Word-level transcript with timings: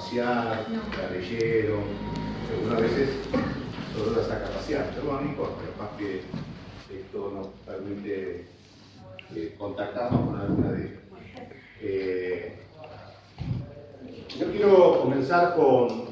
cbp.gov/careers. 0.00 0.60
espacial, 0.60 0.66
la 0.96 1.10
leyeron, 1.10 1.82
algunas 2.54 2.80
veces 2.80 3.10
sobre 3.94 4.20
esa 4.22 4.42
capacidad, 4.42 4.90
pero 4.94 5.20
no 5.20 5.22
importa, 5.22 5.62
más 5.78 5.90
que 5.98 6.22
esto 6.90 7.30
nos 7.34 7.48
permite 7.66 8.46
eh, 9.34 9.54
contactarnos 9.58 10.26
con 10.26 10.40
alguna 10.40 10.72
de 10.72 10.86
ellas. 10.86 11.00
Eh, 11.82 12.56
yo 14.38 14.50
quiero 14.50 15.00
comenzar 15.02 15.54
con, 15.54 16.06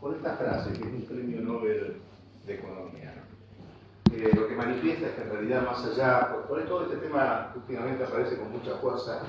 con 0.00 0.14
esta 0.14 0.36
frase, 0.36 0.72
que 0.72 0.80
es 0.80 0.94
un 0.94 1.02
premio 1.02 1.40
Nobel 1.40 2.00
de 2.46 2.54
Economía. 2.54 3.14
Eh, 4.12 4.30
lo 4.34 4.48
que 4.48 4.54
manifiesta 4.54 5.06
es 5.06 5.12
que 5.14 5.22
en 5.22 5.30
realidad 5.30 5.64
más 5.64 5.84
allá, 5.84 6.32
por, 6.32 6.46
por 6.46 6.62
todo 6.66 6.84
este 6.84 6.96
tema 6.96 7.52
últimamente 7.54 8.04
aparece 8.04 8.36
con 8.36 8.50
mucha 8.52 8.76
fuerza 8.76 9.22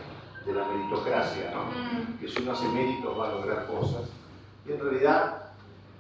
de 0.46 0.54
la 0.54 0.66
meritocracia, 0.66 1.52
¿no? 1.52 2.18
que 2.20 2.28
si 2.28 2.42
uno 2.42 2.52
hace 2.54 2.68
méritos 2.70 3.18
va 3.20 3.28
a 3.30 3.32
lograr 3.36 3.68
cosas, 3.68 4.04
y 4.68 4.72
en 4.72 4.80
realidad 4.80 5.44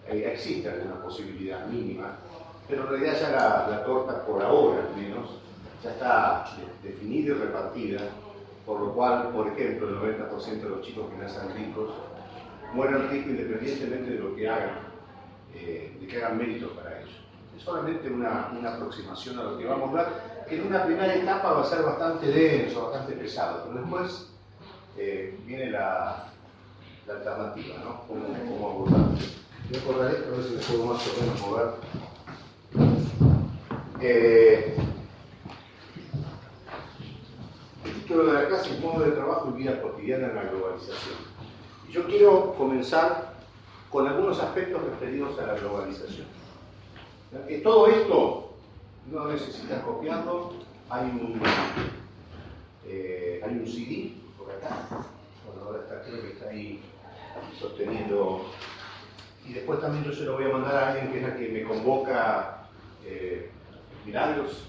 eh, 0.08 0.32
existe 0.34 0.70
alguna 0.70 1.02
posibilidad 1.02 1.66
mínima, 1.68 2.16
pero 2.68 2.84
en 2.84 2.90
realidad 2.90 3.14
ya 3.20 3.30
la, 3.32 3.68
la 3.70 3.84
torta 3.84 4.26
por 4.26 4.42
ahora 4.42 4.84
al 4.90 4.96
menos 5.02 5.30
ya 5.84 5.92
está 5.92 6.46
de- 6.84 6.90
definida 6.90 7.32
y 7.36 7.38
repartida, 7.40 8.02
por 8.66 8.80
lo 8.82 8.94
cual, 8.94 9.30
por 9.30 9.48
ejemplo, 9.48 9.88
el 9.90 9.96
90% 10.30 10.62
de 10.62 10.70
los 10.70 10.82
chicos 10.86 11.10
que 11.10 11.18
nacen 11.18 11.54
ricos 11.56 11.90
mueren 12.74 13.10
ricos 13.10 13.30
independientemente 13.32 14.12
de 14.12 14.20
lo 14.20 14.36
que 14.36 14.48
hagan, 14.50 14.78
eh, 15.54 15.98
de 16.00 16.08
que 16.08 16.18
hagan 16.18 16.38
méritos 16.38 16.72
para 16.74 17.00
ello. 17.00 17.10
Es 17.58 17.64
solamente 17.64 18.10
una, 18.10 18.52
una 18.58 18.76
aproximación 18.76 19.40
a 19.40 19.44
lo 19.44 19.58
que 19.58 19.66
vamos 19.66 19.90
a 19.92 20.04
ver, 20.04 20.08
que 20.48 20.56
en 20.58 20.68
una 20.68 20.86
primera 20.86 21.14
etapa 21.16 21.54
va 21.54 21.62
a 21.62 21.66
ser 21.66 21.82
bastante 21.84 22.28
denso, 22.28 22.90
bastante 22.90 23.14
pesado, 23.14 23.64
pero 23.68 23.82
después 23.82 24.32
eh, 25.00 25.40
viene 25.46 25.72
la, 25.72 26.28
la 27.08 27.14
alternativa, 27.14 27.76
¿no? 27.84 28.02
¿Cómo, 28.08 28.26
cómo 28.28 28.70
abordar? 28.70 29.10
Voy 29.70 29.78
a 29.78 29.82
acordar 29.82 30.12
esto, 30.14 30.28
a 30.28 30.38
ver 30.38 30.44
si 30.44 30.56
me 30.56 30.62
puedo 30.62 30.86
más 30.86 31.08
o 31.08 31.22
menos 31.22 31.42
mover. 31.42 31.70
Eh, 34.02 34.76
el 37.86 37.94
título 37.94 38.26
de 38.26 38.34
la 38.34 38.48
clase 38.48 38.74
es 38.74 38.82
Modo 38.82 39.06
de 39.06 39.12
Trabajo 39.12 39.54
y 39.54 39.64
Vida 39.64 39.82
Cotidiana 39.82 40.28
en 40.28 40.36
la 40.36 40.44
Globalización. 40.44 41.16
Y 41.88 41.92
yo 41.94 42.06
quiero 42.06 42.54
comenzar 42.56 43.34
con 43.90 44.08
algunos 44.08 44.40
aspectos 44.40 44.84
referidos 44.84 45.40
a 45.40 45.48
la 45.48 45.54
globalización. 45.56 46.28
Eh, 47.48 47.62
todo 47.64 47.88
esto 47.88 48.54
no 49.12 49.28
necesita 49.28 49.82
copiarlo, 49.82 50.54
hay 50.90 51.06
un, 51.06 51.42
eh, 52.86 53.42
hay 53.44 53.52
un 53.54 53.68
CD 53.68 54.19
bueno, 55.46 55.66
ahora 55.66 55.80
está, 55.80 56.02
creo 56.02 56.22
que 56.22 56.32
está 56.34 56.50
ahí 56.50 56.82
sosteniendo, 57.60 58.46
y 59.46 59.54
después 59.54 59.82
también 59.82 60.04
yo 60.04 60.14
se 60.14 60.24
lo 60.24 60.34
voy 60.34 60.46
a 60.46 60.50
mandar 60.50 60.76
a 60.76 60.90
alguien 60.90 61.12
que 61.12 61.18
es 61.20 61.28
la 61.28 61.36
que 61.36 61.50
me 61.50 61.64
convoca 61.64 62.68
eh, 63.06 63.52
Milagros, 64.06 64.64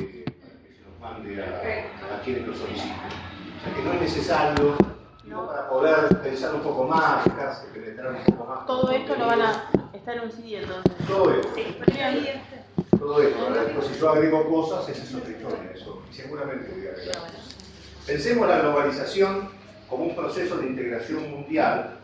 eh, 0.00 0.24
para 0.40 0.62
que 0.62 0.74
se 0.74 0.82
los 0.82 1.00
mande 1.00 1.42
a, 1.42 2.14
a 2.16 2.20
quienes 2.22 2.46
lo 2.46 2.54
soliciten. 2.54 2.92
O 2.92 3.64
sea 3.64 3.74
que 3.74 3.82
no 3.82 3.92
es 3.92 4.00
necesario, 4.00 4.76
digo, 5.24 5.46
para 5.46 5.68
poder 5.68 6.20
pensar 6.22 6.54
un 6.54 6.60
poco 6.60 6.84
más, 6.84 7.24
dejarse 7.24 7.68
penetrar 7.68 8.12
un 8.12 8.24
poco 8.24 8.44
más. 8.44 8.66
Todo 8.66 8.90
esto 8.90 9.16
lo 9.16 9.26
van 9.26 9.42
a 9.42 9.70
estar 9.92 10.16
en 10.16 10.24
un 10.24 10.30
CD 10.30 10.62
entonces. 10.62 10.92
Todo 11.06 11.30
esto. 11.32 11.48
Sí, 11.54 11.60
este. 11.62 12.98
Todo 12.98 13.22
esto, 13.22 13.44
¿verdad? 13.50 13.72
Pues 13.74 13.86
si 13.86 14.00
yo 14.00 14.10
agrego 14.10 14.48
cosas, 14.48 14.88
esa 14.88 15.02
es 15.02 15.14
otra 15.14 15.30
historia, 15.30 15.70
eso. 15.74 16.02
Y 16.10 16.14
seguramente 16.14 16.70
voy 16.72 16.86
a 16.86 16.90
agregar 16.90 17.18
cosas. 17.20 17.63
Pensemos 18.06 18.46
la 18.46 18.60
globalización 18.60 19.48
como 19.88 20.04
un 20.04 20.14
proceso 20.14 20.58
de 20.58 20.66
integración 20.66 21.30
mundial, 21.30 21.96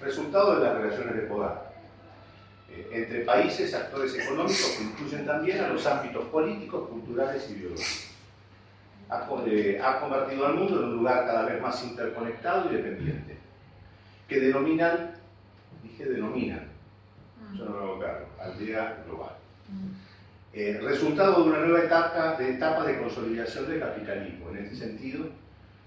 resultado 0.00 0.56
de 0.56 0.64
las 0.64 0.76
relaciones 0.76 1.14
de 1.14 1.22
poder 1.22 1.52
eh, 2.68 2.88
entre 2.90 3.20
países, 3.20 3.72
actores 3.72 4.12
económicos 4.16 4.74
que 4.76 4.84
incluyen 4.84 5.24
también 5.24 5.60
a 5.60 5.68
los 5.68 5.86
ámbitos 5.86 6.24
políticos, 6.26 6.88
culturales 6.88 7.48
y 7.48 7.54
biológicos. 7.54 8.10
Ha, 9.08 9.28
eh, 9.46 9.80
ha 9.80 10.00
convertido 10.00 10.46
al 10.46 10.54
mundo 10.54 10.80
en 10.80 10.84
un 10.86 10.96
lugar 10.96 11.26
cada 11.26 11.46
vez 11.46 11.62
más 11.62 11.80
interconectado 11.84 12.68
y 12.68 12.74
dependiente, 12.74 13.36
que 14.26 14.40
denominan, 14.40 15.12
dije 15.84 16.06
denominan, 16.06 16.66
yo 17.56 17.66
no 17.66 17.70
lo 17.70 17.82
hago 17.84 18.00
cargo, 18.00 18.26
aldea 18.40 19.04
global. 19.06 19.45
Eh, 20.58 20.80
resultado 20.82 21.42
de 21.42 21.50
una 21.50 21.58
nueva 21.58 21.84
etapa 21.84 22.34
de, 22.36 22.52
etapa 22.52 22.82
de 22.84 22.98
consolidación 22.98 23.68
del 23.68 23.78
capitalismo. 23.78 24.48
En 24.48 24.64
este 24.64 24.76
sentido, 24.76 25.26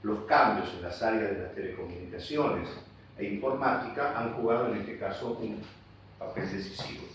los 0.03 0.25
cambios 0.25 0.71
en 0.75 0.83
las 0.83 1.01
áreas 1.01 1.31
de 1.31 1.41
las 1.41 1.55
telecomunicaciones 1.55 2.69
e 3.17 3.25
informática 3.25 4.13
han 4.15 4.33
jugado 4.33 4.71
en 4.71 4.81
este 4.81 4.99
caso 4.99 5.39
un 5.41 5.59
papel 6.19 6.51
decisivo. 6.51 7.05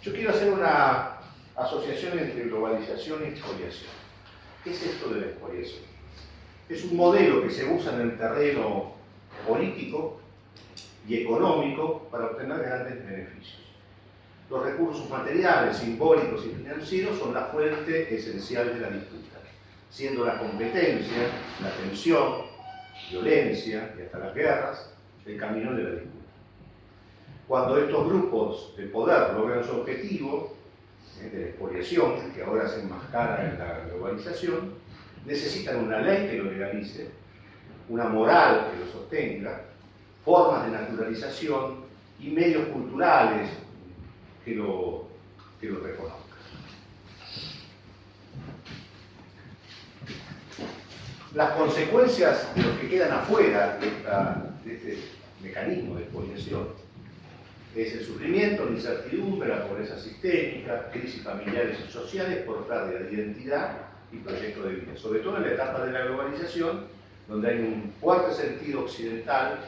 Yo 0.00 0.14
quiero 0.14 0.30
hacer 0.30 0.50
una 0.50 1.18
asociación 1.56 2.18
entre 2.18 2.44
globalización 2.44 3.22
y 3.22 3.28
expoliación. 3.28 3.92
¿Qué 4.64 4.70
es 4.70 4.82
esto 4.82 5.10
de 5.10 5.20
la 5.20 5.26
expoliación? 5.26 5.82
Es 6.70 6.84
un 6.86 6.96
modelo 6.96 7.42
que 7.42 7.50
se 7.50 7.70
usa 7.70 7.92
en 7.96 8.00
el 8.00 8.16
terreno 8.16 8.94
político 9.46 10.22
y 11.06 11.18
económico 11.18 12.08
para 12.10 12.28
obtener 12.28 12.60
grandes 12.60 13.06
beneficios. 13.06 13.63
Los 14.50 14.62
recursos 14.62 15.08
materiales, 15.08 15.78
simbólicos 15.78 16.44
y 16.44 16.50
financieros 16.50 17.18
son 17.18 17.32
la 17.32 17.46
fuente 17.46 18.14
esencial 18.14 18.74
de 18.74 18.80
la 18.80 18.90
disputa, 18.90 19.38
siendo 19.90 20.24
la 20.24 20.38
competencia, 20.38 21.28
la 21.62 21.70
tensión, 21.70 22.42
violencia 23.10 23.94
y 23.98 24.02
hasta 24.02 24.18
las 24.18 24.34
guerras 24.34 24.90
el 25.24 25.38
camino 25.38 25.72
de 25.72 25.82
la 25.82 25.90
disputa. 25.90 26.14
Cuando 27.48 27.78
estos 27.78 28.06
grupos 28.06 28.74
de 28.76 28.86
poder 28.86 29.34
logran 29.34 29.64
su 29.64 29.80
objetivo 29.80 30.54
eh, 31.20 31.30
de 31.30 31.40
la 31.40 31.46
expoliación, 31.46 32.32
que 32.34 32.42
ahora 32.42 32.68
se 32.68 32.80
enmascara 32.80 33.50
en 33.50 33.58
la 33.58 33.84
globalización, 33.86 34.74
necesitan 35.24 35.84
una 35.84 36.00
ley 36.00 36.28
que 36.28 36.36
lo 36.36 36.50
legalice, 36.50 37.10
una 37.88 38.04
moral 38.04 38.70
que 38.70 38.84
lo 38.84 38.92
sostenga, 38.92 39.62
formas 40.24 40.66
de 40.66 40.72
naturalización 40.72 41.84
y 42.20 42.30
medios 42.30 42.68
culturales 42.68 43.50
que 44.44 44.54
lo, 44.54 45.08
que 45.60 45.68
lo 45.68 45.80
reconozcan. 45.80 46.20
Las 51.34 51.52
consecuencias 51.52 52.54
de 52.54 52.62
los 52.62 52.78
que 52.78 52.88
quedan 52.88 53.12
afuera 53.12 53.78
de 54.64 54.74
este 54.74 54.98
mecanismo 55.42 55.96
de 55.96 56.02
expoliación 56.02 56.68
es 57.74 57.92
el 57.92 58.04
sufrimiento, 58.04 58.66
la 58.66 58.70
incertidumbre, 58.70 59.48
la 59.48 59.66
pobreza 59.66 59.98
sistémica, 59.98 60.90
crisis 60.92 61.22
familiares 61.22 61.78
y 61.88 61.90
sociales 61.90 62.44
por 62.44 62.68
pérdida 62.68 63.00
de 63.00 63.12
identidad 63.12 63.78
y 64.12 64.18
proyecto 64.18 64.62
de 64.62 64.74
vida, 64.76 64.96
sobre 64.96 65.20
todo 65.20 65.38
en 65.38 65.42
la 65.42 65.52
etapa 65.54 65.84
de 65.84 65.92
la 65.92 66.04
globalización, 66.04 66.84
donde 67.28 67.48
hay 67.48 67.58
un 67.58 67.92
fuerte 68.00 68.32
sentido 68.34 68.82
occidental 68.82 69.58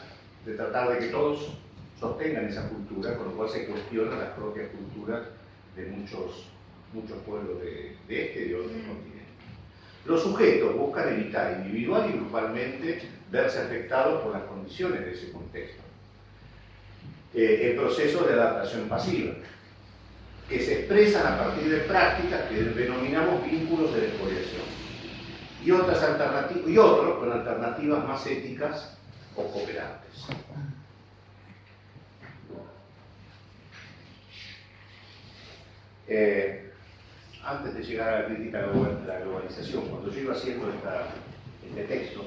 de 0.44 0.54
tratar 0.54 0.92
de 0.92 0.98
que 1.00 1.06
todos 1.08 1.50
sostengan 1.98 2.46
esa 2.46 2.68
cultura, 2.68 3.16
con 3.16 3.28
lo 3.28 3.32
cual 3.32 3.48
se 3.48 3.66
cuestionan 3.66 4.18
las 4.18 4.30
propias 4.30 4.68
culturas 4.70 5.22
de 5.74 5.86
muchos, 5.86 6.48
muchos 6.92 7.18
pueblos 7.26 7.60
de, 7.60 7.96
de 8.08 8.26
este 8.26 8.46
y 8.46 8.48
de 8.48 8.54
otros 8.54 8.72
continentes. 8.72 9.16
Los 10.04 10.22
sujetos 10.22 10.76
buscan 10.76 11.08
evitar 11.14 11.64
individual 11.64 12.08
y 12.08 12.18
grupalmente 12.18 13.02
verse 13.30 13.58
afectados 13.60 14.22
por 14.22 14.32
las 14.32 14.42
condiciones 14.44 15.00
de 15.00 15.12
ese 15.12 15.32
contexto. 15.32 15.82
Eh, 17.34 17.70
el 17.70 17.76
proceso 17.76 18.24
de 18.24 18.34
adaptación 18.34 18.88
pasiva, 18.88 19.32
que 20.48 20.60
se 20.60 20.78
expresan 20.80 21.34
a 21.34 21.38
partir 21.38 21.68
de 21.68 21.78
prácticas 21.80 22.42
que 22.48 22.62
denominamos 22.62 23.44
vínculos 23.44 23.92
de 23.94 24.02
despoliación, 24.02 24.62
y, 25.64 25.70
otras 25.72 26.02
alternativas, 26.02 26.68
y 26.68 26.78
otros 26.78 27.18
con 27.18 27.32
alternativas 27.32 28.06
más 28.06 28.26
éticas 28.26 28.96
o 29.34 29.42
cooperantes. 29.48 30.26
Eh, 36.08 36.72
antes 37.44 37.74
de 37.74 37.82
llegar 37.82 38.08
a 38.08 38.20
la 38.20 38.26
crítica 38.26 38.58
de 38.62 39.06
la 39.06 39.20
globalización, 39.20 39.88
cuando 39.88 40.10
yo 40.10 40.20
iba 40.20 40.32
haciendo 40.34 40.68
esta- 40.72 41.08
este 41.68 41.82
texto, 41.84 42.24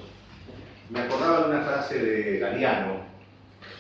me 0.90 1.00
acordaba 1.02 1.48
de 1.48 1.50
una 1.56 1.62
frase 1.64 2.00
de 2.00 2.40
Galeano, 2.40 3.02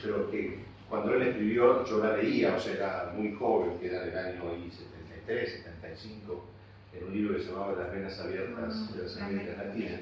pero 0.04 0.30
que 0.30 0.60
cuando 0.90 1.14
él 1.14 1.24
escribió 1.24 1.86
yo 1.86 2.04
la 2.04 2.18
leía, 2.18 2.56
o 2.56 2.60
sea, 2.60 2.74
era 2.74 3.14
muy 3.16 3.34
joven, 3.34 3.78
que 3.80 3.88
era 3.88 4.02
del 4.02 4.18
año 4.18 4.42
73, 4.72 5.64
75, 5.64 6.46
en 6.94 7.04
un 7.08 7.14
libro 7.14 7.38
que 7.38 7.44
se 7.44 7.50
llamaba 7.52 7.74
Las 7.78 7.92
venas 7.92 8.20
abiertas 8.20 8.96
de 8.96 9.04
las 9.04 9.18
Américas 9.18 9.58
Latinas, 9.58 10.02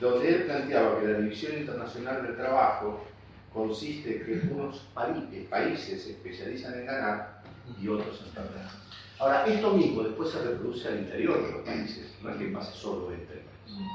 donde 0.00 0.28
él 0.28 0.42
planteaba 0.44 0.98
que 1.00 1.06
la 1.06 1.18
división 1.18 1.58
internacional 1.58 2.22
del 2.22 2.36
trabajo 2.36 3.04
consiste 3.52 4.16
en 4.16 4.24
que 4.48 4.52
unos 4.54 4.88
países 4.94 6.02
se 6.02 6.10
especializan 6.10 6.74
en 6.80 6.86
ganar 6.86 7.42
y 7.80 7.88
otros 7.88 8.22
en 8.26 8.32
perder. 8.32 8.89
Ahora, 9.20 9.44
esto 9.44 9.74
mismo 9.74 10.02
después 10.02 10.30
se 10.30 10.42
reproduce 10.42 10.88
al 10.88 11.00
interior 11.00 11.46
de 11.46 11.52
los 11.52 11.60
países, 11.60 12.14
no 12.22 12.30
es 12.30 12.36
que 12.36 12.46
pase 12.46 12.72
solo 12.72 13.12
entre 13.12 13.36
países. 13.36 13.86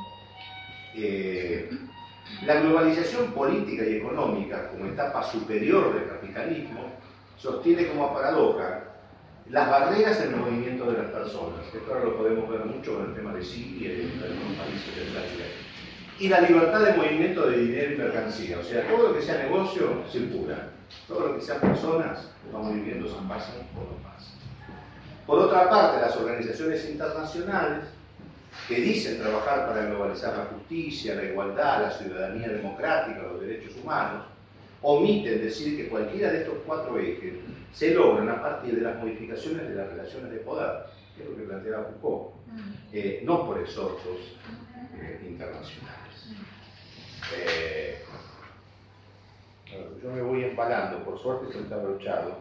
Eh, 0.96 1.70
la 2.46 2.62
globalización 2.62 3.32
política 3.32 3.84
y 3.86 3.96
económica, 3.96 4.70
como 4.70 4.86
etapa 4.86 5.24
superior 5.24 5.96
del 5.96 6.08
capitalismo, 6.08 6.92
sostiene 7.38 7.88
como 7.88 8.14
paradoja 8.14 8.84
las 9.50 9.70
barreras 9.70 10.22
en 10.22 10.34
el 10.34 10.40
movimiento 10.40 10.92
de 10.92 10.98
las 11.00 11.12
personas. 11.12 11.66
Esto 11.74 11.92
ahora 11.92 12.06
lo 12.06 12.18
podemos 12.18 12.48
ver 12.50 12.66
mucho 12.66 13.00
en 13.00 13.10
el 13.10 13.16
tema 13.16 13.34
de 13.34 13.44
Siria 13.44 13.94
y 13.94 14.02
en 14.02 14.24
algunos 14.24 14.58
países 14.58 14.96
del 14.96 15.08
planeta. 15.08 15.46
Y 16.20 16.30
la 16.30 16.42
libertad 16.42 16.82
de 16.82 16.94
movimiento 16.94 17.50
de 17.50 17.58
dinero 17.58 17.94
y 17.94 17.98
mercancía. 17.98 18.60
O 18.60 18.64
sea, 18.64 18.88
todo 18.88 19.10
lo 19.10 19.16
que 19.16 19.22
sea 19.22 19.44
negocio 19.44 20.04
circula. 20.12 20.70
Todo 21.08 21.28
lo 21.28 21.36
que 21.36 21.42
sean 21.42 21.60
personas, 21.60 22.30
vamos 22.54 22.76
viviendo, 22.76 23.08
se 23.08 23.16
pasan 23.28 23.68
por 23.74 23.84
lo 23.84 23.98
más. 24.04 24.35
Por 25.26 25.40
otra 25.40 25.70
parte, 25.70 26.02
las 26.02 26.16
organizaciones 26.16 26.88
internacionales 26.88 27.86
que 28.68 28.76
dicen 28.76 29.20
trabajar 29.20 29.68
para 29.68 29.86
globalizar 29.88 30.38
la 30.38 30.46
justicia, 30.46 31.16
la 31.16 31.24
igualdad, 31.24 31.82
la 31.82 31.92
ciudadanía 31.92 32.50
democrática, 32.50 33.24
los 33.24 33.42
derechos 33.42 33.76
humanos, 33.82 34.24
omiten 34.82 35.42
decir 35.42 35.78
que 35.78 35.90
cualquiera 35.90 36.32
de 36.32 36.42
estos 36.42 36.56
cuatro 36.66 36.98
ejes 37.00 37.34
se 37.74 37.94
logran 37.94 38.30
a 38.30 38.42
partir 38.42 38.76
de 38.76 38.82
las 38.82 38.98
modificaciones 38.98 39.68
de 39.68 39.76
las 39.76 39.90
relaciones 39.90 40.32
de 40.32 40.38
poder, 40.38 40.86
que 41.16 41.24
es 41.24 41.30
lo 41.30 41.36
que 41.36 41.44
planteaba 41.44 41.86
Foucault, 41.86 42.36
eh, 42.94 43.22
no 43.26 43.46
por 43.46 43.60
exhortos 43.60 44.38
eh, 45.00 45.26
internacionales. 45.28 46.30
Eh, 47.36 48.04
yo 50.04 50.12
me 50.12 50.22
voy 50.22 50.44
empalando, 50.44 51.04
por 51.04 51.20
suerte 51.20 51.52
se 51.52 51.60
está 51.62 51.76
abrochado. 51.76 52.38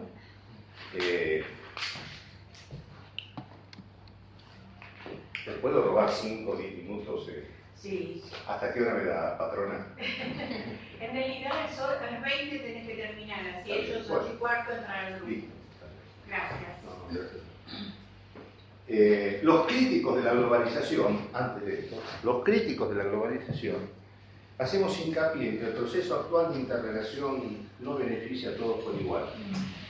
¿Me 5.47 5.53
puedo 5.55 5.83
robar 5.83 6.11
5 6.11 6.51
o 6.51 6.57
10 6.57 6.75
minutos? 6.79 7.29
Eh? 7.29 7.47
Sí. 7.77 8.23
¿Hasta 8.49 8.73
qué 8.73 8.83
hora 8.83 8.95
me 8.95 9.05
da, 9.05 9.37
patrona? 9.37 9.87
en 11.01 11.13
realidad 11.13 11.53
a 11.53 12.11
las 12.11 12.23
20 12.23 12.59
tenés 12.59 12.87
que 12.87 12.95
terminar, 12.95 13.47
así 13.61 13.73
ellos 13.73 14.09
8 14.09 14.31
y 14.35 14.37
cuarto 14.39 14.73
entrar 14.73 15.05
al 15.05 15.21
grupo. 15.21 15.47
Gracias. 16.29 16.75
Eh, 18.87 19.41
los 19.43 19.67
críticos 19.67 20.17
de 20.17 20.23
la 20.23 20.33
globalización, 20.33 21.29
antes 21.33 21.67
de 21.67 21.81
esto, 21.81 21.97
los 22.23 22.45
críticos 22.45 22.91
de 22.91 22.97
la 22.97 23.05
globalización, 23.05 23.77
hacemos 24.59 24.99
hincapié 24.99 25.49
en 25.51 25.59
que 25.59 25.67
el 25.67 25.73
proceso 25.73 26.21
actual 26.21 26.53
de 26.53 26.61
interrelación 26.61 27.69
no 27.81 27.97
beneficia 27.97 28.51
a 28.51 28.57
todos 28.57 28.85
por 28.85 29.01
igual. 29.01 29.25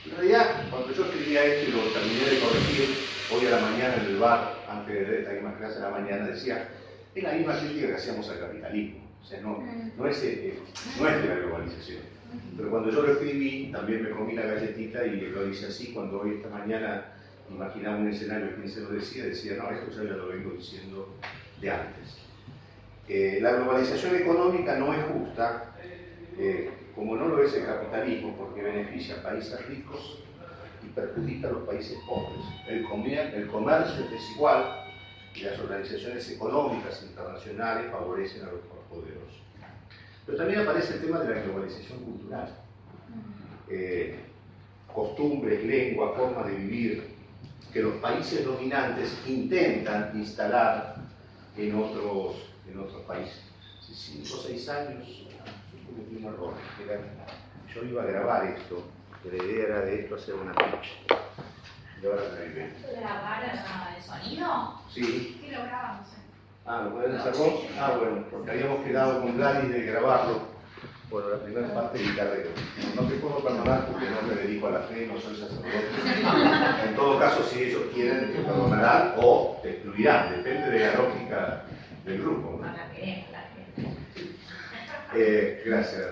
En 0.05 0.11
realidad, 0.11 0.65
cuando 0.69 0.93
yo 0.93 1.05
escribía 1.05 1.43
esto 1.43 1.69
y 1.69 1.73
lo 1.73 1.91
terminé 1.91 2.25
de 2.25 2.39
corregir, 2.39 2.95
hoy 3.31 3.47
a 3.47 3.51
la 3.51 3.61
mañana 3.61 3.95
en 3.95 4.05
el 4.05 4.17
bar, 4.17 4.54
antes 4.75 5.07
de 5.07 5.19
esta 5.19 5.33
misma 5.33 5.57
clase 5.57 5.75
de 5.75 5.81
la 5.81 5.89
mañana, 5.89 6.27
decía, 6.27 6.69
es 7.13 7.23
la 7.23 7.33
misma 7.33 7.59
crítica 7.59 7.87
que 7.87 7.93
hacíamos 7.95 8.29
al 8.29 8.39
capitalismo. 8.39 8.99
O 9.21 9.25
sea, 9.25 9.41
no, 9.41 9.63
no, 9.97 10.07
es, 10.07 10.23
eh, 10.23 10.59
no 10.99 11.07
es 11.07 11.21
de 11.21 11.29
la 11.29 11.35
globalización. 11.35 12.01
Pero 12.57 12.69
cuando 12.69 12.91
yo 12.91 13.01
lo 13.01 13.11
escribí, 13.13 13.71
también 13.71 14.03
me 14.03 14.09
comí 14.11 14.33
la 14.33 14.43
galletita 14.43 15.05
y 15.05 15.21
lo 15.21 15.47
hice 15.47 15.67
así, 15.67 15.93
cuando 15.93 16.21
hoy 16.21 16.35
esta 16.35 16.49
mañana 16.49 17.05
imaginaba 17.49 17.97
un 17.97 18.09
escenario 18.09 18.49
que 18.49 18.55
quien 18.55 18.69
se 18.69 18.81
lo 18.81 18.89
decía, 18.89 19.25
decía, 19.25 19.55
no, 19.57 19.69
esto 19.71 20.03
ya 20.03 20.15
lo 20.15 20.27
vengo 20.27 20.51
diciendo 20.51 21.15
de 21.61 21.71
antes. 21.71 22.17
Eh, 23.07 23.39
la 23.41 23.53
globalización 23.53 24.15
económica 24.15 24.77
no 24.77 24.93
es 24.93 25.03
justa, 25.05 25.75
eh, 26.37 26.71
como 26.95 27.15
no 27.15 27.27
lo 27.27 27.43
es 27.43 27.53
el 27.53 27.65
capitalismo, 27.65 28.35
porque 28.37 28.61
beneficia 28.61 29.15
a 29.15 29.23
países 29.23 29.65
ricos 29.67 30.23
y 30.85 30.89
perjudica 30.89 31.47
a 31.47 31.51
los 31.51 31.63
países 31.63 31.97
pobres. 32.07 32.45
El, 32.67 32.85
el 33.33 33.47
comercio 33.47 34.05
es 34.05 34.11
desigual 34.11 34.85
y 35.33 35.41
las 35.41 35.59
organizaciones 35.59 36.29
económicas 36.31 37.03
internacionales 37.03 37.91
favorecen 37.91 38.43
a 38.43 38.51
los 38.51 38.61
poderosos. 38.89 39.41
Pero 40.25 40.37
también 40.37 40.61
aparece 40.61 40.95
el 40.95 41.01
tema 41.01 41.19
de 41.19 41.35
la 41.35 41.41
globalización 41.41 41.99
cultural. 41.99 42.49
Eh, 43.69 44.19
costumbres, 44.93 45.63
lengua, 45.65 46.13
forma 46.15 46.43
de 46.43 46.55
vivir, 46.55 47.15
que 47.73 47.81
los 47.81 47.95
países 47.95 48.45
dominantes 48.45 49.11
intentan 49.27 50.11
instalar 50.15 50.95
en 51.57 51.75
otros 51.75 52.35
en 52.71 52.79
otros 52.79 53.01
países. 53.03 53.41
Hace 53.79 53.93
5 53.93 54.27
o 54.33 54.41
6 54.43 54.69
años 54.69 55.27
cometí 55.85 56.15
un 56.17 56.33
error. 56.33 56.53
yo 57.73 57.83
iba 57.83 58.03
a 58.03 58.05
grabar 58.05 58.47
esto, 58.47 58.83
que 59.29 59.37
la 59.37 59.43
idea 59.43 59.65
era 59.65 59.81
de 59.81 60.01
esto 60.01 60.15
hacer 60.15 60.35
una 60.35 60.53
ficha. 60.53 61.17
Y 62.01 62.05
ahora 62.05 62.21
me 62.37 62.99
¿Grabar 62.99 63.95
el 63.95 64.03
sonido? 64.03 64.81
Sí. 64.93 65.41
¿Qué 65.41 65.51
lo 65.51 65.63
grabamos? 65.63 66.07
Ah, 66.65 66.81
¿lo 66.83 66.93
pueden 66.93 67.15
hacer 67.15 67.33
vos? 67.35 67.63
Ah, 67.79 67.95
bueno, 67.97 68.25
porque 68.29 68.51
habíamos 68.51 68.85
quedado 68.85 69.21
con 69.21 69.37
Gladys 69.37 69.71
de 69.71 69.81
grabarlo. 69.83 70.55
Bueno, 71.09 71.29
la 71.29 71.43
primera 71.43 71.73
parte 71.73 71.99
de 71.99 72.05
mi 72.05 72.15
carrera. 72.15 72.49
No, 72.95 73.01
no 73.01 73.07
te 73.07 73.15
puedo 73.15 73.43
perdonar 73.43 73.85
porque 73.87 74.09
no 74.09 74.21
me 74.23 74.35
dedico 74.35 74.67
a 74.67 74.71
la 74.71 74.79
fe, 74.81 75.07
no 75.07 75.19
soy 75.19 75.35
sacerdote. 75.35 75.69
En 76.87 76.95
todo 76.95 77.19
caso, 77.19 77.43
si 77.43 77.63
ellos 77.63 77.83
quieren, 77.93 78.33
te 78.33 78.39
perdonarán 78.39 79.13
o 79.17 79.59
te 79.61 79.71
excluirán, 79.71 80.31
depende 80.31 80.71
de 80.71 80.79
la 80.79 80.95
lógica 80.95 81.63
del 82.03 82.21
grupo. 82.21 82.59
¿no? 82.61 82.75
Eh, 85.15 85.63
gracias. 85.65 86.05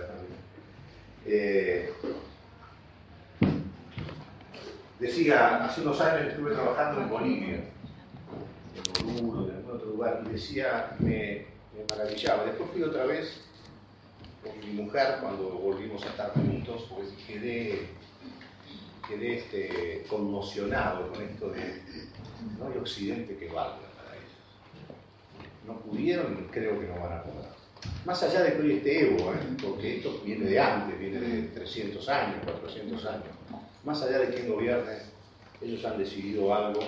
Eh, 1.25 1.94
decía, 5.04 5.66
hace 5.66 5.82
unos 5.82 6.00
años 6.02 6.32
estuve 6.32 6.54
trabajando 6.54 7.02
en 7.02 7.10
Bolivia, 7.10 7.64
en 8.76 9.20
Oruro, 9.20 9.50
en 9.50 9.56
algún 9.56 9.76
otro 9.76 9.90
lugar, 9.92 10.24
y 10.26 10.30
decía, 10.34 10.96
me, 11.00 11.46
maravillaba. 11.90 12.46
Después 12.46 12.70
fui 12.72 12.84
otra 12.84 13.06
vez 13.06 13.42
con 14.44 14.60
mi 14.60 14.81
mujer 14.81 15.18
cuando 15.22 15.50
volvimos 15.50 16.04
a 16.04 16.10
estar 16.10 16.31
juntos, 16.33 16.88
pues 16.94 17.10
quedé, 17.28 17.88
quedé 19.07 19.38
este, 19.38 20.06
conmocionado 20.10 21.10
con 21.10 21.22
esto 21.22 21.50
de 21.50 21.81
no 22.60 22.68
hay 22.68 22.78
occidente 22.78 23.38
que 23.38 23.48
valga 23.50 23.94
no 25.66 25.80
pudieron 25.80 26.38
y 26.40 26.52
creo 26.52 26.80
que 26.80 26.88
no 26.88 26.95
van 26.95 27.19
a 27.19 27.24
poder. 27.24 27.50
Más 28.06 28.22
allá 28.24 28.44
de 28.44 28.54
que 28.54 28.62
hoy 28.62 28.72
esté 28.74 29.10
Evo, 29.10 29.33
¿eh? 29.33 29.38
porque 29.62 29.98
esto 29.98 30.22
viene 30.24 30.45
de 30.45 30.60
antes, 30.60 31.00
viene 31.00 31.19
de 31.19 31.42
300 31.50 32.07
años, 32.10 32.38
400 32.45 33.06
años, 33.06 33.28
más 33.83 34.02
allá 34.02 34.19
de 34.19 34.33
quién 34.33 34.49
gobierne, 34.49 34.97
ellos 35.61 35.83
han 35.85 35.97
decidido 35.97 36.54
algo, 36.54 36.81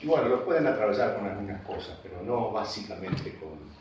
y 0.00 0.06
bueno, 0.06 0.28
lo 0.28 0.44
pueden 0.44 0.66
atravesar 0.66 1.16
con 1.16 1.26
algunas 1.26 1.62
cosas, 1.62 1.98
pero 2.02 2.22
no 2.22 2.52
básicamente 2.52 3.38
con, 3.38 3.76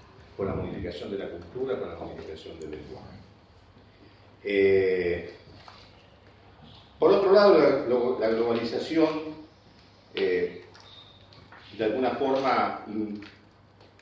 la 0.45 0.53
modificación 0.53 1.11
de 1.11 1.17
la 1.17 1.29
cultura, 1.29 1.79
con 1.79 1.89
la 1.89 1.95
modificación 1.95 2.59
del 2.59 2.71
lenguaje. 2.71 3.17
Eh, 4.43 5.33
por 6.99 7.11
otro 7.11 7.31
lado, 7.31 8.17
la, 8.19 8.29
globalización 8.29 9.07
eh, 10.13 10.65
de 11.77 11.83
alguna 11.83 12.11
forma 12.11 12.85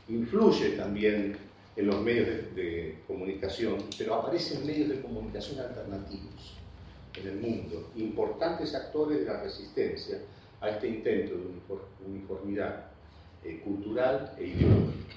influye 0.08 0.72
también 0.72 1.38
en 1.76 1.88
los 1.88 2.02
medios 2.02 2.56
de, 2.56 3.00
comunicación, 3.08 3.78
pero 3.98 4.16
aparecen 4.16 4.66
medios 4.66 4.90
de 4.90 5.02
comunicación 5.02 5.60
alternativos 5.60 6.63
en 7.16 7.28
el 7.28 7.36
mundo, 7.36 7.92
importantes 7.96 8.74
actores 8.76 9.20
de 9.20 9.26
la 9.26 9.42
resistencia 9.42 10.18
a 10.62 10.70
este 10.70 10.88
intento 10.88 11.36
de 11.36 12.08
uniformidad 12.08 12.86
eh, 13.44 13.62
cultural 13.64 14.34
e 14.38 14.46
ideológica. 14.46 15.16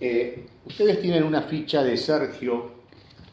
Eh, 0.00 0.46
ustedes 0.64 1.00
tienen 1.00 1.22
una 1.24 1.42
ficha 1.42 1.82
de 1.82 1.96
Sergio 1.96 2.72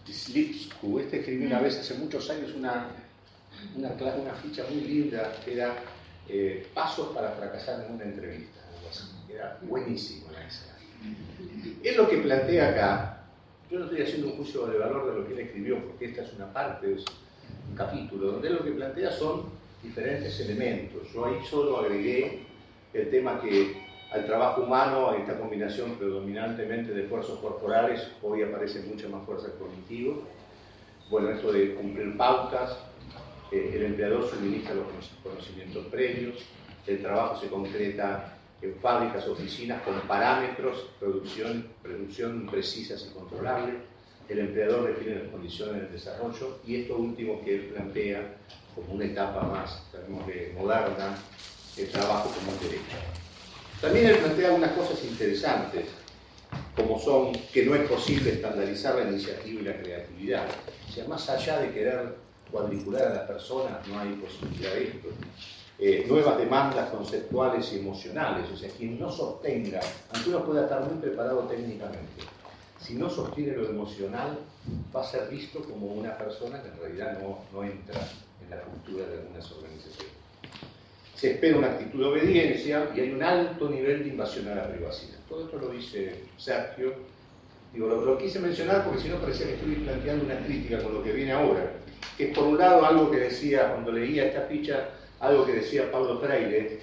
Slipsku, 0.06 1.00
este 1.00 1.20
escribió 1.20 1.48
una 1.48 1.60
vez 1.60 1.78
hace 1.80 1.96
muchos 1.96 2.30
años 2.30 2.54
una, 2.56 2.88
una, 3.76 4.34
ficha 4.36 4.64
muy 4.70 4.82
linda 4.82 5.34
que 5.44 5.54
era 5.54 5.76
eh, 6.28 6.68
Pasos 6.74 7.14
para 7.14 7.32
fracasar 7.32 7.86
en 7.86 7.94
una 7.94 8.04
entrevista 8.04 8.64
era 9.34 9.60
buenísimo 9.64 10.32
la 10.32 10.46
esa. 10.46 10.76
Es 11.84 11.98
lo 11.98 12.10
que 12.10 12.18
plantea 12.18 12.70
acá. 12.70 13.26
Yo 13.70 13.80
no 13.80 13.86
estoy 13.86 14.02
haciendo 14.02 14.28
un 14.28 14.38
juicio 14.38 14.68
de 14.68 14.78
valor 14.78 15.10
de 15.10 15.20
lo 15.20 15.28
que 15.28 15.34
él 15.34 15.40
escribió, 15.40 15.84
porque 15.84 16.06
esta 16.06 16.22
es 16.24 16.34
una 16.34 16.52
parte, 16.54 16.94
es 16.94 17.00
un 17.00 17.23
capítulo, 17.76 18.34
donde 18.34 18.50
lo 18.50 18.64
que 18.64 18.72
plantea 18.72 19.12
son 19.12 19.44
diferentes 19.82 20.40
elementos. 20.40 21.12
Yo 21.14 21.26
ahí 21.26 21.40
solo 21.50 21.80
agregué 21.80 22.46
el 22.94 23.10
tema 23.10 23.42
que 23.42 23.84
al 24.12 24.26
trabajo 24.26 24.62
humano, 24.62 25.14
esta 25.14 25.40
combinación 25.40 25.96
predominantemente 25.96 26.94
de 26.94 27.04
esfuerzos 27.04 27.40
corporales, 27.40 28.08
hoy 28.22 28.44
aparece 28.44 28.82
mucha 28.84 29.10
más 29.10 29.26
fuerza 29.26 29.48
cognitiva. 29.58 30.16
Bueno, 31.10 31.32
esto 31.32 31.52
de 31.52 31.74
cumplir 31.74 32.16
pautas, 32.16 32.78
eh, 33.52 33.72
el 33.76 33.86
empleador 33.86 34.30
suministra 34.30 34.76
los 34.76 34.86
conocimientos 35.24 35.86
previos, 35.88 36.36
el 36.86 37.02
trabajo 37.02 37.40
se 37.42 37.48
concreta 37.48 38.38
en 38.62 38.76
fábricas, 38.76 39.28
oficinas 39.28 39.82
con 39.82 40.00
parámetros, 40.02 40.90
producción, 41.00 41.68
producción 41.82 42.48
precisas 42.48 43.08
y 43.10 43.14
controlables, 43.14 43.76
el 44.30 44.40
empleador 44.40 44.88
define 44.88 45.24
las 45.24 45.32
condiciones 45.32 45.82
del 45.82 45.92
desarrollo 45.92 46.60
y 46.66 46.82
esto 46.82 46.98
último 46.98 47.42
que 47.44 47.56
él 47.56 47.62
plantea 47.74 48.38
como 48.76 48.94
una 48.94 49.06
etapa 49.06 49.44
más, 49.44 49.84
moderna, 50.58 51.16
el 51.78 51.90
trabajo 51.90 52.30
como 52.30 52.52
un 52.52 52.60
derecho. 52.60 52.98
También 53.82 54.08
él 54.08 54.18
plantea 54.18 54.48
algunas 54.48 54.72
cosas 54.72 55.04
interesantes, 55.04 55.86
como 56.76 57.00
son 57.00 57.34
que 57.52 57.66
no 57.66 57.76
es 57.76 57.90
posible 57.90 58.32
estandarizar 58.32 58.96
la 58.96 59.10
iniciativa 59.10 59.62
y 59.62 59.64
la 59.64 59.78
creatividad. 59.78 60.46
O 60.90 60.92
sea, 60.92 61.08
más 61.08 61.30
allá 61.30 61.60
de 61.60 61.72
querer 61.72 62.16
cuadricular 62.52 63.08
a 63.08 63.14
las 63.14 63.28
personas, 63.28 63.86
no 63.88 64.00
hay 64.00 64.14
posibilidad 64.14 64.74
de 64.74 64.84
esto. 64.84 65.10
Eh, 65.80 66.06
nuevas 66.08 66.38
demandas 66.38 66.90
conceptuales 66.92 67.74
y 67.74 67.80
emocionales, 67.80 68.50
o 68.52 68.56
sea, 68.56 68.70
quien 68.70 69.00
no 69.00 69.12
sostenga, 69.12 69.80
aunque 70.14 70.30
uno 70.30 70.46
pueda 70.46 70.64
estar 70.64 70.86
muy 70.86 71.02
preparado 71.02 71.42
técnicamente, 71.42 72.24
si 72.84 72.96
no 72.96 73.10
sostiene 73.10 73.56
lo 73.56 73.70
emocional, 73.70 74.40
va 74.96 75.02
a 75.02 75.06
ser 75.06 75.30
visto 75.30 75.64
como 75.64 75.88
una 75.88 76.18
persona 76.18 76.62
que 76.62 76.68
en 76.70 76.78
realidad 76.80 77.20
no, 77.22 77.40
no 77.54 77.64
entra 77.64 78.08
en 78.44 78.50
la 78.50 78.62
cultura 78.62 79.08
de 79.08 79.20
algunas 79.20 79.52
organizaciones. 79.52 80.14
Se 81.16 81.32
espera 81.32 81.58
una 81.58 81.68
actitud 81.68 82.00
de 82.00 82.06
obediencia 82.06 82.90
y 82.94 83.00
hay 83.00 83.12
un 83.12 83.24
alto 83.24 83.70
nivel 83.70 84.04
de 84.04 84.10
invasión 84.10 84.48
a 84.50 84.56
la 84.56 84.68
privacidad. 84.68 85.18
Todo 85.30 85.46
esto 85.46 85.58
lo 85.58 85.70
dice 85.70 86.24
Sergio. 86.38 86.94
Digo, 87.74 87.88
lo, 87.88 88.18
quise 88.18 88.40
mencionar 88.40 88.84
porque 88.84 89.02
si 89.02 89.08
no 89.08 89.18
parecía 89.18 89.48
que 89.48 89.54
estoy 89.54 89.76
planteando 89.76 90.26
una 90.26 90.38
crítica 90.46 90.84
con 90.84 90.94
lo 90.94 91.04
que 91.04 91.14
viene 91.14 91.32
ahora. 91.32 91.72
Que 92.18 92.30
es 92.30 92.38
por 92.38 92.46
un 92.46 92.58
lado 92.58 92.86
algo 92.86 93.10
que 93.10 93.18
decía 93.18 93.70
cuando 93.72 93.94
leía 93.94 94.26
esta 94.26 94.42
ficha, 94.42 94.90
algo 95.22 95.46
que 95.46 95.54
decía 95.54 95.90
Pablo 95.92 96.20
Freire. 96.20 96.82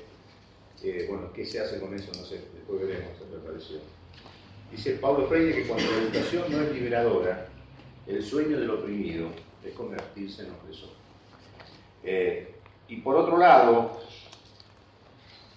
Bueno, 1.08 1.30
¿qué 1.34 1.44
se 1.44 1.60
hace 1.60 1.78
con 1.78 1.94
eso? 1.94 2.10
No 2.16 2.24
sé, 2.24 2.40
después 2.54 2.80
veremos, 2.80 3.12
me 3.30 3.38
pareció. 3.46 3.76
Dice 4.70 4.92
Pablo 4.92 5.26
Freire 5.26 5.54
que 5.54 5.68
cuando 5.68 5.90
la 5.90 5.98
educación 5.98 6.44
no 6.50 6.60
es 6.62 6.72
liberadora, 6.72 7.46
el 8.06 8.22
sueño 8.22 8.58
del 8.58 8.70
oprimido 8.70 9.28
es 9.64 9.72
convertirse 9.74 10.42
en 10.42 10.52
opresor. 10.52 10.90
Eh, 12.04 12.54
y 12.88 12.96
por 12.96 13.16
otro 13.16 13.36
lado, 13.36 14.00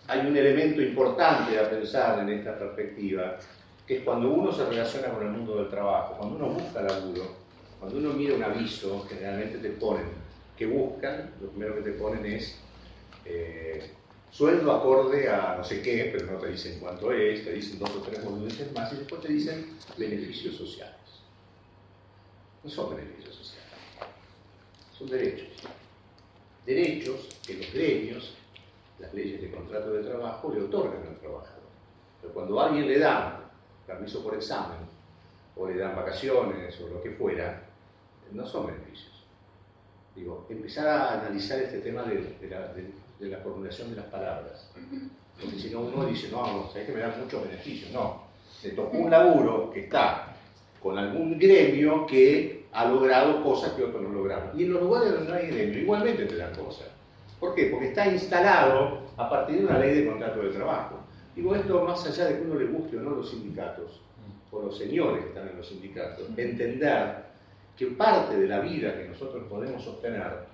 hay 0.08 0.20
un 0.28 0.36
elemento 0.36 0.82
importante 0.82 1.60
a 1.60 1.70
pensar 1.70 2.20
en 2.20 2.30
esta 2.30 2.58
perspectiva, 2.58 3.38
que 3.88 3.98
es 3.98 4.04
cuando 4.04 4.30
uno 4.30 4.52
se 4.52 4.66
relaciona 4.66 5.10
con 5.10 5.26
el 5.26 5.32
mundo 5.32 5.58
del 5.58 5.70
trabajo, 5.70 6.16
cuando 6.18 6.36
uno 6.36 6.48
busca 6.50 6.82
laburo, 6.82 7.36
cuando 7.80 8.00
uno 8.00 8.14
mira 8.14 8.36
un 8.36 8.44
aviso, 8.44 9.06
generalmente 9.10 9.58
te 9.60 9.70
ponen 9.70 10.24
que 10.58 10.66
buscan, 10.66 11.32
lo 11.42 11.50
primero 11.50 11.76
que 11.76 11.82
te 11.82 11.92
ponen 11.94 12.26
es 12.26 12.60
eh, 13.26 13.92
sueldo 14.34 14.72
acorde 14.72 15.30
a 15.30 15.56
no 15.58 15.64
sé 15.64 15.82
qué, 15.82 16.10
pero 16.12 16.32
no 16.32 16.40
te 16.40 16.48
dicen 16.48 16.80
cuánto 16.80 17.12
es, 17.12 17.46
te 17.46 17.54
dicen 17.54 17.78
dos 17.78 17.92
o 17.92 18.02
tres 18.02 18.24
boludeces 18.26 18.74
más 18.74 18.92
y 18.92 18.98
después 18.98 19.22
te 19.22 19.32
dicen 19.32 19.78
beneficios 19.96 20.56
sociales. 20.56 20.96
No 22.64 22.70
son 22.70 22.96
beneficios 22.96 23.36
sociales, 23.36 23.70
son 24.98 25.10
derechos. 25.10 25.50
Derechos 26.66 27.40
que 27.46 27.56
los 27.56 27.74
gremios, 27.74 28.36
las 28.98 29.14
leyes 29.14 29.42
de 29.42 29.52
contrato 29.52 29.92
de 29.92 30.04
trabajo, 30.04 30.52
le 30.52 30.64
otorgan 30.64 31.06
al 31.06 31.20
trabajador. 31.20 31.62
Pero 32.22 32.34
cuando 32.34 32.60
a 32.60 32.68
alguien 32.68 32.88
le 32.88 33.00
dan 33.00 33.44
permiso 33.86 34.24
por 34.24 34.34
examen, 34.34 34.80
o 35.56 35.68
le 35.68 35.78
dan 35.78 35.96
vacaciones, 35.96 36.80
o 36.82 36.88
lo 36.88 37.04
que 37.04 37.12
fuera, 37.12 37.68
no 38.32 38.48
son 38.48 38.68
beneficios. 38.68 39.12
Digo, 40.16 40.48
empezar 40.50 40.88
a 40.88 41.22
analizar 41.22 41.60
este 41.60 41.80
tema 41.80 42.04
de, 42.04 42.16
de 42.40 42.48
la 43.30 43.38
formulación 43.40 43.90
de 43.90 43.98
las 43.98 44.06
palabras. 44.06 44.70
Porque 45.40 45.58
si 45.58 45.70
no, 45.70 45.82
uno 45.82 46.06
dice, 46.06 46.30
no, 46.32 46.46
no, 46.46 46.70
sabes 46.70 46.88
que 46.88 46.94
me 46.94 47.00
dan 47.00 47.20
muchos 47.20 47.44
beneficios. 47.44 47.92
No, 47.92 48.24
le 48.64 48.70
tocó 48.72 48.98
un 48.98 49.12
laburo 49.12 49.72
que 49.72 49.82
está 49.82 50.36
con 50.82 50.98
algún 50.98 51.40
gremio 51.40 52.06
que 52.06 52.66
ha 52.72 52.86
logrado 52.86 53.44
cosas 53.44 53.72
que 53.74 53.84
otros 53.84 54.02
no 54.02 54.10
lograron. 54.10 54.60
Y 54.60 54.64
en 54.64 54.74
los 54.74 54.84
lugares 54.84 55.14
donde 55.14 55.30
no 55.30 55.36
hay 55.36 55.48
gremio, 55.48 55.80
igualmente 55.80 56.26
te 56.26 56.36
dan 56.36 56.54
cosas. 56.56 56.88
¿Por 57.40 57.56
qué? 57.56 57.66
Porque 57.66 57.90
está 57.90 58.08
instalado 58.08 59.00
a 59.18 59.30
partir 59.30 59.60
de 59.60 59.66
una 59.66 59.80
ley 59.80 59.96
de 59.96 60.10
contrato 60.10 60.42
de 60.42 60.50
trabajo. 60.50 61.00
Digo 61.36 61.56
esto 61.56 61.84
más 61.84 62.06
allá 62.06 62.26
de 62.26 62.38
que 62.38 62.44
uno 62.44 62.56
le 62.56 62.66
guste 62.66 62.98
o 62.98 63.02
no 63.02 63.12
los 63.12 63.30
sindicatos, 63.30 64.02
o 64.52 64.62
los 64.62 64.78
señores 64.78 65.24
que 65.24 65.30
están 65.30 65.50
en 65.50 65.58
los 65.58 65.68
sindicatos, 65.68 66.28
entender 66.38 67.24
que 67.76 67.88
parte 67.88 68.38
de 68.38 68.48
la 68.48 68.60
vida 68.60 68.96
que 68.96 69.08
nosotros 69.08 69.44
podemos 69.50 69.86
obtener 69.88 70.53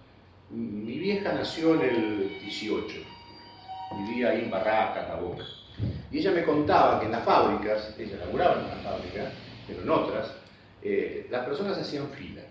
mi 0.50 0.98
vieja 0.98 1.34
nació 1.34 1.76
en 1.76 1.82
el 1.82 2.40
18, 2.42 2.96
vivía 3.98 4.30
ahí 4.30 4.44
en 4.44 4.52
Barracas, 4.52 5.08
la 5.08 5.16
Boca. 5.16 5.44
Y 6.12 6.20
ella 6.20 6.32
me 6.32 6.44
contaba 6.44 7.00
que 7.00 7.06
en 7.06 7.12
las 7.12 7.24
fábricas, 7.24 7.94
ella 7.98 8.18
laburaba 8.18 8.60
en 8.60 8.66
una 8.66 8.76
fábrica, 8.78 9.32
pero 9.68 9.82
en 9.82 9.90
otras, 9.90 10.34
eh, 10.82 11.28
las 11.30 11.46
personas 11.46 11.78
hacían 11.78 12.10
fila. 12.10 12.42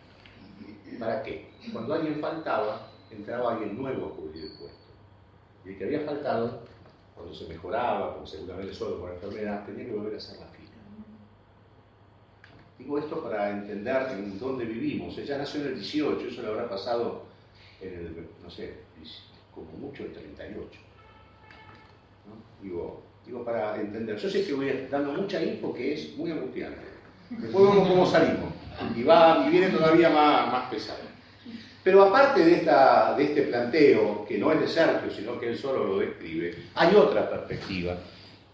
¿Para 0.98 1.22
qué? 1.22 1.50
Cuando 1.72 1.94
alguien 1.94 2.20
faltaba, 2.20 2.88
entraba 3.10 3.54
alguien 3.54 3.76
nuevo 3.76 4.06
a 4.06 4.16
cubrir 4.16 4.44
el 4.44 4.50
puesto. 4.52 4.78
Y 5.64 5.70
el 5.70 5.78
que 5.78 5.84
había 5.84 6.00
faltado, 6.00 6.60
cuando 7.14 7.34
se 7.34 7.48
mejoraba, 7.48 8.14
porque 8.14 8.30
seguramente 8.30 8.74
solo 8.74 9.00
por 9.00 9.12
enfermedad, 9.12 9.66
tenía 9.66 9.86
que 9.86 9.92
volver 9.92 10.14
a 10.14 10.18
hacer 10.18 10.38
la 10.38 10.46
fila. 10.46 10.68
Digo 12.78 12.98
esto 12.98 13.22
para 13.22 13.50
entender 13.50 14.08
en 14.12 14.38
dónde 14.38 14.64
vivimos. 14.64 15.18
Ella 15.18 15.38
nació 15.38 15.62
en 15.62 15.66
el 15.68 15.74
18, 15.74 16.28
eso 16.28 16.42
le 16.42 16.48
habrá 16.48 16.68
pasado 16.68 17.27
en 17.80 17.92
el, 17.94 18.28
no 18.42 18.50
sé, 18.50 18.74
como 19.54 19.70
mucho 19.72 20.04
el 20.04 20.12
38. 20.12 20.80
Digo, 22.62 23.02
digo, 23.24 23.44
para 23.44 23.80
entender. 23.80 24.16
Yo 24.16 24.28
sé 24.28 24.44
que 24.44 24.52
voy 24.52 24.86
dando 24.90 25.12
mucha 25.12 25.42
info 25.42 25.72
que 25.74 25.94
es 25.94 26.16
muy 26.16 26.30
angustiante. 26.30 26.80
Después 27.30 27.64
vemos 27.64 27.88
cómo 27.88 28.06
salimos. 28.06 28.52
Y, 28.96 29.02
va, 29.02 29.44
y 29.46 29.50
viene 29.50 29.68
todavía 29.68 30.08
más, 30.10 30.52
más 30.52 30.70
pesado. 30.70 31.08
Pero 31.82 32.02
aparte 32.02 32.44
de, 32.44 32.56
esta, 32.56 33.14
de 33.16 33.24
este 33.24 33.42
planteo, 33.42 34.24
que 34.26 34.38
no 34.38 34.52
es 34.52 34.60
de 34.60 34.68
Sergio, 34.68 35.10
sino 35.10 35.38
que 35.38 35.48
él 35.48 35.58
solo 35.58 35.84
lo 35.84 35.98
describe, 35.98 36.54
hay 36.74 36.94
otra 36.94 37.30
perspectiva, 37.30 37.96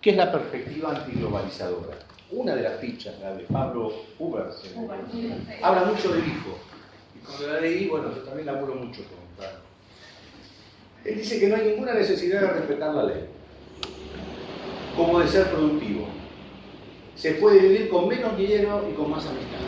que 0.00 0.10
es 0.10 0.16
la 0.16 0.30
perspectiva 0.30 0.90
antiglobalizadora. 0.90 1.96
Una 2.30 2.54
de 2.54 2.62
las 2.62 2.80
fichas, 2.80 3.18
la 3.20 3.34
de 3.34 3.44
Pablo 3.44 3.92
Huber, 4.18 4.46
habla 5.62 5.84
mucho 5.84 6.12
del 6.12 6.26
hijo, 6.26 6.58
cuando 7.26 7.48
la 7.48 7.60
leí, 7.60 7.88
bueno, 7.88 8.14
yo 8.14 8.22
también 8.22 8.46
laburo 8.46 8.74
mucho 8.74 9.02
con 9.04 9.44
Él 11.04 11.18
dice 11.18 11.40
que 11.40 11.48
no 11.48 11.56
hay 11.56 11.68
ninguna 11.68 11.94
necesidad 11.94 12.40
de 12.42 12.46
respetar 12.48 12.94
la 12.94 13.04
ley, 13.04 13.24
como 14.96 15.20
de 15.20 15.28
ser 15.28 15.48
productivo. 15.48 16.08
Se 17.16 17.34
puede 17.34 17.60
vivir 17.60 17.88
con 17.88 18.08
menos 18.08 18.36
dinero 18.36 18.86
y 18.90 18.94
con 18.94 19.10
más 19.10 19.26
amistad. 19.26 19.58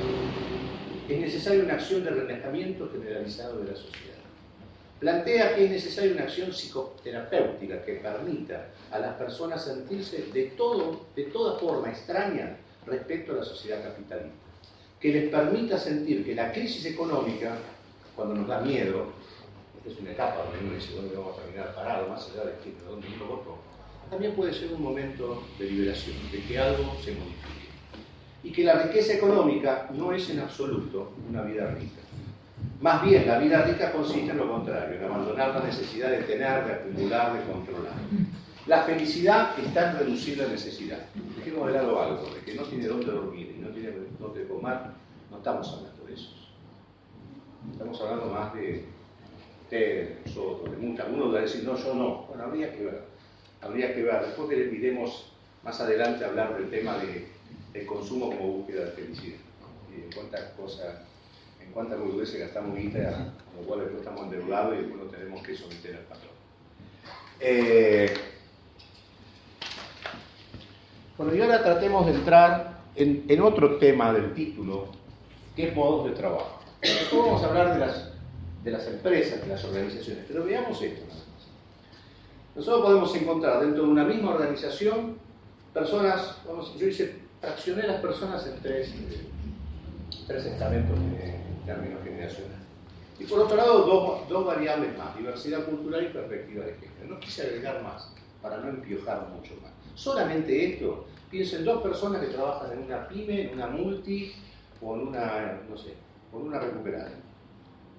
Es 1.08 1.20
necesaria 1.20 1.62
una 1.62 1.75
acción 1.75 2.04
de 2.04 2.10
relajamiento 2.10 2.90
generalizado 2.90 3.58
de 3.58 3.70
la 3.70 3.76
sociedad. 3.76 4.16
Plantea 4.98 5.54
que 5.54 5.66
es 5.66 5.70
necesaria 5.70 6.12
una 6.12 6.25
acción 6.25 6.50
psicoterapéutica 6.50 7.84
que 7.84 7.94
permita 7.94 8.68
a 8.90 8.98
las 8.98 9.14
personas 9.14 9.64
sentirse 9.64 10.26
de, 10.32 10.44
todo, 10.56 11.06
de 11.14 11.25
toda 11.25 11.58
forma 11.58 11.90
extraña 11.90 12.56
respecto 12.86 13.32
a 13.32 13.36
la 13.36 13.44
sociedad 13.44 13.82
capitalista 13.82 14.45
que 15.00 15.12
les 15.12 15.30
permita 15.30 15.78
sentir 15.78 16.24
que 16.24 16.34
la 16.34 16.52
crisis 16.52 16.84
económica, 16.86 17.56
cuando 18.14 18.34
nos 18.34 18.48
da 18.48 18.60
miedo, 18.60 19.12
esta 19.78 19.90
es 19.90 20.00
una 20.00 20.10
etapa 20.10 20.44
donde 20.44 20.64
uno 20.64 20.74
dice 20.74 20.94
dónde 20.94 21.16
vamos 21.16 21.38
a 21.38 21.42
terminar 21.42 21.74
parado, 21.74 22.08
más 22.08 22.30
allá 22.30 22.44
de 22.44 22.52
que, 22.62 22.72
dónde 22.88 23.06
uno 23.14 23.26
votó, 23.26 23.58
también 24.10 24.34
puede 24.34 24.52
ser 24.52 24.72
un 24.72 24.82
momento 24.82 25.42
de 25.58 25.70
liberación, 25.70 26.16
de 26.30 26.40
que 26.42 26.58
algo 26.58 26.94
se 27.04 27.12
modifique. 27.12 27.66
Y 28.42 28.52
que 28.52 28.64
la 28.64 28.82
riqueza 28.82 29.14
económica 29.14 29.88
no 29.92 30.12
es 30.12 30.30
en 30.30 30.40
absoluto 30.40 31.12
una 31.28 31.42
vida 31.42 31.66
rica. 31.72 32.00
Más 32.80 33.02
bien, 33.04 33.26
la 33.26 33.38
vida 33.38 33.62
rica 33.62 33.90
consiste 33.92 34.30
en 34.30 34.38
lo 34.38 34.50
contrario, 34.50 34.98
en 34.98 35.04
abandonar 35.04 35.54
la 35.54 35.64
necesidad 35.64 36.10
de 36.10 36.18
tener, 36.18 36.64
de 36.64 36.72
acumular, 36.72 37.32
de 37.32 37.52
controlar. 37.52 37.94
La 38.66 38.82
felicidad 38.82 39.56
está 39.61 39.92
en 39.92 39.99
reducir 39.99 40.38
la 40.38 40.49
necesidad. 40.49 40.99
Dejemos 41.37 41.68
de 41.68 41.75
lado 41.75 42.02
algo, 42.02 42.35
de 42.35 42.40
que 42.40 42.54
no 42.54 42.64
tiene 42.64 42.88
dónde 42.88 43.06
dormir 43.06 43.54
y 43.56 43.61
no 43.61 43.68
tiene 43.68 43.92
dónde 44.18 44.49
comer, 44.49 44.78
no 45.30 45.37
estamos 45.37 45.68
hablando 45.73 46.04
de 46.04 46.14
eso. 46.14 46.30
Estamos 47.70 48.00
hablando 48.00 48.26
más 48.26 48.52
de 48.54 48.85
usted, 49.62 50.18
nosotros, 50.26 50.73
de 50.73 50.76
muchos. 50.78 51.06
Algunos 51.06 51.32
van 51.32 51.38
a 51.38 51.46
decir, 51.46 51.62
no, 51.62 51.76
yo 51.76 51.94
no. 51.94 52.25
Bueno, 52.26 52.42
habría 52.42 52.73
que 52.73 52.85
ver. 52.85 53.02
Habría 53.61 53.94
que 53.94 54.02
ver. 54.02 54.26
Después 54.26 54.49
que 54.49 54.56
le 54.56 54.64
pidemos 54.64 55.32
más 55.62 55.80
adelante 55.80 56.25
hablar 56.25 56.56
del 56.56 56.68
tema 56.68 56.99
de, 56.99 57.28
del 57.73 57.87
consumo 57.87 58.30
como 58.37 58.52
búsqueda 58.52 58.87
de 58.87 58.90
felicidad. 58.92 59.38
En 59.94 60.12
cuántas 60.12 60.42
cosas, 60.54 61.02
en 61.64 61.70
cuántas 61.70 61.99
se 62.28 62.38
gastamos 62.38 62.76
guita, 62.76 63.32
con 63.52 63.61
lo 63.61 63.66
cual 63.68 63.80
después 63.80 64.00
estamos 64.00 64.25
endeudados 64.25 64.75
y 64.75 64.78
después 64.78 65.04
no 65.04 65.08
tenemos 65.08 65.42
que 65.42 65.54
someter 65.54 65.96
al 65.96 66.02
patrón. 66.02 66.32
Eh, 67.38 68.12
Bueno, 71.18 71.35
y 71.35 71.40
ahora 71.40 71.62
tratemos 71.62 72.06
de 72.06 72.12
entrar 72.12 72.78
en, 72.94 73.40
otro 73.40 73.76
tema 73.76 74.12
del 74.12 74.35
título, 74.35 74.88
que 75.54 75.68
es 75.68 75.75
modos 75.75 76.11
de 76.11 76.16
trabajo. 76.16 76.61
Después 76.82 77.23
vamos 77.23 77.42
a 77.42 77.46
hablar 77.46 77.73
de 77.75 77.80
las, 77.80 78.11
de 78.62 78.70
las 78.70 78.87
empresas, 78.87 79.40
de 79.40 79.46
las 79.46 79.64
organizaciones, 79.64 80.25
pero 80.28 80.44
veamos 80.44 80.80
esto. 80.82 81.02
Nosotros 82.54 82.85
podemos 82.85 83.14
encontrar 83.16 83.61
dentro 83.61 83.85
de 83.85 83.90
una 83.90 84.04
misma 84.04 84.35
organización 84.35 85.16
personas, 85.73 86.37
vamos, 86.46 86.75
yo 86.78 86.87
hice, 86.87 87.18
fraccioné 87.40 87.87
las 87.87 88.00
personas 88.00 88.46
en 88.46 88.61
tres, 88.61 88.94
tres 90.26 90.46
estamentos 90.46 90.99
en 90.99 91.66
términos 91.66 92.02
generacionales. 92.02 92.56
Y 93.18 93.25
por 93.25 93.40
otro 93.40 93.56
lado, 93.56 93.82
dos, 93.82 94.28
dos, 94.28 94.46
variables 94.46 94.96
más, 94.99 95.16
diversidad 95.16 95.64
cultural 95.64 96.04
y 96.04 96.08
perspectiva 96.08 96.64
de 96.64 96.75
género. 96.75 97.14
No 97.14 97.20
quise 97.20 97.42
agregar 97.42 97.82
más 97.82 98.11
para 98.48 98.62
no 98.62 98.68
empiojar 98.68 99.28
mucho 99.34 99.54
más. 99.60 99.72
Solamente 99.96 100.72
esto, 100.72 101.04
piensen 101.30 101.64
dos 101.64 101.82
personas 101.82 102.20
que 102.20 102.28
trabajan 102.28 102.72
en 102.72 102.84
una 102.84 103.08
pyme, 103.08 103.42
en 103.42 103.54
una 103.54 103.66
multi 103.66 104.32
o 104.80 104.94
en 104.94 105.08
una, 105.08 105.60
no 105.68 105.76
sé, 105.76 105.94
con 106.30 106.42
una 106.42 106.60
recuperada, 106.60 107.10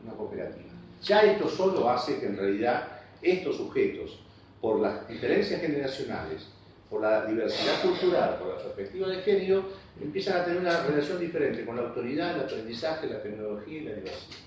una 0.04 0.14
cooperativa. 0.14 0.70
Ya 1.04 1.22
esto 1.24 1.50
solo 1.50 1.90
hace 1.90 2.20
que 2.20 2.28
en 2.28 2.38
realidad 2.38 2.88
estos 3.22 3.58
sujetos, 3.58 4.20
por 4.62 4.80
las 4.80 5.08
diferencias 5.08 5.60
generacionales, 5.60 6.48
por 6.90 7.02
la 7.02 7.26
diversidad 7.26 7.82
cultural, 7.82 8.38
por 8.40 8.48
la 8.48 8.64
perspectiva 8.64 9.10
de 9.10 9.18
género, 9.18 9.66
empiezan 10.02 10.38
a 10.38 10.46
tener 10.46 10.62
una 10.62 10.84
relación 10.84 11.20
diferente 11.20 11.66
con 11.66 11.76
la 11.76 11.82
autoridad, 11.84 12.36
el 12.36 12.44
aprendizaje, 12.44 13.08
la 13.08 13.22
tecnología 13.22 13.80
y 13.80 13.84
la 13.84 13.96
diversidad. 13.96 14.38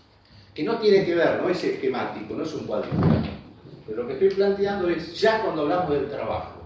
Que 0.54 0.64
no 0.64 0.78
tiene 0.78 1.04
que 1.04 1.14
ver, 1.14 1.42
no 1.42 1.50
es 1.50 1.62
esquemático, 1.62 2.34
no 2.34 2.42
es 2.42 2.54
un 2.54 2.66
cuadrito. 2.66 2.96
Pero 3.90 4.02
lo 4.02 4.08
que 4.08 4.14
estoy 4.14 4.30
planteando 4.30 4.88
es, 4.88 5.20
ya 5.20 5.42
cuando 5.42 5.62
hablamos 5.62 5.90
del 5.90 6.08
trabajo, 6.08 6.60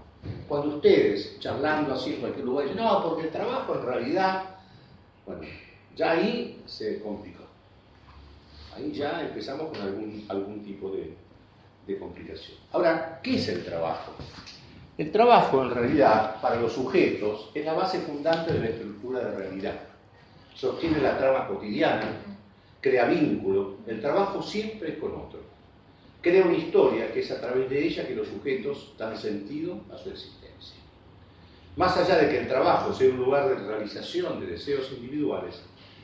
cuando 0.47 0.75
ustedes, 0.75 1.39
charlando 1.39 1.95
así 1.95 2.13
en 2.13 2.19
cualquier 2.19 2.45
lugar, 2.45 2.67
dicen, 2.67 2.83
no, 2.83 3.03
porque 3.03 3.23
el 3.23 3.31
trabajo 3.31 3.73
en 3.73 3.83
realidad, 3.83 4.43
bueno, 5.25 5.41
ya 5.95 6.11
ahí 6.11 6.61
se 6.67 7.01
complicó. 7.01 7.43
Ahí 8.75 8.91
ya 8.91 9.23
empezamos 9.23 9.69
con 9.69 9.81
algún, 9.81 10.23
algún 10.29 10.63
tipo 10.63 10.91
de, 10.91 11.15
de 11.87 11.97
complicación. 11.97 12.59
Ahora, 12.71 13.19
¿qué 13.23 13.37
es 13.37 13.47
el 13.47 13.65
trabajo? 13.65 14.11
El 14.95 15.11
trabajo, 15.11 15.63
en 15.63 15.71
realidad, 15.71 16.39
para 16.41 16.57
los 16.57 16.73
sujetos, 16.73 17.49
es 17.55 17.65
la 17.65 17.73
base 17.73 18.01
fundante 18.01 18.53
de 18.53 18.59
la 18.59 18.67
estructura 18.67 19.21
de 19.21 19.35
realidad. 19.35 19.79
Sostiene 20.53 20.99
la 20.99 21.17
trama 21.17 21.47
cotidiana, 21.47 22.05
crea 22.81 23.05
vínculo. 23.05 23.77
El 23.87 23.99
trabajo 23.99 24.43
siempre 24.43 24.89
es 24.89 24.97
con 24.99 25.15
otro. 25.15 25.54
Crea 26.25 26.43
una 26.43 26.57
historia 26.57 27.13
que 27.13 27.19
es 27.19 27.29
a 27.29 27.39
través 27.39 27.69
de 27.69 27.85
ella 27.85 28.07
que 28.07 28.15
los 28.15 28.27
sujetos 28.27 28.95
dan 28.97 29.15
sentido 29.15 29.81
a 29.93 29.95
su 29.95 30.09
existencia. 30.09 30.75
Más 31.75 31.95
allá 31.97 32.17
de 32.17 32.29
que 32.29 32.39
el 32.39 32.47
trabajo 32.47 32.91
sea 32.91 33.11
un 33.11 33.17
lugar 33.17 33.47
de 33.47 33.63
realización 33.63 34.39
de 34.39 34.47
deseos 34.47 34.91
individuales, 34.93 35.61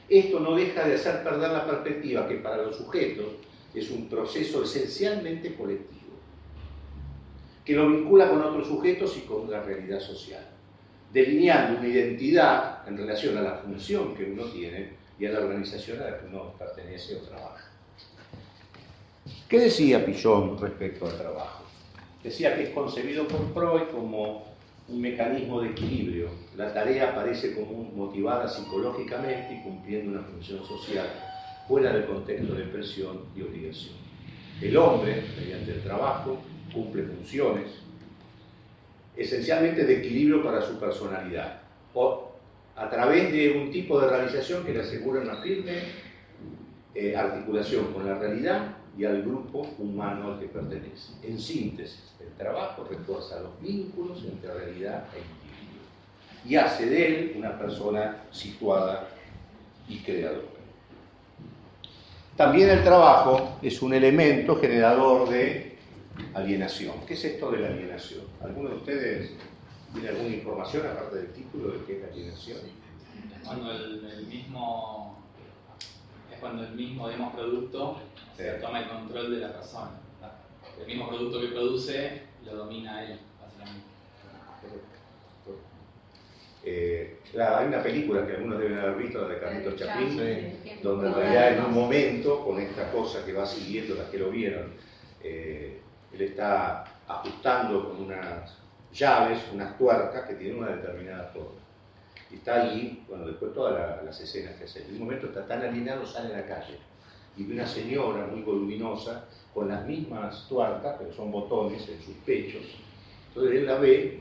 esto 0.07 0.39
no 0.39 0.53
deja 0.53 0.87
de 0.87 0.93
hacer 0.93 1.23
perder 1.23 1.49
la 1.49 1.65
perspectiva 1.65 2.27
que 2.27 2.35
para 2.35 2.57
los 2.57 2.75
sujetos 2.75 3.31
es 3.73 3.89
un 3.89 4.07
proceso 4.09 4.63
esencialmente 4.63 5.55
colectivo, 5.55 6.13
que 7.65 7.73
lo 7.73 7.89
vincula 7.89 8.29
con 8.29 8.43
otros 8.43 8.67
sujetos 8.67 9.17
y 9.17 9.21
con 9.21 9.49
la 9.49 9.63
realidad 9.63 10.01
social, 10.01 10.47
delineando 11.11 11.79
una 11.79 11.87
identidad 11.87 12.87
en 12.87 12.95
relación 12.95 13.39
a 13.39 13.41
la 13.41 13.55
función 13.55 14.13
que 14.13 14.25
uno 14.25 14.43
tiene 14.51 14.91
y 15.17 15.25
a 15.25 15.31
la 15.31 15.39
organización 15.39 15.99
a 15.99 16.11
la 16.11 16.19
que 16.19 16.27
uno 16.27 16.53
pertenece 16.59 17.15
o 17.15 17.21
trabaja. 17.21 17.70
¿Qué 19.51 19.59
decía 19.59 20.05
Pillon 20.05 20.57
respecto 20.61 21.05
al 21.07 21.17
trabajo? 21.17 21.65
Decía 22.23 22.55
que 22.55 22.63
es 22.63 22.69
concebido 22.69 23.27
por 23.27 23.53
Freud 23.53 23.89
como 23.91 24.45
un 24.87 25.01
mecanismo 25.01 25.59
de 25.59 25.71
equilibrio. 25.71 26.29
La 26.55 26.73
tarea 26.73 27.09
aparece 27.09 27.53
como 27.53 27.83
motivada 27.83 28.47
psicológicamente 28.47 29.55
y 29.55 29.61
cumpliendo 29.61 30.11
una 30.17 30.21
función 30.21 30.65
social 30.65 31.05
fuera 31.67 31.91
del 31.91 32.05
contexto 32.05 32.55
de 32.55 32.63
presión 32.63 33.23
y 33.35 33.41
obligación. 33.41 33.95
El 34.61 34.77
hombre, 34.77 35.21
mediante 35.37 35.71
el 35.71 35.81
trabajo, 35.83 36.41
cumple 36.73 37.03
funciones 37.03 37.71
esencialmente 39.17 39.83
de 39.83 39.97
equilibrio 39.97 40.41
para 40.45 40.61
su 40.61 40.79
personalidad, 40.79 41.59
o 41.93 42.31
a 42.77 42.89
través 42.89 43.33
de 43.33 43.51
un 43.61 43.69
tipo 43.69 43.99
de 43.99 44.07
realización 44.07 44.63
que 44.63 44.71
le 44.71 44.79
asegura 44.79 45.19
una 45.19 45.41
firme 45.41 45.73
eh, 46.95 47.17
articulación 47.17 47.91
con 47.91 48.07
la 48.07 48.17
realidad 48.17 48.77
y 48.97 49.05
al 49.05 49.21
grupo 49.21 49.67
humano 49.79 50.33
al 50.33 50.39
que 50.39 50.47
pertenece. 50.47 51.13
En 51.23 51.39
síntesis, 51.39 52.13
el 52.19 52.31
trabajo 52.33 52.85
refuerza 52.89 53.39
los 53.39 53.59
vínculos 53.61 54.23
entre 54.25 54.53
realidad 54.53 55.05
e 55.13 55.19
individuo 55.19 55.41
y 56.45 56.55
hace 56.55 56.85
de 56.87 57.07
él 57.07 57.33
una 57.37 57.57
persona 57.57 58.23
situada 58.31 59.07
y 59.87 59.99
creadora. 59.99 60.51
También 62.35 62.69
el 62.69 62.83
trabajo 62.83 63.57
es 63.61 63.81
un 63.81 63.93
elemento 63.93 64.55
generador 64.55 65.29
de 65.29 65.77
alienación. 66.33 66.95
¿Qué 67.05 67.13
es 67.13 67.25
esto 67.25 67.51
de 67.51 67.59
la 67.59 67.67
alienación? 67.67 68.21
¿Alguno 68.41 68.69
de 68.69 68.75
ustedes 68.77 69.31
tiene 69.93 70.09
alguna 70.09 70.29
información 70.29 70.87
aparte 70.87 71.17
del 71.17 71.33
título 71.33 71.71
de 71.71 71.85
qué 71.85 71.97
es 71.97 72.01
la 72.01 72.07
alienación? 72.07 72.57
Cuando 73.43 73.71
el, 73.71 74.25
mismo 74.27 75.20
cuando 76.41 76.63
el 76.63 76.73
mismo 76.73 77.07
digamos, 77.07 77.33
producto 77.33 77.99
se 78.35 78.53
toma 78.53 78.79
el 78.79 78.89
control 78.89 79.31
de 79.31 79.47
la 79.47 79.53
persona. 79.53 79.91
El 80.79 80.87
mismo 80.87 81.07
producto 81.07 81.39
que 81.39 81.47
produce 81.49 82.23
lo 82.43 82.55
domina 82.55 83.03
él, 83.03 83.19
básicamente. 83.39 83.85
Eh, 86.63 87.19
claro, 87.31 87.57
hay 87.57 87.67
una 87.67 87.81
película 87.81 88.25
que 88.25 88.33
algunos 88.33 88.59
deben 88.59 88.79
haber 88.79 88.97
visto, 88.97 89.21
la 89.21 89.33
de 89.33 89.39
Carlitos 89.39 89.75
Chaplin, 89.77 90.57
donde 90.83 91.07
en 91.07 91.13
realidad 91.13 91.53
en 91.53 91.65
un 91.65 91.73
momento, 91.73 92.43
con 92.43 92.59
esta 92.59 92.91
cosa 92.91 93.25
que 93.25 93.33
va 93.33 93.45
siguiendo, 93.45 93.95
las 93.95 94.09
que 94.09 94.19
lo 94.19 94.29
vieron, 94.29 94.73
eh, 95.23 95.79
él 96.13 96.21
está 96.21 96.83
ajustando 97.07 97.89
con 97.89 98.03
unas 98.03 98.57
llaves, 98.93 99.39
unas 99.53 99.77
tuercas 99.77 100.27
que 100.27 100.35
tienen 100.35 100.59
una 100.59 100.75
determinada 100.75 101.25
forma. 101.33 101.60
Está 102.33 102.63
allí, 102.63 103.03
bueno, 103.07 103.27
después 103.27 103.53
todas 103.53 104.03
las 104.03 104.19
escenas 104.19 104.55
que 104.55 104.63
hace. 104.63 104.85
En 104.85 104.93
un 104.93 104.99
momento 104.99 105.27
está 105.27 105.45
tan 105.45 105.61
alineado, 105.61 106.05
sale 106.05 106.33
a 106.33 106.39
la 106.39 106.45
calle 106.45 106.77
y 107.37 107.43
ve 107.43 107.53
una 107.53 107.67
señora 107.67 108.27
muy 108.27 108.41
voluminosa 108.41 109.25
con 109.53 109.67
las 109.67 109.85
mismas 109.85 110.47
tuercas, 110.47 110.95
pero 110.97 111.13
son 111.13 111.31
botones 111.31 111.87
en 111.87 112.01
sus 112.01 112.15
pechos. 112.25 112.63
Entonces 113.29 113.59
él 113.59 113.65
la 113.65 113.75
ve 113.75 114.19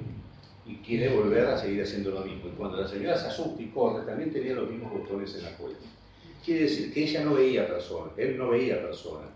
y 0.66 0.76
quiere 0.76 1.14
volver 1.14 1.46
a 1.46 1.58
seguir 1.58 1.82
haciendo 1.82 2.10
lo 2.10 2.20
mismo. 2.20 2.48
Y 2.48 2.52
cuando 2.52 2.80
la 2.80 2.88
señora 2.88 3.16
se 3.16 3.28
asusta 3.28 3.60
y 3.60 3.66
corre, 3.66 4.04
también 4.04 4.32
tenía 4.32 4.54
los 4.54 4.68
mismos 4.70 4.92
botones 4.92 5.34
en 5.34 5.44
la 5.44 5.56
cuelga. 5.56 5.78
Quiere 6.44 6.62
decir 6.62 6.92
que 6.92 7.04
ella 7.04 7.24
no 7.24 7.34
veía 7.34 7.66
personas, 7.66 8.12
él 8.16 8.38
no 8.38 8.50
veía 8.50 8.80
personas, 8.80 9.28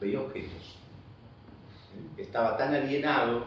veía 0.00 0.20
objetos. 0.20 0.76
Estaba 2.16 2.56
tan 2.56 2.74
alienado 2.74 3.46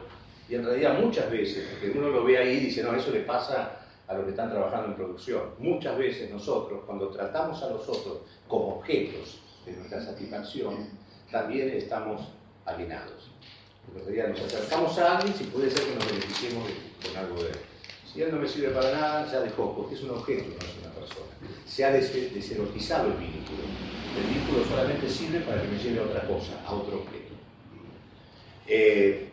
y 0.49 0.55
en 0.55 0.65
realidad 0.65 0.99
muchas 0.99 1.31
veces, 1.31 1.67
porque 1.71 1.97
uno 1.97 2.09
lo 2.09 2.23
ve 2.23 2.37
ahí 2.37 2.57
y 2.57 2.65
dice, 2.65 2.83
no, 2.83 2.93
eso 2.93 3.11
le 3.11 3.21
pasa 3.21 3.84
a 4.07 4.13
los 4.13 4.25
que 4.25 4.31
están 4.31 4.49
trabajando 4.49 4.89
en 4.89 4.95
producción. 4.95 5.41
Muchas 5.59 5.97
veces 5.97 6.31
nosotros, 6.31 6.83
cuando 6.85 7.09
tratamos 7.09 7.61
a 7.63 7.69
los 7.69 7.87
otros 7.87 8.19
como 8.47 8.77
objetos 8.77 9.41
de 9.65 9.73
nuestra 9.73 10.01
satisfacción, 10.01 10.89
también 11.31 11.69
estamos 11.69 12.21
alienados. 12.65 13.31
Nos 13.93 14.41
acercamos 14.41 14.97
a 14.97 15.17
alguien 15.17 15.35
si 15.35 15.45
puede 15.45 15.69
ser 15.69 15.85
que 15.85 15.95
nos 15.95 16.05
beneficiemos 16.07 16.63
con 17.05 17.17
algo 17.17 17.43
de 17.43 17.49
él. 17.49 17.57
Si 18.11 18.21
él 18.21 18.31
no 18.31 18.39
me 18.39 18.47
sirve 18.47 18.69
para 18.69 18.91
nada, 18.91 19.31
ya 19.31 19.41
dejó, 19.41 19.75
porque 19.75 19.95
es 19.95 20.03
un 20.03 20.11
objeto, 20.11 20.45
no 20.49 20.65
es 20.65 20.77
una 20.81 20.93
persona. 20.93 21.27
Se 21.65 21.83
ha 21.83 21.91
deserotizado 21.91 23.07
el 23.07 23.17
vínculo. 23.17 23.63
El 24.17 24.33
vínculo 24.33 24.65
solamente 24.65 25.09
sirve 25.09 25.41
para 25.41 25.61
que 25.61 25.67
me 25.67 25.77
lleve 25.77 25.99
a 25.99 26.03
otra 26.03 26.27
cosa, 26.27 26.53
a 26.65 26.73
otro 26.73 26.99
objeto. 26.99 27.33
Eh, 28.67 29.29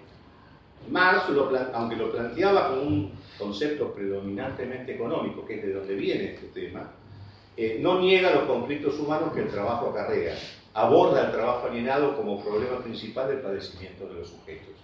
Marx, 0.91 1.25
aunque 1.75 1.97
lo 1.97 2.11
planteaba 2.11 2.71
como 2.71 2.83
un 2.83 3.13
concepto 3.39 3.93
predominantemente 3.93 4.95
económico, 4.95 5.45
que 5.47 5.57
es 5.57 5.63
de 5.63 5.73
donde 5.73 5.95
viene 5.95 6.35
este 6.35 6.47
tema, 6.49 6.93
eh, 7.57 7.79
no 7.81 8.01
niega 8.01 8.35
los 8.35 8.45
conflictos 8.45 8.99
humanos 8.99 9.33
que 9.35 9.41
el 9.41 9.49
trabajo 9.49 9.91
acarrea, 9.91 10.35
aborda 10.75 11.27
el 11.27 11.33
trabajo 11.33 11.67
alienado 11.67 12.17
como 12.17 12.43
problema 12.43 12.83
principal 12.83 13.29
del 13.29 13.41
padecimiento 13.41 14.07
de 14.07 14.15
los 14.15 14.29
sujetos. 14.29 14.75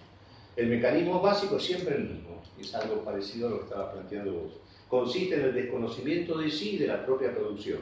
El 0.55 0.67
mecanismo 0.67 1.21
básico 1.21 1.57
es 1.57 1.63
siempre 1.63 1.95
el 1.95 2.03
mismo, 2.09 2.43
es 2.59 2.75
algo 2.75 3.03
parecido 3.03 3.47
a 3.47 3.51
lo 3.51 3.57
que 3.59 3.63
estaba 3.63 3.91
planteando 3.91 4.33
vos. 4.33 4.51
Consiste 4.87 5.35
en 5.35 5.45
el 5.45 5.53
desconocimiento 5.53 6.37
de 6.37 6.51
sí 6.51 6.71
y 6.71 6.77
de 6.77 6.87
la 6.87 7.05
propia 7.05 7.33
producción, 7.33 7.79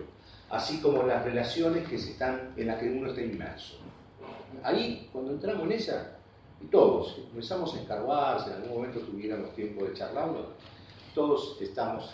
así 0.49 0.79
como 0.79 1.01
en 1.01 1.07
las 1.09 1.25
relaciones 1.25 1.87
que 1.87 1.97
se 1.97 2.11
están, 2.11 2.53
en 2.55 2.67
las 2.67 2.79
que 2.79 2.89
uno 2.89 3.09
está 3.09 3.21
inmerso. 3.21 3.77
Ahí, 4.63 5.09
cuando 5.11 5.31
entramos 5.31 5.65
en 5.65 5.71
esa, 5.73 6.16
y 6.61 6.65
todos 6.65 7.17
empezamos 7.29 7.73
a 7.75 7.79
escarbar, 7.79 8.43
si 8.43 8.49
en 8.49 8.55
algún 8.57 8.77
momento 8.77 8.99
tuviéramos 9.01 9.53
tiempo 9.53 9.85
de 9.85 9.93
charlarlo, 9.93 10.53
todos 11.13 11.57
estamos 11.61 12.11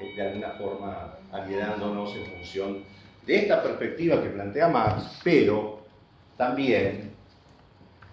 eh, 0.00 0.14
de 0.14 0.22
alguna 0.22 0.50
forma 0.52 1.14
alienándonos 1.32 2.14
en 2.16 2.26
función 2.26 2.84
de 3.26 3.36
esta 3.36 3.62
perspectiva 3.62 4.22
que 4.22 4.30
plantea 4.30 4.68
Marx, 4.68 5.20
pero 5.22 5.80
también 6.36 7.12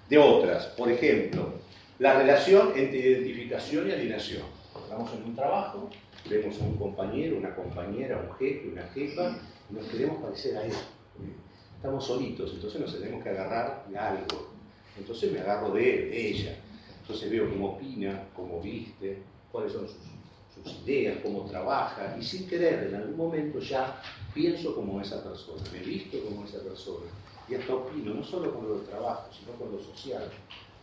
de 0.10 0.18
otras. 0.18 0.66
Por 0.78 0.92
ejemplo, 0.92 1.54
la 2.00 2.16
relación 2.16 2.74
entre 2.76 3.00
identificación 3.00 3.88
y 3.88 3.92
alienación. 3.92 4.44
estamos 4.84 5.14
en 5.14 5.24
un 5.24 5.36
trabajo, 5.36 5.90
vemos 6.30 6.60
a 6.62 6.66
un 6.66 6.76
compañero, 6.78 7.38
una 7.38 7.56
compañera, 7.56 8.22
un 8.30 8.36
jefe, 8.38 8.68
una 8.68 8.84
jefa, 8.94 9.38
y 9.70 9.74
nos 9.74 9.86
queremos 9.86 10.22
parecer 10.22 10.58
a 10.58 10.66
él. 10.66 10.74
Estamos 11.78 12.06
solitos, 12.06 12.52
entonces 12.54 12.82
nos 12.82 13.00
tenemos 13.00 13.24
que 13.24 13.30
agarrar 13.30 13.86
de 13.88 13.98
algo. 13.98 14.55
Entonces 14.98 15.32
me 15.32 15.40
agarro 15.40 15.72
de 15.72 15.96
él, 15.96 16.10
de 16.10 16.30
ella. 16.30 16.58
Entonces 17.02 17.30
veo 17.30 17.50
cómo 17.50 17.74
opina, 17.74 18.30
cómo 18.36 18.62
viste, 18.62 19.24
cuáles 19.52 19.72
son 19.72 19.88
sus, 19.88 20.74
ideas, 20.84 21.20
cómo 21.22 21.46
trabaja, 21.46 22.16
y 22.20 22.24
sin 22.24 22.48
querer, 22.48 22.88
en 22.88 22.96
algún 22.96 23.18
momento 23.18 23.60
ya 23.60 24.02
pienso 24.34 24.74
como 24.74 25.00
esa 25.02 25.24
persona, 25.24 25.62
me 25.72 25.80
visto 25.80 26.18
como 26.24 26.46
esa 26.46 26.64
persona, 26.64 27.06
y 27.48 27.56
hasta 27.56 27.76
opino, 27.76 28.14
no 28.14 28.24
solo 28.24 28.54
con 28.54 28.68
lo 28.68 28.78
del 28.78 28.88
trabajo, 28.88 29.32
sino 29.32 29.52
con 29.54 29.72
lo 29.72 29.80
social. 29.80 30.30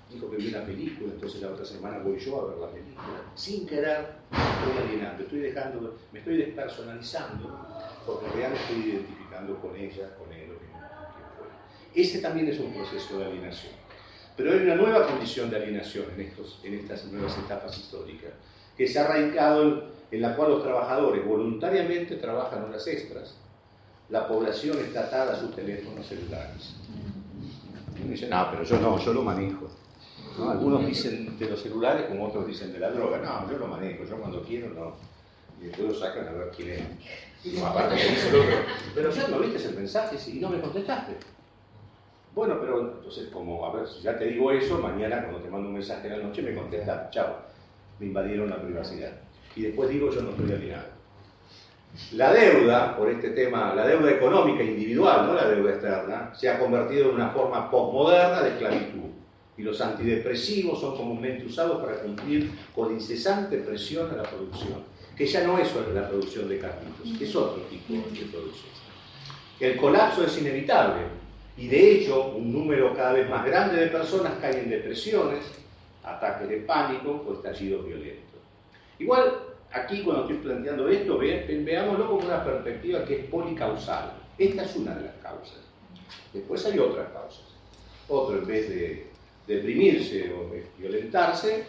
Dijo 0.08 0.30
que 0.30 0.36
vi 0.36 0.48
una 0.48 0.64
película, 0.64 1.14
entonces 1.14 1.40
la 1.40 1.48
otra 1.48 1.64
semana 1.64 1.98
voy 1.98 2.18
yo 2.18 2.40
a 2.40 2.50
ver 2.50 2.58
la 2.58 2.70
película. 2.70 3.18
Sin 3.34 3.66
querer, 3.66 4.14
estoy 4.30 4.78
alienando, 4.78 5.22
estoy 5.22 5.40
dejando, 5.40 5.98
me 6.12 6.18
estoy 6.18 6.36
despersonalizando, 6.36 7.58
porque 8.06 8.26
me 8.26 8.42
estoy 8.42 8.90
identificando 8.90 9.60
con 9.60 9.74
ella, 9.74 10.14
con 10.16 10.32
él 10.32 10.52
o 10.52 10.58
quien 11.14 11.26
fue. 11.36 11.48
Ese 11.94 12.20
también 12.20 12.48
es 12.48 12.60
un 12.60 12.72
proceso 12.74 13.18
de 13.18 13.24
alienación. 13.24 13.81
Pero 14.36 14.52
hay 14.52 14.60
una 14.60 14.76
nueva 14.76 15.06
condición 15.06 15.50
de 15.50 15.56
alienación 15.56 16.06
en, 16.14 16.22
estos, 16.22 16.60
en 16.64 16.74
estas 16.74 17.04
nuevas 17.06 17.36
etapas 17.38 17.76
históricas, 17.76 18.30
que 18.76 18.88
se 18.88 18.98
ha 18.98 19.04
arraigado 19.04 19.62
en, 19.62 19.82
en 20.10 20.22
la 20.22 20.36
cual 20.36 20.52
los 20.52 20.62
trabajadores 20.62 21.24
voluntariamente 21.26 22.16
trabajan 22.16 22.64
horas 22.64 22.86
extras, 22.86 23.34
la 24.08 24.28
población 24.28 24.78
está 24.78 25.00
atada 25.04 25.32
a 25.32 25.36
sus 25.36 25.54
teléfonos 25.54 26.06
celulares. 26.06 26.74
Y 27.98 28.02
uno 28.02 28.10
dice, 28.12 28.28
no, 28.28 28.48
pero 28.50 28.62
yo 28.62 28.78
no, 28.78 28.98
yo 28.98 29.12
lo 29.14 29.22
manejo. 29.22 29.68
¿No? 30.38 30.50
Algunos 30.50 30.86
dicen 30.86 31.38
de 31.38 31.48
los 31.48 31.62
celulares 31.62 32.06
como 32.06 32.26
otros 32.26 32.46
dicen 32.46 32.72
de 32.72 32.78
la 32.78 32.90
droga. 32.90 33.18
No, 33.18 33.50
yo 33.50 33.58
lo 33.58 33.66
manejo, 33.66 34.04
yo 34.04 34.16
cuando 34.16 34.42
quiero 34.42 34.68
no. 34.70 34.96
Y 35.60 35.66
después 35.66 35.88
lo 35.88 35.94
sacan 35.94 36.28
a 36.28 36.32
ver 36.32 36.50
quién 36.54 36.70
es. 36.70 37.54
No, 37.54 37.66
aparte. 37.66 37.96
Pero 38.94 39.10
ya 39.10 39.28
no 39.28 39.38
viste 39.38 39.68
el 39.68 39.76
mensaje 39.76 40.16
y 40.30 40.40
no 40.40 40.50
me 40.50 40.60
contestaste. 40.60 41.16
Bueno, 42.34 42.56
pero 42.60 42.80
entonces, 42.80 43.28
como, 43.28 43.66
a 43.66 43.72
ver, 43.74 43.86
si 43.86 44.00
ya 44.02 44.18
te 44.18 44.26
digo 44.26 44.50
eso, 44.50 44.78
mañana 44.78 45.22
cuando 45.22 45.40
te 45.40 45.50
mando 45.50 45.68
un 45.68 45.74
mensaje 45.74 46.06
en 46.06 46.18
la 46.18 46.26
noche 46.26 46.40
me 46.40 46.54
contestas, 46.54 47.10
chao, 47.10 47.36
me 47.98 48.06
invadieron 48.06 48.48
la 48.48 48.62
privacidad. 48.62 49.12
Y 49.54 49.62
después 49.62 49.90
digo, 49.90 50.10
yo 50.10 50.22
no 50.22 50.30
estoy 50.30 50.52
alienado. 50.52 50.86
La 52.12 52.32
deuda, 52.32 52.96
por 52.96 53.10
este 53.10 53.30
tema, 53.30 53.74
la 53.74 53.86
deuda 53.86 54.12
económica 54.12 54.62
individual, 54.62 55.26
no 55.26 55.34
la 55.34 55.46
deuda 55.46 55.72
externa, 55.72 56.34
se 56.34 56.48
ha 56.48 56.58
convertido 56.58 57.10
en 57.10 57.16
una 57.16 57.28
forma 57.30 57.70
postmoderna 57.70 58.40
de 58.40 58.48
esclavitud. 58.50 59.10
Y 59.58 59.62
los 59.62 59.78
antidepresivos 59.82 60.80
son 60.80 60.96
comúnmente 60.96 61.44
usados 61.44 61.82
para 61.82 62.00
cumplir 62.00 62.50
con 62.74 62.94
incesante 62.94 63.58
presión 63.58 64.10
a 64.10 64.16
la 64.16 64.22
producción, 64.22 64.84
que 65.14 65.26
ya 65.26 65.46
no 65.46 65.58
es 65.58 65.68
solo 65.68 65.92
la 65.92 66.08
producción 66.08 66.48
de 66.48 66.58
carritos, 66.58 67.20
es 67.20 67.36
otro 67.36 67.62
tipo 67.64 67.92
de 67.92 68.24
producción. 68.24 68.72
El 69.60 69.76
colapso 69.76 70.24
es 70.24 70.40
inevitable 70.40 71.21
y 71.56 71.68
de 71.68 71.92
hecho 71.92 72.28
un 72.28 72.52
número 72.52 72.94
cada 72.94 73.12
vez 73.12 73.28
más 73.28 73.44
grande 73.44 73.76
de 73.76 73.86
personas 73.88 74.32
caen 74.40 74.64
en 74.64 74.70
depresiones, 74.70 75.44
ataques 76.02 76.48
de 76.48 76.58
pánico 76.58 77.24
o 77.26 77.34
estallidos 77.34 77.86
violentos. 77.86 78.40
Igual 78.98 79.32
aquí 79.72 80.02
cuando 80.02 80.22
estoy 80.22 80.38
planteando 80.38 80.88
esto, 80.88 81.18
ve, 81.18 81.62
veámoslo 81.64 82.08
como 82.08 82.26
una 82.26 82.44
perspectiva 82.44 83.04
que 83.04 83.20
es 83.20 83.24
policausal. 83.26 84.12
Esta 84.38 84.64
es 84.64 84.76
una 84.76 84.94
de 84.94 85.02
las 85.02 85.14
causas. 85.16 85.60
Después 86.32 86.64
hay 86.66 86.78
otras 86.78 87.08
causas. 87.10 87.44
Otro, 88.08 88.38
en 88.38 88.46
vez 88.46 88.68
de 88.68 89.06
deprimirse 89.46 90.32
o 90.32 90.50
violentarse, 90.78 91.64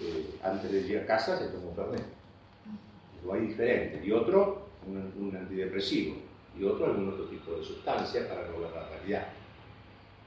eh, 0.00 0.26
antes 0.42 0.70
de 0.70 0.80
ir 0.80 0.98
a 0.98 1.06
casa 1.06 1.38
se 1.38 1.48
tomó 1.48 1.74
Fernet. 1.74 2.04
Lo 3.24 3.34
hay 3.34 3.42
diferente. 3.42 4.00
Y 4.04 4.12
otro, 4.12 4.68
un, 4.86 5.12
un, 5.18 5.36
antidepresivo. 5.36 6.16
Y 6.58 6.64
otro, 6.64 6.86
algún 6.86 7.08
otro 7.10 7.26
tipo 7.26 7.52
de 7.52 7.64
sustancia 7.64 8.28
para 8.28 8.48
lograr 8.48 8.72
la 8.72 8.88
realidad. 8.88 9.28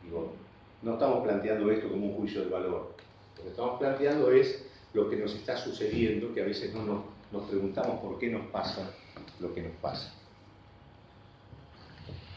Digo, 0.03 0.33
no 0.81 0.93
estamos 0.93 1.23
planteando 1.23 1.69
esto 1.71 1.89
como 1.89 2.07
un 2.07 2.15
juicio 2.15 2.41
de 2.41 2.49
valor. 2.49 2.95
Lo 3.37 3.43
que 3.43 3.49
estamos 3.49 3.79
planteando 3.79 4.31
es 4.31 4.65
lo 4.93 5.09
que 5.09 5.17
nos 5.17 5.33
está 5.35 5.57
sucediendo, 5.57 6.33
que 6.33 6.41
a 6.41 6.45
veces 6.45 6.73
no 6.73 6.83
nos, 6.83 7.03
nos 7.31 7.49
preguntamos 7.49 7.99
por 7.99 8.17
qué 8.17 8.29
nos 8.29 8.45
pasa 8.47 8.93
lo 9.39 9.53
que 9.53 9.61
nos 9.61 9.73
pasa. 9.81 10.13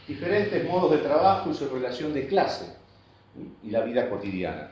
Diferentes 0.07 0.67
modos 0.67 0.91
de 0.91 0.97
trabajo 0.99 1.49
y 1.49 1.53
su 1.53 1.67
relación 1.67 2.13
de 2.13 2.27
clase 2.27 2.75
y 3.63 3.71
la 3.71 3.81
vida 3.81 4.09
cotidiana. 4.09 4.71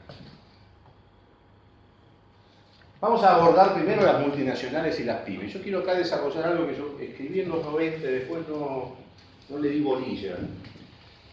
Vamos 3.01 3.21
a 3.23 3.35
abordar 3.35 3.73
primero 3.73 4.03
las 4.03 4.21
multinacionales 4.21 4.99
y 4.99 5.03
las 5.03 5.21
pymes. 5.21 5.51
Yo 5.51 5.61
quiero 5.61 5.79
acá 5.79 5.95
desarrollar 5.95 6.45
algo 6.45 6.67
que 6.67 6.77
yo 6.77 6.97
escribí 7.01 7.41
en 7.41 7.49
los 7.49 7.65
90, 7.65 8.07
después 8.07 8.47
no, 8.47 8.95
no 9.49 9.59
le 9.59 9.69
di 9.69 9.81
bolilla, 9.81 10.37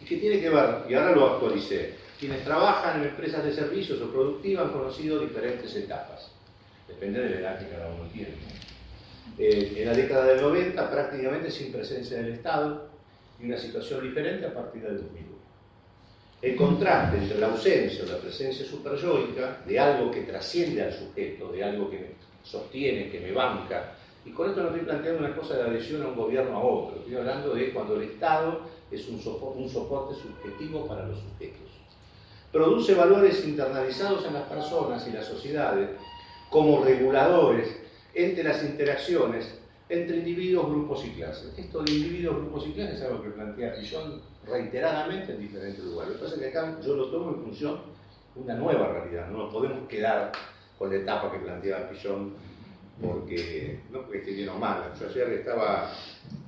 y 0.00 0.04
que 0.04 0.16
tiene 0.16 0.40
que 0.40 0.50
ver, 0.50 0.84
y 0.88 0.94
ahora 0.94 1.12
lo 1.12 1.34
actualicé, 1.34 1.94
quienes 2.18 2.44
trabajan 2.44 3.00
en 3.00 3.08
empresas 3.08 3.44
de 3.44 3.52
servicios 3.52 4.00
o 4.00 4.10
productivas 4.10 4.66
han 4.66 4.72
conocido 4.72 5.20
diferentes 5.20 5.74
etapas. 5.74 6.30
Depende 6.86 7.20
de 7.20 7.30
la 7.30 7.40
edad 7.40 7.58
que 7.58 7.68
cada 7.68 7.88
uno 7.88 8.08
tiene. 8.12 8.34
Eh, 9.38 9.74
en 9.78 9.86
la 9.86 9.94
década 9.94 10.26
del 10.26 10.42
90, 10.42 10.90
prácticamente 10.90 11.50
sin 11.50 11.72
presencia 11.72 12.18
del 12.18 12.32
Estado, 12.32 12.90
y 13.40 13.46
una 13.46 13.56
situación 13.56 14.02
diferente 14.02 14.46
a 14.46 14.52
partir 14.52 14.82
del 14.82 14.98
2001. 14.98 15.30
El 16.42 16.56
contraste 16.56 17.18
entre 17.18 17.38
la 17.38 17.48
ausencia 17.48 18.04
o 18.04 18.06
la 18.06 18.18
presencia 18.18 18.66
superyoica 18.66 19.62
de 19.66 19.78
algo 19.78 20.10
que 20.10 20.22
trasciende 20.22 20.82
al 20.82 20.92
sujeto, 20.92 21.52
de 21.52 21.64
algo 21.64 21.90
que 21.90 21.98
me 21.98 22.06
sostiene, 22.42 23.10
que 23.10 23.20
me 23.20 23.32
banca, 23.32 23.94
y 24.24 24.30
con 24.30 24.48
esto 24.48 24.62
no 24.62 24.68
estoy 24.68 24.84
planteando 24.84 25.20
una 25.20 25.34
cosa 25.34 25.56
de 25.56 25.62
adhesión 25.62 26.02
a 26.02 26.08
un 26.08 26.16
gobierno 26.16 26.56
a 26.56 26.62
otro, 26.62 26.98
estoy 26.98 27.16
hablando 27.16 27.54
de 27.54 27.72
cuando 27.72 27.96
el 27.96 28.02
Estado 28.02 28.60
es 28.90 29.08
un 29.08 29.14
un 29.14 29.68
soporte 29.68 30.14
subjetivo 30.14 30.86
para 30.86 31.06
los 31.06 31.18
sujetos. 31.18 31.68
Produce 32.52 32.94
valores 32.94 33.44
internalizados 33.46 34.24
en 34.26 34.34
las 34.34 34.42
personas 34.44 35.06
y 35.06 35.12
las 35.12 35.26
sociedades 35.26 35.90
como 36.50 36.84
reguladores 36.84 37.76
entre 38.12 38.42
las 38.42 38.62
interacciones 38.64 39.60
entre 39.88 40.18
individuos, 40.18 40.68
grupos 40.68 41.04
y 41.04 41.10
clases. 41.10 41.52
Esto 41.58 41.82
de 41.82 41.92
individuos, 41.92 42.36
grupos 42.36 42.66
y 42.68 42.72
clases 42.72 43.00
es 43.00 43.06
algo 43.06 43.22
que 43.22 43.30
plantea 43.30 43.72
Fillon 43.72 44.20
reiteradamente 44.46 45.32
en 45.32 45.40
diferentes 45.40 45.84
lugares. 45.84 46.14
Lo 46.14 46.18
que 46.18 46.24
pasa 46.24 46.34
es 46.36 46.40
que 46.40 46.58
acá 46.58 46.80
yo 46.80 46.94
lo 46.94 47.10
tomo 47.10 47.30
en 47.30 47.42
función 47.42 47.80
de 48.34 48.40
una 48.40 48.54
nueva 48.54 48.88
realidad. 48.88 49.28
No 49.30 49.38
nos 49.38 49.52
podemos 49.52 49.88
quedar 49.88 50.30
con 50.78 50.90
la 50.90 50.96
etapa 50.96 51.32
que 51.32 51.38
planteaba 51.38 51.88
Fillon 51.88 52.34
porque 53.00 53.80
no 53.90 54.02
porque 54.02 54.18
esté 54.18 54.32
bien 54.32 54.48
o 54.48 54.58
mal. 54.58 54.92
Yo 54.98 55.08
ayer 55.08 55.28
estaba 55.32 55.92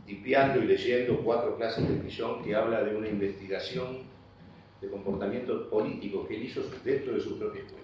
tipeando 0.06 0.62
y 0.62 0.66
leyendo 0.66 1.22
cuatro 1.22 1.56
clases 1.56 1.88
de 1.88 2.08
Fillon 2.08 2.42
que 2.42 2.54
habla 2.54 2.82
de 2.82 2.96
una 2.96 3.08
investigación 3.08 4.02
de 4.80 4.88
comportamiento 4.88 5.70
político 5.70 6.26
que 6.26 6.36
él 6.36 6.44
hizo 6.44 6.62
dentro 6.84 7.14
de 7.14 7.20
su 7.20 7.38
propia 7.38 7.62
escuela. 7.62 7.82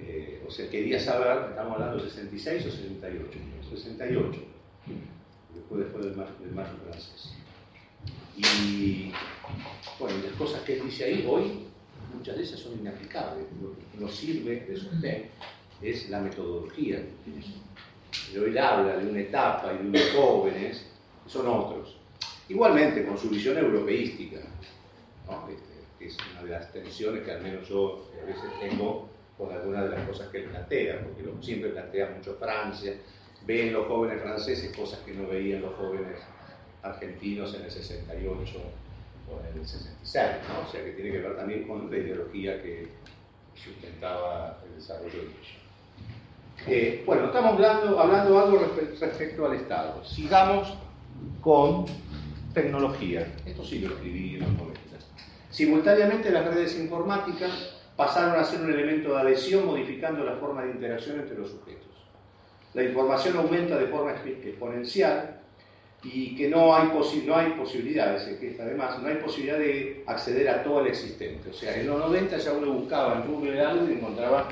Eh, 0.00 0.42
o 0.46 0.50
sea, 0.50 0.68
quería 0.68 0.98
saber, 0.98 1.50
estamos 1.50 1.74
hablando 1.74 2.02
de 2.02 2.10
66 2.10 2.66
o 2.66 2.70
68, 2.70 3.38
68, 3.70 4.42
después, 5.54 5.80
después 5.84 6.04
del, 6.04 6.16
mayo, 6.16 6.30
del 6.40 6.52
francés. 6.52 7.34
Y 8.36 9.12
bueno, 10.00 10.16
las 10.24 10.32
cosas 10.36 10.62
que 10.62 10.74
él 10.74 10.82
dice 10.86 11.04
ahí 11.04 11.24
hoy, 11.28 11.66
muchas 12.12 12.36
de 12.36 12.42
esas 12.42 12.58
son 12.58 12.78
inaplicables. 12.80 13.46
Nos 13.98 14.14
sirve 14.16 14.66
de 14.66 14.76
sostén 14.76 15.28
es 15.82 16.08
la 16.10 16.20
metodología. 16.20 17.02
Pero 18.32 18.46
él 18.46 18.58
habla 18.58 18.96
de 18.96 19.10
una 19.10 19.20
etapa 19.20 19.72
y 19.72 19.78
de 19.78 19.88
unos 19.88 20.10
jóvenes, 20.14 20.86
que 21.24 21.30
son 21.30 21.46
otros. 21.46 21.96
Igualmente, 22.48 23.04
con 23.06 23.16
su 23.16 23.30
visión 23.30 23.56
europeística, 23.58 24.40
¿no? 25.26 25.48
este, 25.48 26.06
es 26.06 26.16
una 26.32 26.42
de 26.42 26.50
las 26.50 26.72
tensiones 26.72 27.22
que 27.22 27.32
al 27.32 27.42
menos 27.42 27.68
yo 27.68 28.10
a 28.22 28.26
veces 28.26 28.50
tengo 28.60 29.08
con 29.38 29.52
algunas 29.52 29.84
de 29.84 29.96
las 29.96 30.06
cosas 30.06 30.28
que 30.28 30.38
él 30.38 30.44
plantea, 30.44 31.00
porque 31.02 31.44
siempre 31.44 31.70
plantea 31.70 32.10
mucho 32.16 32.36
Francia, 32.38 32.94
ve 33.46 33.68
en 33.68 33.72
los 33.72 33.86
jóvenes 33.86 34.22
franceses 34.22 34.76
cosas 34.76 35.00
que 35.00 35.12
no 35.12 35.26
veían 35.28 35.62
los 35.62 35.74
jóvenes 35.74 36.18
argentinos 36.82 37.54
en 37.54 37.62
el 37.62 37.70
68 37.70 38.52
o 39.30 39.40
en 39.40 39.58
el 39.58 39.66
66, 39.66 40.48
¿no? 40.48 40.68
o 40.68 40.70
sea 40.70 40.84
que 40.84 40.92
tiene 40.92 41.12
que 41.12 41.18
ver 41.18 41.36
también 41.36 41.66
con 41.66 41.90
la 41.90 41.96
ideología 41.96 42.62
que 42.62 42.88
sustentaba 43.54 44.60
el 44.66 44.74
desarrollo 44.76 45.12
de 45.12 45.22
ellos. 45.22 45.61
Eh, 46.66 47.02
bueno, 47.04 47.26
estamos 47.26 47.54
hablando, 47.54 47.98
hablando 47.98 48.38
algo 48.38 48.58
respecto 49.00 49.46
al 49.46 49.54
Estado. 49.54 50.04
Sigamos 50.04 50.72
con 51.40 51.86
tecnología. 52.54 53.26
Esto 53.44 53.64
sí 53.64 53.80
lo 53.80 53.94
escribí 53.94 54.34
en 54.34 54.40
los 54.40 54.52
90. 54.52 54.80
Simultáneamente 55.50 56.30
las 56.30 56.46
redes 56.46 56.78
informáticas 56.78 57.74
pasaron 57.96 58.40
a 58.40 58.44
ser 58.44 58.62
un 58.62 58.72
elemento 58.72 59.12
de 59.12 59.20
adhesión 59.20 59.66
modificando 59.66 60.24
la 60.24 60.36
forma 60.36 60.62
de 60.62 60.70
interacción 60.70 61.20
entre 61.20 61.36
los 61.36 61.50
sujetos. 61.50 61.88
La 62.74 62.84
información 62.84 63.36
aumenta 63.36 63.76
de 63.76 63.86
forma 63.88 64.12
exponencial 64.12 65.40
y 66.02 66.34
que 66.34 66.48
no 66.48 66.74
hay, 66.74 66.88
no 67.26 67.36
hay 67.36 67.50
posibilidades, 67.50 68.26
es 68.26 68.38
que 68.38 68.56
además 68.60 68.98
no 69.02 69.08
hay 69.08 69.16
posibilidad 69.16 69.58
de 69.58 70.02
acceder 70.06 70.48
a 70.48 70.62
todo 70.62 70.80
el 70.80 70.86
existente. 70.86 71.50
O 71.50 71.52
sea, 71.52 71.76
en 71.78 71.86
los 71.86 71.98
90 71.98 72.38
ya 72.38 72.52
uno 72.52 72.72
buscaba 72.72 73.16
en 73.16 73.30
Google 73.30 73.60
algo 73.60 73.88
y 73.88 73.92
encontraba 73.92 74.48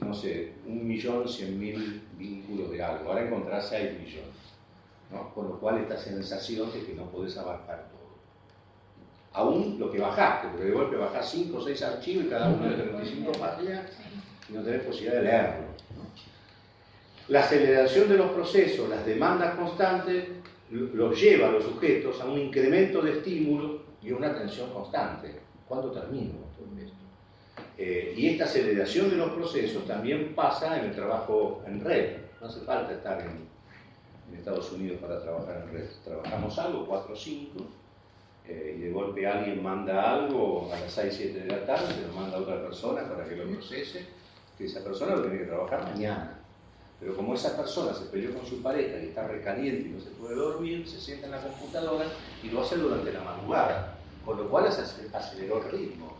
no 0.00 0.14
sé, 0.14 0.52
un 0.66 0.86
millón 0.86 1.28
cien 1.28 1.58
mil 1.58 2.02
vínculos 2.16 2.70
de 2.70 2.82
algo, 2.82 3.10
ahora 3.10 3.26
encontrás 3.26 3.68
seis 3.68 3.92
millones, 3.98 4.34
¿no? 5.10 5.32
con 5.34 5.48
lo 5.48 5.60
cual 5.60 5.78
esta 5.78 5.98
sensación 5.98 6.72
de 6.72 6.84
que 6.84 6.94
no 6.94 7.04
podés 7.10 7.36
abarcar 7.36 7.88
todo. 7.90 8.00
Aún 9.32 9.76
lo 9.78 9.90
que 9.90 9.98
bajaste, 9.98 10.48
porque 10.48 10.64
de 10.64 10.72
golpe 10.72 10.96
bajás 10.96 11.30
5 11.30 11.56
o 11.56 11.62
6 11.62 11.82
archivos 11.82 12.24
y 12.24 12.28
cada 12.28 12.48
uno 12.48 12.68
de 12.68 12.74
35 12.74 13.32
páginas 13.38 13.86
y 14.48 14.52
no 14.52 14.62
tenés 14.62 14.82
posibilidad 14.82 15.14
de 15.14 15.22
leerlo. 15.22 15.66
La 17.28 17.40
aceleración 17.40 18.08
de 18.08 18.16
los 18.16 18.32
procesos, 18.32 18.88
las 18.88 19.06
demandas 19.06 19.54
constantes, 19.54 20.24
los 20.70 21.20
lleva 21.20 21.48
a 21.48 21.52
los 21.52 21.62
sujetos 21.62 22.20
a 22.20 22.24
un 22.24 22.40
incremento 22.40 23.00
de 23.02 23.18
estímulo 23.18 23.82
y 24.02 24.10
una 24.10 24.30
atención 24.30 24.72
constante. 24.72 25.38
¿Cuándo 25.68 25.92
termino? 25.92 26.49
Eh, 27.82 28.12
y 28.14 28.28
esta 28.28 28.44
aceleración 28.44 29.08
de 29.08 29.16
los 29.16 29.32
procesos 29.32 29.86
también 29.86 30.34
pasa 30.34 30.78
en 30.78 30.90
el 30.90 30.94
trabajo 30.94 31.62
en 31.66 31.82
red. 31.82 32.18
No 32.38 32.46
hace 32.46 32.60
falta 32.60 32.92
estar 32.92 33.18
en, 33.22 33.30
en 34.28 34.38
Estados 34.38 34.70
Unidos 34.72 34.98
para 35.00 35.18
trabajar 35.22 35.64
en 35.64 35.72
red. 35.72 35.86
Trabajamos 36.04 36.58
algo, 36.58 36.84
4 36.86 37.14
o 37.14 37.16
5, 37.16 37.66
eh, 38.46 38.74
y 38.76 38.80
de 38.82 38.92
golpe 38.92 39.26
alguien 39.26 39.62
manda 39.62 40.12
algo 40.12 40.70
a 40.70 40.78
las 40.78 40.92
6, 40.92 41.14
7 41.16 41.40
de 41.40 41.46
la 41.46 41.64
tarde, 41.64 41.94
se 41.94 42.06
lo 42.06 42.12
manda 42.12 42.36
a 42.36 42.40
otra 42.40 42.60
persona 42.60 43.08
para 43.08 43.26
que 43.26 43.36
lo 43.36 43.50
procese, 43.50 44.04
que 44.58 44.66
esa 44.66 44.84
persona 44.84 45.16
lo 45.16 45.22
tiene 45.22 45.38
que 45.38 45.44
trabajar 45.46 45.82
mañana. 45.84 46.38
Pero 47.00 47.16
como 47.16 47.32
esa 47.32 47.56
persona 47.56 47.94
se 47.94 48.04
peleó 48.10 48.34
con 48.34 48.44
su 48.44 48.60
pareja 48.60 48.98
y 48.98 49.06
está 49.06 49.26
recaliente 49.26 49.88
y 49.88 49.92
no 49.92 50.00
se 50.00 50.10
puede 50.10 50.34
dormir, 50.34 50.86
se 50.86 51.00
sienta 51.00 51.28
en 51.28 51.32
la 51.32 51.42
computadora 51.42 52.04
y 52.42 52.50
lo 52.50 52.60
hace 52.60 52.76
durante 52.76 53.10
la 53.10 53.22
madrugada, 53.22 53.96
con 54.22 54.36
lo 54.36 54.50
cual 54.50 54.66
aceleró 54.66 55.64
el 55.64 55.72
ritmo. 55.72 56.19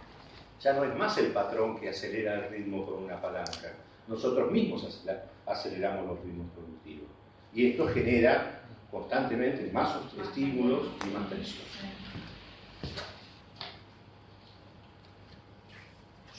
Ya 0.61 0.75
no 0.75 0.85
es 0.85 0.95
más 0.97 1.17
el 1.19 1.29
patrón 1.29 1.79
que 1.79 1.89
acelera 1.89 2.35
el 2.35 2.51
ritmo 2.51 2.85
con 2.85 3.05
una 3.05 3.21
palanca. 3.21 3.73
Nosotros 4.07 4.51
mismos 4.51 5.05
aceleramos 5.47 6.07
los 6.07 6.21
ritmos 6.25 6.47
productivos. 6.55 7.09
Y 7.55 7.71
esto 7.71 7.89
genera 7.89 8.61
constantemente 8.91 9.71
más 9.73 9.97
estímulos 10.21 10.89
y 11.07 11.11
más 11.11 11.29
tensión. 11.29 11.67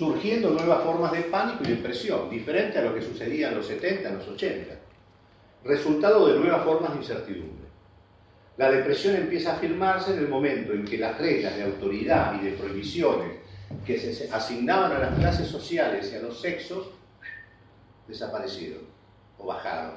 surgiendo 0.02 0.50
nuevas 0.50 0.84
formas 0.84 1.12
de 1.12 1.22
pánico 1.22 1.64
y 1.64 1.68
depresión, 1.68 2.28
diferente 2.28 2.80
a 2.80 2.82
lo 2.82 2.96
que 2.96 3.04
sucedía 3.04 3.50
en 3.50 3.58
los 3.58 3.68
70, 3.68 4.10
en 4.10 4.18
los 4.18 4.28
80. 4.28 4.74
Resultado 5.64 6.28
de 6.28 6.40
nuevas 6.40 6.64
formas 6.64 6.94
de 6.94 6.98
incertidumbre. 6.98 7.68
La 8.58 8.72
depresión 8.72 9.16
empieza 9.16 9.52
a 9.52 9.58
afirmarse 9.58 10.14
en 10.14 10.18
el 10.18 10.28
momento 10.28 10.74
en 10.74 10.86
que 10.86 10.98
las 10.98 11.20
reglas 11.20 11.56
de 11.56 11.66
autoridad 11.66 12.42
y 12.42 12.46
de 12.46 12.54
prohibiciones 12.54 13.42
que 13.86 14.00
se 14.00 14.32
asignaban 14.32 14.92
a 14.92 15.00
las 15.00 15.16
clases 15.18 15.48
sociales 15.48 16.12
y 16.12 16.18
a 16.18 16.22
los 16.22 16.40
sexos 16.40 16.88
desaparecieron 18.08 18.84
o 19.38 19.48
bajaron. 19.48 19.96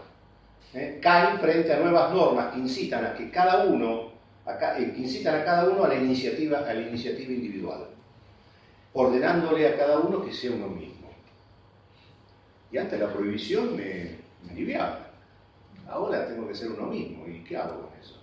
¿eh? 0.75 0.99
Caen 1.03 1.39
frente 1.39 1.73
a 1.73 1.81
nuevas 1.81 2.13
normas 2.13 2.53
que 2.53 2.61
incitan 2.61 3.05
a 3.05 3.15
que 3.15 3.31
cada 3.31 3.65
uno, 3.65 4.13
a, 4.47 4.79
eh, 4.79 4.95
incitan 4.97 5.41
a 5.41 5.45
cada 5.45 5.69
uno 5.69 5.85
a 5.85 5.89
la 5.89 5.97
iniciativa, 5.97 6.59
a 6.59 6.75
la 6.75 6.81
iniciativa 6.81 7.33
individual 7.33 7.89
ordenándole 8.95 9.67
a 9.69 9.77
cada 9.77 9.99
uno 9.99 10.25
que 10.25 10.33
sea 10.33 10.53
uno 10.53 10.69
mismo. 10.69 11.11
Y 12.73 12.79
antes 12.79 12.99
la 12.99 13.13
prohibición 13.13 13.77
me, 13.77 14.17
me 14.45 14.53
aliviaba. 14.53 15.11
Ahora 15.89 16.27
tengo 16.27 16.49
que 16.49 16.55
ser 16.55 16.71
uno 16.71 16.87
mismo. 16.87 17.27
¿Y 17.27 17.45
qué 17.45 17.57
hago 17.57 17.89
con 17.89 18.01
eso? 18.01 18.21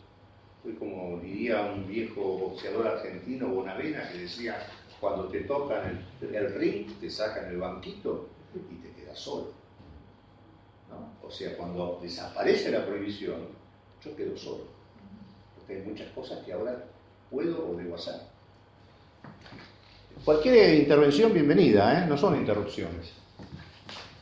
Soy 0.63 0.73
como 0.73 1.19
diría 1.19 1.61
un 1.61 1.87
viejo 1.87 2.21
boxeador 2.21 2.87
argentino, 2.87 3.47
Bonavena, 3.47 4.09
que 4.11 4.19
decía, 4.19 4.57
cuando 5.01 5.25
te 5.29 5.41
tocan 5.41 5.99
el, 6.21 6.53
ring, 6.53 6.87
te 6.99 7.09
sacan 7.09 7.47
el 7.47 7.57
banquito 7.57 8.29
y 8.53 8.75
te 8.75 8.93
quedas 8.93 9.17
solo. 9.17 9.47
O 11.23 11.31
sea, 11.31 11.57
cuando 11.57 11.99
desaparece 12.01 12.71
la 12.71 12.85
prohibición, 12.85 13.47
yo 14.05 14.15
quedo 14.15 14.37
solo. 14.37 14.65
Porque 15.57 15.77
hay 15.77 15.81
muchas 15.81 16.09
cosas 16.11 16.45
que 16.45 16.53
ahora 16.53 16.85
puedo 17.31 17.71
o 17.71 17.75
debo 17.75 17.95
hacer. 17.95 18.13
Cualquier 20.23 20.75
intervención 20.75 21.33
bienvenida, 21.33 22.03
¿eh? 22.03 22.05
no 22.07 22.15
son 22.15 22.35
interrupciones. 22.35 23.13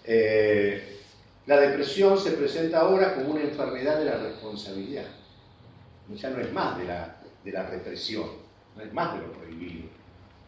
Eh, 0.06 1.02
la 1.46 1.60
depresión 1.60 2.18
se 2.18 2.32
presenta 2.32 2.80
ahora 2.80 3.15
como 3.15 3.32
una 3.32 3.42
enfermedad 3.42 4.00
de 4.00 4.06
la 4.06 4.18
responsabilidad. 4.18 5.08
Ya 6.15 6.30
no 6.30 6.39
es 6.39 6.54
más 6.54 6.78
de 6.78 6.86
la, 6.86 7.18
de 7.44 7.52
la 7.52 7.70
represión, 7.70 8.30
no 8.78 8.84
es 8.84 8.94
más 8.94 9.13
de 9.13 9.28
lo 9.28 9.34
prohibido. 9.34 9.99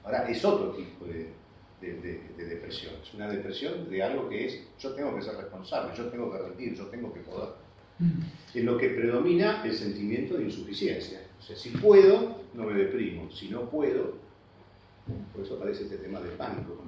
Ahora 0.03 0.27
es 0.29 0.43
otro 0.43 0.71
tipo 0.71 1.05
de, 1.05 1.29
de, 1.79 2.45
depresión. 2.45 2.93
Es 3.03 3.13
una 3.13 3.27
depresión 3.27 3.89
de 3.89 4.03
algo 4.03 4.29
que 4.29 4.45
es 4.45 4.61
yo 4.79 4.93
tengo 4.93 5.15
que 5.15 5.21
ser 5.21 5.35
responsable, 5.35 5.95
yo 5.95 6.05
tengo 6.07 6.31
que 6.31 6.37
rendir, 6.37 6.75
yo 6.75 6.85
tengo 6.87 7.13
que 7.13 7.21
poder. 7.21 7.49
Mm. 7.99 8.57
En 8.57 8.65
lo 8.65 8.77
que 8.77 8.89
predomina 8.89 9.63
el 9.63 9.73
sentimiento 9.73 10.37
de 10.37 10.45
insuficiencia. 10.45 11.21
O 11.39 11.41
sea, 11.41 11.55
si 11.55 11.69
puedo, 11.69 12.41
no 12.53 12.65
me 12.65 12.73
deprimo. 12.73 13.31
Si 13.31 13.49
no 13.49 13.69
puedo, 13.69 14.15
por 15.33 15.43
eso 15.43 15.55
aparece 15.55 15.83
este 15.83 15.97
tema 15.97 16.19
de 16.19 16.29
pánico 16.31 16.83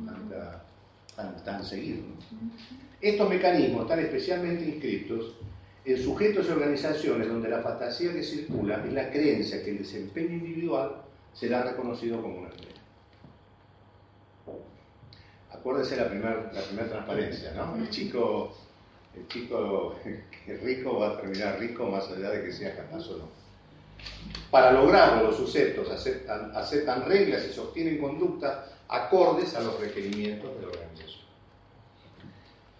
tan, 1.16 1.44
tan 1.44 1.64
seguido. 1.64 2.04
Estos 3.02 3.30
mecanismos 3.30 3.84
están 3.84 4.00
especialmente 4.00 4.66
inscritos 4.66 5.36
en 5.86 6.02
sujetos 6.02 6.48
y 6.48 6.52
organizaciones 6.52 7.28
donde 7.28 7.50
la 7.50 7.62
fantasía 7.62 8.14
que 8.14 8.24
circula 8.24 8.84
es 8.86 8.94
la 8.94 9.12
creencia 9.12 9.64
que 9.64 9.72
el 9.72 9.80
desempeño 9.80 10.36
individual 10.36 11.02
será 11.34 11.64
reconocido 11.64 12.22
como 12.22 12.40
una 12.40 12.50
estrella. 12.50 12.73
Acuérdense 15.64 15.96
la 15.96 16.10
primera 16.10 16.52
la 16.54 16.62
primer 16.62 16.90
transparencia, 16.90 17.54
¿no? 17.54 17.78
El 17.78 17.90
chico, 17.90 18.54
el 19.16 19.26
chico 19.30 19.96
rico 20.62 21.00
va 21.00 21.12
a 21.12 21.22
terminar 21.22 21.58
rico 21.58 21.86
más 21.86 22.06
allá 22.10 22.32
de 22.32 22.44
que 22.44 22.52
sea 22.52 22.76
capaz 22.76 23.08
o 23.08 23.20
no. 23.20 23.30
Para 24.52 24.74
lograrlo, 24.74 25.24
los 25.24 25.38
sujetos 25.38 25.90
aceptan, 25.90 27.06
reglas 27.06 27.46
y 27.50 27.54
sostienen 27.54 27.98
conductas 27.98 28.72
acordes 28.90 29.56
a 29.56 29.62
los 29.62 29.80
requerimientos 29.80 30.54
de 30.54 30.62
la 30.64 30.68
organización. 30.68 31.22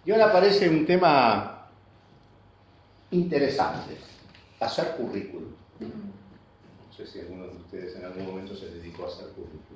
Y 0.04 0.10
ahora 0.10 0.26
aparece 0.26 0.68
un 0.68 0.84
tema 0.84 1.70
interesante, 3.12 3.96
hacer 4.60 4.94
currículum. 4.98 5.54
No 5.80 6.92
sé 6.94 7.06
si 7.06 7.20
alguno 7.20 7.46
de 7.46 7.56
ustedes 7.56 7.96
en 7.96 8.04
algún 8.04 8.26
momento 8.26 8.54
se 8.54 8.66
dedicó 8.66 9.04
a 9.04 9.08
hacer 9.08 9.28
currículum. 9.28 9.73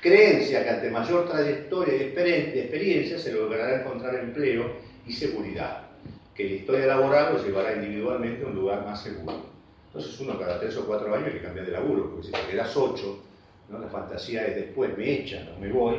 Creencia 0.00 0.62
que 0.62 0.70
ante 0.70 0.90
mayor 0.90 1.28
trayectoria 1.28 1.96
y 1.96 2.58
experiencia 2.60 3.18
se 3.18 3.32
logrará 3.32 3.80
encontrar 3.80 4.14
empleo 4.14 4.76
y 5.04 5.12
seguridad, 5.12 5.88
que 6.34 6.44
la 6.44 6.50
historia 6.52 6.86
laboral 6.86 7.34
lo 7.34 7.44
llevará 7.44 7.74
individualmente 7.74 8.44
a 8.44 8.48
un 8.48 8.54
lugar 8.54 8.84
más 8.84 9.02
seguro. 9.02 9.42
Entonces 9.86 10.20
uno 10.20 10.38
cada 10.38 10.60
tres 10.60 10.76
o 10.76 10.86
cuatro 10.86 11.12
años 11.12 11.34
le 11.34 11.42
cambia 11.42 11.64
de 11.64 11.72
laburo, 11.72 12.10
porque 12.10 12.26
si 12.26 12.32
te 12.32 12.50
quedas 12.50 12.76
ocho, 12.76 13.24
¿no? 13.68 13.80
la 13.80 13.88
fantasía 13.88 14.46
es 14.46 14.54
después 14.54 14.96
me 14.96 15.10
echan 15.10 15.48
o 15.56 15.58
me 15.58 15.72
voy, 15.72 15.96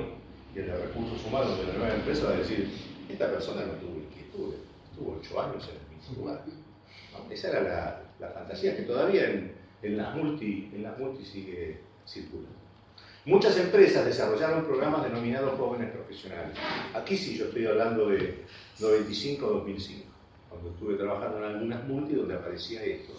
y 0.55 0.59
el 0.59 0.67
de 0.67 0.77
recursos 0.77 1.25
humanos 1.25 1.57
de 1.59 1.65
la 1.65 1.73
nueva 1.73 1.95
empresa 1.95 2.27
va 2.27 2.35
a 2.35 2.37
decir, 2.37 2.69
esta 3.09 3.29
persona 3.29 3.65
no 3.65 3.73
tuvo 3.73 3.97
inquietud, 3.97 4.53
estuvo 4.91 5.17
ocho 5.19 5.41
años 5.41 5.69
en 5.69 5.75
el 5.75 5.97
mismo 5.97 6.23
lugar. 6.23 6.45
Esa 7.29 7.49
era 7.49 8.03
la, 8.19 8.29
fantasía 8.29 8.75
que 8.75 8.83
todavía 8.83 9.29
en, 9.81 9.97
las 9.97 10.15
multi, 10.15 10.71
en 10.73 10.83
las 10.83 10.97
multi 10.97 11.25
sigue 11.25 11.79
circulando. 12.07 12.58
Muchas 13.25 13.57
empresas 13.57 14.05
desarrollaron 14.05 14.65
programas 14.65 15.03
denominados 15.03 15.57
jóvenes 15.57 15.91
profesionales. 15.91 16.57
Aquí 16.93 17.17
sí 17.17 17.37
yo 17.37 17.45
estoy 17.45 17.65
hablando 17.65 18.07
de 18.07 18.45
95-2005, 18.79 20.03
cuando 20.49 20.69
estuve 20.69 20.95
trabajando 20.95 21.37
en 21.39 21.43
algunas 21.43 21.83
multi 21.87 22.15
donde 22.15 22.35
aparecía 22.35 22.83
esto 22.83 23.13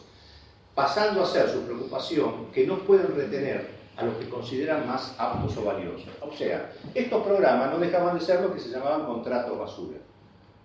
pasando 0.74 1.22
a 1.22 1.26
ser 1.26 1.48
su 1.48 1.60
preocupación 1.62 2.46
que 2.52 2.66
no 2.66 2.78
pueden 2.78 3.14
retener 3.14 3.68
a 3.96 4.04
los 4.04 4.14
que 4.16 4.28
consideran 4.28 4.86
más 4.86 5.14
aptos 5.18 5.56
o 5.58 5.64
valiosos. 5.64 6.08
O 6.22 6.32
sea, 6.32 6.72
estos 6.94 7.22
programas 7.22 7.70
no 7.70 7.78
dejaban 7.78 8.18
de 8.18 8.24
ser 8.24 8.40
lo 8.40 8.52
que 8.54 8.60
se 8.60 8.70
llamaban 8.70 9.04
contratos 9.04 9.58
basura. 9.58 9.98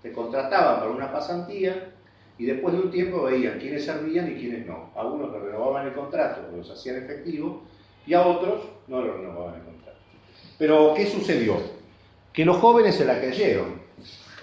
Te 0.01 0.13
contrataban 0.13 0.79
para 0.79 0.91
una 0.91 1.11
pasantía 1.11 1.91
y 2.37 2.45
después 2.45 2.73
de 2.73 2.81
un 2.81 2.91
tiempo 2.91 3.23
veían 3.23 3.59
quiénes 3.59 3.83
servían 3.83 4.31
y 4.31 4.35
quiénes 4.35 4.65
no. 4.65 4.91
A 4.95 5.05
unos 5.05 5.31
le 5.33 5.39
renovaban 5.39 5.87
el 5.87 5.93
contrato, 5.93 6.49
los 6.55 6.69
hacían 6.69 6.97
efectivo, 6.97 7.63
y 8.05 8.13
a 8.13 8.25
otros 8.25 8.63
no 8.87 9.01
le 9.01 9.11
renovaban 9.11 9.55
el 9.55 9.61
contrato. 9.61 9.97
Pero, 10.57 10.93
¿qué 10.95 11.07
sucedió? 11.07 11.57
Que 12.31 12.45
los 12.45 12.57
jóvenes 12.57 12.95
se 12.95 13.05
la 13.05 13.19
creyeron 13.19 13.81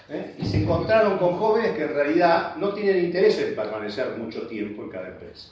¿eh? 0.08 0.34
y 0.38 0.46
se 0.46 0.62
encontraron 0.62 1.18
con 1.18 1.36
jóvenes 1.36 1.72
que 1.72 1.82
en 1.82 1.94
realidad 1.94 2.56
no 2.56 2.72
tienen 2.74 3.04
interés 3.04 3.38
en 3.38 3.54
permanecer 3.54 4.16
mucho 4.18 4.46
tiempo 4.46 4.82
en 4.82 4.90
cada 4.90 5.08
empresa. 5.08 5.50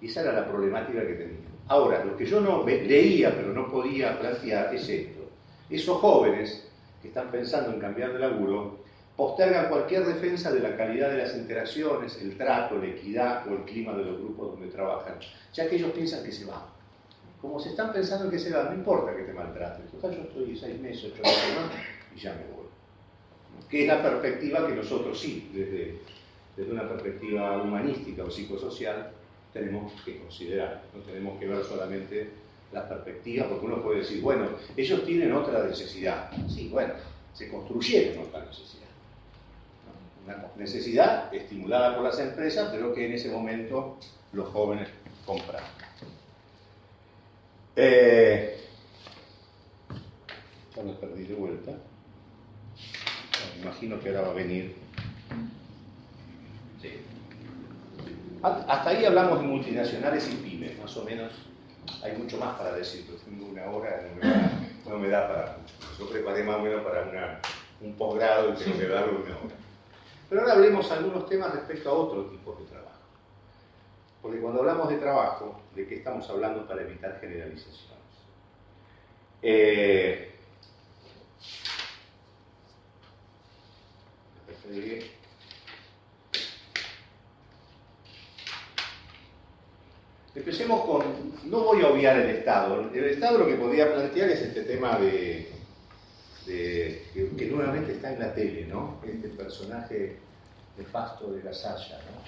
Y 0.00 0.06
esa 0.06 0.22
era 0.22 0.32
la 0.32 0.48
problemática 0.48 1.00
que 1.00 1.14
tenía. 1.14 1.48
Ahora, 1.68 2.04
lo 2.04 2.16
que 2.16 2.24
yo 2.24 2.40
no 2.40 2.64
leía 2.64 3.34
pero 3.34 3.52
no 3.52 3.70
podía 3.70 4.18
plantear 4.18 4.74
es 4.74 4.88
esto. 4.88 5.20
Esos 5.68 5.98
jóvenes 5.98 6.66
que 7.02 7.08
están 7.08 7.30
pensando 7.30 7.72
en 7.72 7.80
cambiar 7.80 8.12
de 8.12 8.20
laburo 8.20 8.78
postergan 9.16 9.68
cualquier 9.68 10.06
defensa 10.06 10.52
de 10.52 10.60
la 10.60 10.76
calidad 10.76 11.10
de 11.10 11.18
las 11.18 11.36
interacciones, 11.36 12.20
el 12.22 12.36
trato, 12.36 12.78
la 12.78 12.86
equidad 12.86 13.46
o 13.48 13.54
el 13.54 13.64
clima 13.64 13.92
de 13.92 14.04
los 14.04 14.18
grupos 14.18 14.52
donde 14.52 14.68
trabajan, 14.68 15.14
ya 15.52 15.68
que 15.68 15.76
ellos 15.76 15.90
piensan 15.90 16.22
que 16.24 16.32
se 16.32 16.44
van. 16.44 16.77
Como 17.40 17.60
se 17.60 17.70
están 17.70 17.92
pensando 17.92 18.24
en 18.24 18.30
que 18.30 18.38
se 18.38 18.52
van, 18.52 18.66
no 18.66 18.74
importa 18.74 19.16
que 19.16 19.22
te 19.22 19.32
maltraten. 19.32 19.86
Total, 19.86 20.16
yo 20.16 20.22
estoy 20.22 20.56
seis 20.56 20.80
meses, 20.80 21.12
ocho 21.12 21.22
meses 21.22 21.54
más 21.54 21.70
y 22.14 22.18
ya 22.18 22.32
me 22.32 22.54
voy. 22.54 22.66
que 23.68 23.82
es 23.82 23.88
la 23.88 24.02
perspectiva 24.02 24.66
que 24.66 24.74
nosotros 24.74 25.18
sí, 25.18 25.50
desde, 25.54 26.00
desde 26.56 26.72
una 26.72 26.88
perspectiva 26.88 27.62
humanística 27.62 28.24
o 28.24 28.30
psicosocial, 28.30 29.12
tenemos 29.52 29.92
que 30.02 30.18
considerar. 30.18 30.82
No 30.94 31.00
tenemos 31.02 31.38
que 31.38 31.46
ver 31.46 31.64
solamente 31.64 32.30
la 32.72 32.88
perspectiva, 32.88 33.48
porque 33.48 33.66
uno 33.66 33.82
puede 33.82 34.00
decir, 34.00 34.20
bueno, 34.20 34.48
ellos 34.76 35.04
tienen 35.04 35.32
otra 35.32 35.64
necesidad. 35.64 36.30
Sí, 36.48 36.68
bueno, 36.68 36.94
se 37.34 37.48
construyeron 37.48 38.24
otra 38.24 38.44
necesidad. 38.44 38.88
Una 40.26 40.44
necesidad 40.56 41.32
estimulada 41.32 41.94
por 41.94 42.04
las 42.04 42.18
empresas, 42.18 42.68
pero 42.70 42.92
que 42.92 43.06
en 43.06 43.12
ese 43.12 43.30
momento 43.30 43.96
los 44.32 44.48
jóvenes 44.48 44.88
compran. 45.24 45.62
Eh, 47.80 48.58
me 50.82 50.92
perdí 50.94 51.26
de 51.26 51.34
vuelta. 51.34 51.70
Me 53.54 53.62
imagino 53.62 54.00
que 54.00 54.08
ahora 54.08 54.22
va 54.22 54.30
a 54.30 54.34
venir. 54.34 54.74
Sí. 56.82 56.90
Hasta 58.42 58.90
ahí 58.90 59.04
hablamos 59.04 59.40
de 59.40 59.46
multinacionales 59.46 60.28
y 60.28 60.34
pymes, 60.36 60.76
más 60.80 60.96
o 60.96 61.04
menos. 61.04 61.32
Hay 62.02 62.16
mucho 62.16 62.36
más 62.38 62.58
para 62.58 62.72
decir, 62.72 63.04
pero 63.06 63.18
tengo 63.18 63.46
una 63.46 63.66
hora, 63.66 64.08
no 64.84 64.98
me 64.98 65.08
da, 65.08 65.28
para. 65.28 65.58
Yo 66.00 66.10
preparé 66.10 66.42
más 66.42 66.56
o 66.56 66.62
menos 66.62 66.82
para 66.82 67.40
un 67.80 67.92
posgrado 67.94 68.54
y 68.54 68.56
tengo 68.56 68.76
que 68.76 68.88
darle 68.88 69.12
una 69.12 69.36
hora. 69.36 69.54
Pero 70.28 70.40
ahora 70.40 70.54
hablemos 70.54 70.90
algunos 70.90 71.28
temas 71.28 71.54
respecto 71.54 71.90
a 71.90 71.92
otro 71.92 72.24
tipo 72.24 72.56
de 72.56 72.64
trabajo. 72.66 72.97
Porque 74.22 74.40
cuando 74.40 74.60
hablamos 74.60 74.88
de 74.88 74.96
trabajo, 74.96 75.60
¿de 75.74 75.86
qué 75.86 75.96
estamos 75.96 76.28
hablando 76.28 76.66
para 76.66 76.82
evitar 76.82 77.18
generalizaciones? 77.20 77.98
Eh, 79.42 80.28
Empecemos 90.34 90.84
con, 90.84 91.02
no 91.50 91.60
voy 91.64 91.82
a 91.82 91.88
obviar 91.88 92.18
el 92.18 92.36
Estado, 92.36 92.90
el 92.92 93.04
Estado 93.04 93.38
lo 93.38 93.46
que 93.46 93.54
podría 93.54 93.92
plantear 93.92 94.28
es 94.30 94.42
este 94.42 94.62
tema 94.62 94.98
de, 94.98 95.50
que, 96.46 97.48
nuevamente 97.50 97.92
está 97.92 98.12
en 98.12 98.20
la 98.20 98.34
tele, 98.34 98.66
¿no? 98.66 99.00
Este 99.06 99.28
personaje 99.28 100.16
nefasto 100.76 101.32
de 101.32 101.42
la 101.42 101.52
Sasha, 101.52 101.98
¿no? 101.98 102.22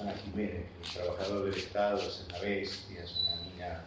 Susana 0.00 0.16
Jiménez, 0.16 0.64
el 0.82 0.90
trabajador 0.94 1.44
del 1.44 1.54
Estado 1.54 1.98
es 1.98 2.26
una 2.26 2.38
bestia, 2.38 3.02
es 3.04 3.20
una 3.20 3.42
niña 3.42 3.84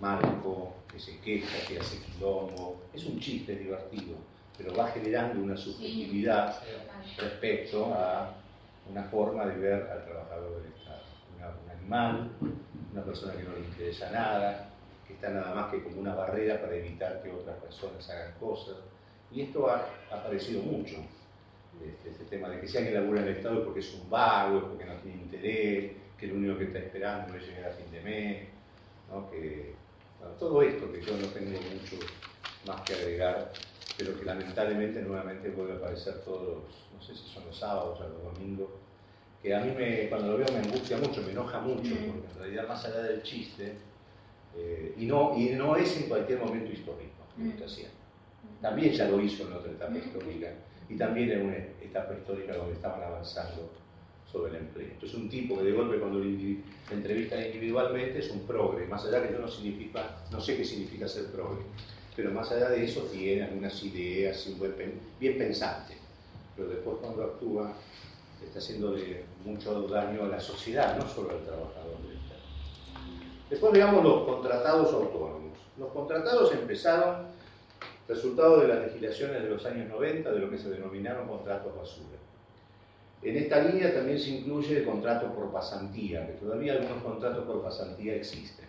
marco, 0.00 0.74
que 0.92 1.00
se 1.00 1.18
queja, 1.18 1.66
que 1.66 1.80
hace 1.80 1.98
quilombo, 1.98 2.80
es 2.94 3.04
un 3.04 3.18
chiste 3.18 3.56
divertido, 3.56 4.14
pero 4.56 4.72
va 4.76 4.92
generando 4.92 5.42
una 5.42 5.56
subjetividad 5.56 6.62
respecto 7.18 7.92
a 7.92 8.32
una 8.88 9.02
forma 9.04 9.44
de 9.46 9.56
ver 9.56 9.90
al 9.90 10.04
trabajador 10.04 10.62
del 10.62 10.72
Estado. 10.72 11.02
Un 11.34 11.70
animal, 11.70 12.30
una 12.92 13.02
persona 13.02 13.32
que 13.32 13.42
no 13.42 13.54
le 13.54 13.60
interesa 13.60 14.08
nada, 14.12 14.68
que 15.04 15.14
está 15.14 15.30
nada 15.30 15.52
más 15.52 15.72
que 15.72 15.82
como 15.82 16.00
una 16.00 16.14
barrera 16.14 16.60
para 16.60 16.76
evitar 16.76 17.22
que 17.24 17.32
otras 17.32 17.56
personas 17.56 18.08
hagan 18.08 18.34
cosas. 18.38 18.76
Y 19.32 19.42
esto 19.42 19.68
ha, 19.68 19.84
aparecido 20.12 20.62
mucho, 20.62 20.98
este, 21.86 22.10
este, 22.10 22.24
tema 22.24 22.48
de 22.48 22.60
que 22.60 22.68
si 22.68 22.76
alguien 22.76 22.94
labura 22.94 23.22
en 23.22 23.28
el 23.28 23.36
Estado 23.36 23.58
es 23.58 23.64
porque 23.64 23.80
es 23.80 23.94
un 23.94 24.10
vago, 24.10 24.58
es 24.58 24.64
porque 24.64 24.84
no 24.84 24.94
tiene 24.94 25.22
interés, 25.22 25.92
que 26.18 26.26
lo 26.26 26.34
único 26.34 26.58
que 26.58 26.64
está 26.64 26.78
esperando 26.78 27.34
es 27.34 27.46
llegar 27.46 27.70
a 27.70 27.74
fin 27.74 27.90
de 27.90 28.00
mes, 28.02 28.48
que, 29.30 29.74
todo 30.38 30.62
esto 30.62 30.92
que 30.92 31.00
yo 31.00 31.16
no 31.16 31.26
tengo 31.28 31.50
mucho 31.50 31.96
más 32.66 32.82
que 32.82 32.94
agregar, 32.94 33.52
pero 33.96 34.18
que 34.18 34.24
lamentablemente 34.24 35.02
nuevamente 35.02 35.50
vuelve 35.50 35.74
a 35.74 35.76
aparecer 35.76 36.22
todos, 36.24 36.64
no 36.94 37.02
sé 37.02 37.14
si 37.14 37.26
son 37.28 37.46
los 37.46 37.58
sábados 37.58 38.00
o 38.00 38.08
los 38.08 38.34
domingos, 38.34 38.68
que 39.42 39.54
a 39.54 39.60
mí 39.60 39.72
me, 39.76 40.08
cuando 40.08 40.32
lo 40.32 40.38
veo 40.38 40.46
me 40.52 40.58
angustia 40.58 40.98
mucho, 40.98 41.22
me 41.22 41.32
enoja 41.32 41.60
mucho, 41.60 41.94
porque 41.94 42.32
en 42.32 42.38
realidad 42.38 42.68
más 42.68 42.84
allá 42.84 43.02
del 43.02 43.22
chiste, 43.22 43.74
eh, 44.56 44.94
y, 44.98 45.06
no, 45.06 45.34
y 45.36 45.50
no 45.50 45.76
es 45.76 45.96
en 45.96 46.08
cualquier 46.08 46.40
momento 46.40 46.70
histórico 46.70 47.10
lo 47.38 47.50
está 47.50 47.64
haciendo. 47.64 47.94
También 48.60 48.92
ya 48.92 49.08
lo 49.08 49.20
hizo 49.20 49.46
en 49.46 49.54
otra 49.54 49.70
etapa 49.72 49.96
histórica, 49.96 50.52
y 50.90 50.96
también 50.96 51.30
en 51.30 51.46
una 51.46 51.56
etapa 51.56 52.14
histórica 52.14 52.56
donde 52.56 52.74
estaban 52.74 53.02
avanzando 53.02 53.70
sobre 54.30 54.50
el 54.50 54.56
empleo. 54.64 54.88
Entonces 54.92 55.16
un 55.16 55.28
tipo 55.28 55.56
que 55.56 55.64
de 55.64 55.72
golpe 55.72 55.98
cuando 55.98 56.18
lo 56.18 56.24
entrevista 56.90 57.40
individualmente 57.46 58.18
es 58.18 58.30
un 58.30 58.46
progre, 58.46 58.86
más 58.86 59.04
allá 59.04 59.26
que 59.26 59.32
yo 59.32 59.38
no 59.38 59.48
significa, 59.48 60.16
no 60.30 60.40
sé 60.40 60.56
qué 60.56 60.64
significa 60.64 61.06
ser 61.06 61.26
progre, 61.26 61.62
pero 62.16 62.32
más 62.32 62.50
allá 62.50 62.68
de 62.70 62.84
eso 62.84 63.02
tiene 63.12 63.44
algunas 63.44 63.82
ideas, 63.84 64.46
un 64.48 64.58
buen, 64.58 64.74
bien 65.20 65.38
pensante, 65.38 65.94
pero 66.56 66.68
después 66.68 66.96
cuando 67.00 67.24
actúa 67.24 67.72
está 68.44 68.58
haciendo 68.58 68.96
mucho 69.44 69.86
daño 69.86 70.24
a 70.24 70.28
la 70.28 70.40
sociedad, 70.40 70.96
no 70.96 71.06
solo 71.08 71.30
al 71.30 71.44
trabajador 71.44 72.00
Después 73.50 73.72
veamos 73.72 74.04
los 74.04 74.22
contratados 74.24 74.92
autónomos. 74.94 75.58
Los 75.76 75.88
contratados 75.92 76.52
empezaron 76.52 77.26
resultado 78.10 78.60
de 78.60 78.68
las 78.68 78.80
legislaciones 78.86 79.42
de 79.42 79.48
los 79.48 79.64
años 79.64 79.88
90 79.88 80.32
de 80.32 80.38
lo 80.40 80.50
que 80.50 80.58
se 80.58 80.68
denominaron 80.68 81.28
contratos 81.28 81.76
basura. 81.76 82.18
En 83.22 83.36
esta 83.36 83.62
línea 83.62 83.94
también 83.94 84.18
se 84.18 84.30
incluye 84.30 84.78
el 84.78 84.84
contrato 84.84 85.32
por 85.32 85.52
pasantía, 85.52 86.26
que 86.26 86.32
todavía 86.32 86.72
algunos 86.72 87.02
contratos 87.02 87.44
por 87.44 87.62
pasantía 87.62 88.16
existen, 88.16 88.66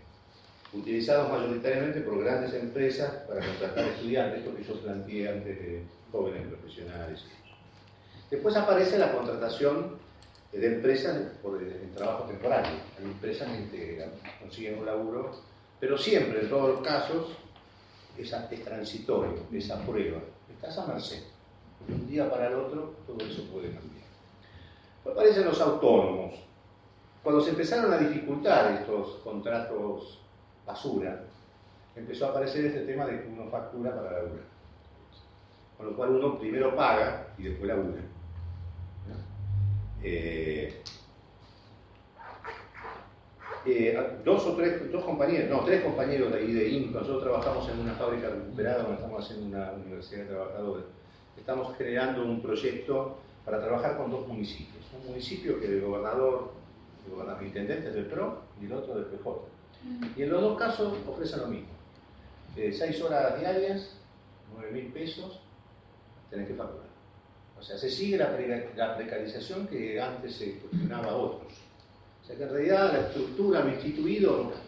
utilizados 0.74 1.32
mayoritariamente 1.32 2.02
por 2.02 2.24
grandes 2.24 2.54
empresas 2.54 3.12
para 3.28 3.44
contratar 3.44 3.88
estudiantes, 3.88 4.40
esto 4.40 4.56
que 4.56 4.64
yo 4.64 4.80
planteé 4.82 5.30
antes 5.30 5.60
de 5.60 5.84
jóvenes 6.12 6.48
profesionales. 6.48 7.26
Después 8.30 8.56
aparece 8.56 9.00
la 9.00 9.12
contratación 9.12 9.98
de 10.52 10.68
empresas 10.68 11.18
por 11.42 11.62
el 11.64 11.92
trabajo 11.96 12.26
temporario. 12.26 12.74
Hay 13.00 13.06
empresas 13.06 13.50
que 13.72 14.06
consiguen 14.40 14.80
un 14.80 14.86
laburo, 14.86 15.32
pero 15.80 15.98
siempre, 15.98 16.42
en 16.42 16.50
todos 16.50 16.76
los 16.76 16.88
casos, 16.88 17.38
es, 18.18 18.34
es 18.34 18.64
transitorio, 18.64 19.44
esa 19.52 19.80
prueba. 19.86 20.20
Estás 20.50 20.78
a 20.78 20.88
merced. 20.88 21.24
De 21.88 21.94
un 21.94 22.08
día 22.08 22.30
para 22.30 22.48
el 22.48 22.56
otro, 22.56 22.96
todo 23.08 23.18
eso 23.26 23.44
puede 23.52 23.72
cambiar. 23.72 24.06
Aparecen 25.10 25.46
los 25.46 25.60
autónomos. 25.60 26.36
Cuando 27.24 27.42
se 27.42 27.52
empezaron 27.52 27.92
a 27.94 27.98
dificultar 27.98 28.72
estos 28.74 29.18
contratos 29.24 30.20
basura, 30.66 31.24
empezó 31.96 32.28
a 32.28 32.30
aparecer 32.30 32.66
este 32.66 32.82
tema 32.82 33.06
de 33.06 33.22
que 33.22 33.28
uno 33.28 33.50
factura 33.50 33.96
para 33.96 34.12
laburar. 34.12 34.46
Con 35.78 35.86
lo 35.88 35.96
cual 35.96 36.12
uno 36.12 36.40
primero 36.40 36.76
paga 36.76 37.28
y 37.38 37.44
después 37.44 37.68
labura. 37.68 38.02
Eh, 40.04 40.82
eh, 43.66 43.98
dos 44.24 44.46
o 44.46 44.56
tres, 44.56 44.92
dos 44.92 45.04
compañeros, 45.04 45.50
no, 45.50 45.64
tres 45.64 45.84
compañeros 45.84 46.32
de 46.32 46.40
ahí 46.40 46.52
de 46.52 46.70
INCO, 46.70 47.00
nosotros 47.00 47.24
trabajamos 47.24 47.70
en 47.70 47.80
una 47.80 47.94
fábrica 47.94 48.30
recuperada 48.30 48.84
donde 48.84 48.96
estamos 48.96 49.24
haciendo 49.24 49.46
una 49.48 49.72
universidad 49.74 50.24
de 50.24 50.30
trabajadores. 50.30 50.86
Estamos 51.38 51.76
creando 51.78 52.24
un 52.24 52.42
proyecto 52.42 53.18
para 53.46 53.60
trabajar 53.60 53.98
con 53.98 54.12
dos 54.12 54.28
municipios. 54.28 54.84
Un 55.00 55.10
municipio 55.10 55.60
que 55.60 55.68
el 55.68 55.82
gobernador, 55.82 56.52
el 57.06 57.14
gobernador 57.14 57.44
intendente 57.44 57.92
del 57.92 58.06
PRO 58.06 58.42
y 58.62 58.66
el 58.66 58.74
otro 58.74 58.96
del 58.96 59.06
PJ. 59.06 59.30
Y 60.16 60.24
en 60.24 60.30
los 60.30 60.42
dos 60.42 60.60
casos 60.60 60.94
ofrecen 61.08 61.40
lo 61.42 61.48
mismo. 61.48 61.70
Eh, 62.56 62.72
seis 62.72 63.02
horas 63.02 63.40
diarias, 63.40 63.96
nueve 64.54 64.72
mil 64.72 64.92
pesos, 64.92 65.40
tenés 66.30 66.48
que 66.48 66.54
facturar. 66.54 66.92
O 67.60 67.64
sea, 67.64 67.78
se 67.78 67.90
sigue 67.90 68.18
la, 68.18 68.36
precarización 68.98 69.68
que 69.68 70.02
antes 70.02 70.36
se 70.36 70.58
cuestionaba 70.58 71.12
a 71.12 71.16
otros. 71.16 71.54
O 72.22 72.26
sea 72.26 72.38
que 72.38 72.44
en 72.44 72.50
realidad 72.50 72.94
la 72.94 73.00
estructura, 73.08 73.62
lo 73.62 73.70
instituido 73.70 74.32
no 74.38 74.50
cambia. 74.52 74.62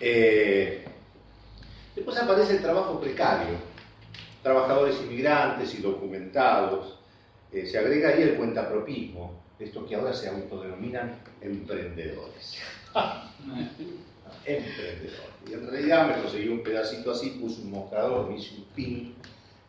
Eh, 0.00 0.84
después 1.94 2.16
aparece 2.18 2.56
el 2.56 2.62
trabajo 2.62 3.00
precario, 3.00 3.56
trabajadores 4.42 4.96
inmigrantes 5.02 5.74
y 5.74 5.82
documentados. 5.82 6.98
Eh, 7.52 7.66
se 7.66 7.78
agrega 7.78 8.10
ahí 8.10 8.22
el 8.22 8.36
cuentapropismo, 8.36 9.42
estos 9.58 9.86
que 9.86 9.94
ahora 9.94 10.12
se 10.12 10.28
autodenominan 10.28 11.18
emprendedores. 11.40 12.58
emprendedores. 14.44 15.12
Y 15.48 15.52
en 15.52 15.70
realidad 15.70 16.08
me 16.08 16.22
conseguí 16.22 16.48
un 16.48 16.62
pedacito 16.62 17.12
así, 17.12 17.30
puse 17.40 17.62
un 17.62 17.70
mostrador, 17.70 18.28
me 18.28 18.36
hice 18.36 18.56
un 18.56 18.64
pin 18.74 19.14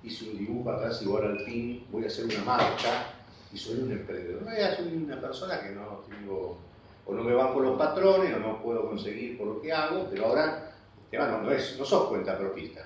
hice 0.04 0.30
un 0.30 0.38
dibujo 0.38 0.70
atrás 0.72 1.02
igual 1.02 1.26
al 1.26 1.46
pin, 1.46 1.86
voy 1.92 2.04
a 2.04 2.08
hacer 2.08 2.26
una 2.26 2.44
marca 2.44 3.14
y 3.54 3.58
soy 3.58 3.80
un 3.82 3.92
emprendedor. 3.92 4.42
No, 4.42 4.76
soy 4.76 4.98
una 4.98 5.22
persona 5.22 5.62
que 5.62 5.70
no 5.70 6.04
tengo, 6.10 6.58
o 7.06 7.14
no 7.14 7.24
me 7.24 7.34
van 7.34 7.54
por 7.54 7.64
los 7.64 7.78
patrones, 7.78 8.34
o 8.34 8.40
no 8.40 8.62
puedo 8.62 8.90
conseguir 8.90 9.38
por 9.38 9.48
lo 9.48 9.62
que 9.62 9.72
hago, 9.72 10.08
pero 10.10 10.26
ahora 10.26 10.74
no, 11.12 11.42
no, 11.44 11.52
es, 11.52 11.78
no 11.78 11.86
sos 11.86 12.10
cuenta 12.10 12.38
propista, 12.38 12.86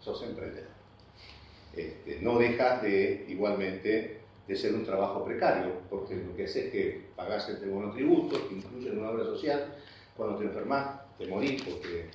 sos 0.00 0.22
emprendedor. 0.22 0.70
Este, 1.76 2.20
no 2.22 2.38
dejas 2.38 2.82
de, 2.82 3.26
igualmente, 3.28 4.20
de 4.46 4.56
ser 4.56 4.74
un 4.74 4.84
trabajo 4.84 5.24
precario, 5.24 5.72
porque 5.90 6.16
lo 6.16 6.34
que 6.34 6.44
hace 6.44 6.66
es 6.66 6.72
que 6.72 7.04
pagás 7.16 7.48
el 7.48 7.58
tributos, 7.58 8.38
que 8.48 8.54
incluyen 8.54 8.98
una 8.98 9.10
obra 9.10 9.24
social, 9.24 9.74
cuando 10.16 10.38
te 10.38 10.44
enfermas, 10.44 11.00
te 11.18 11.26
morís, 11.26 11.62
porque 11.62 12.06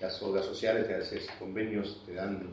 las 0.00 0.22
obras 0.22 0.44
sociales, 0.44 0.86
te 0.86 0.94
haces 0.94 1.28
convenios, 1.38 2.02
te 2.04 2.14
dan 2.14 2.50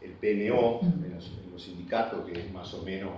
el 0.00 0.12
PMO, 0.12 0.80
en 0.82 1.14
los, 1.14 1.62
sindicatos, 1.62 2.26
que 2.26 2.38
es 2.38 2.52
más 2.52 2.72
o 2.74 2.82
menos 2.82 3.12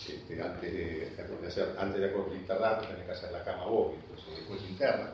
este, 0.00 0.42
antes, 0.42 0.72
de, 0.72 1.12
hacer, 1.46 1.76
antes 1.78 2.00
de 2.00 2.08
tenés 2.08 3.04
que 3.04 3.12
hacer 3.12 3.32
la 3.32 3.44
cama 3.44 3.66
vos, 3.66 3.92
después 4.34 4.60
interna. 4.68 5.10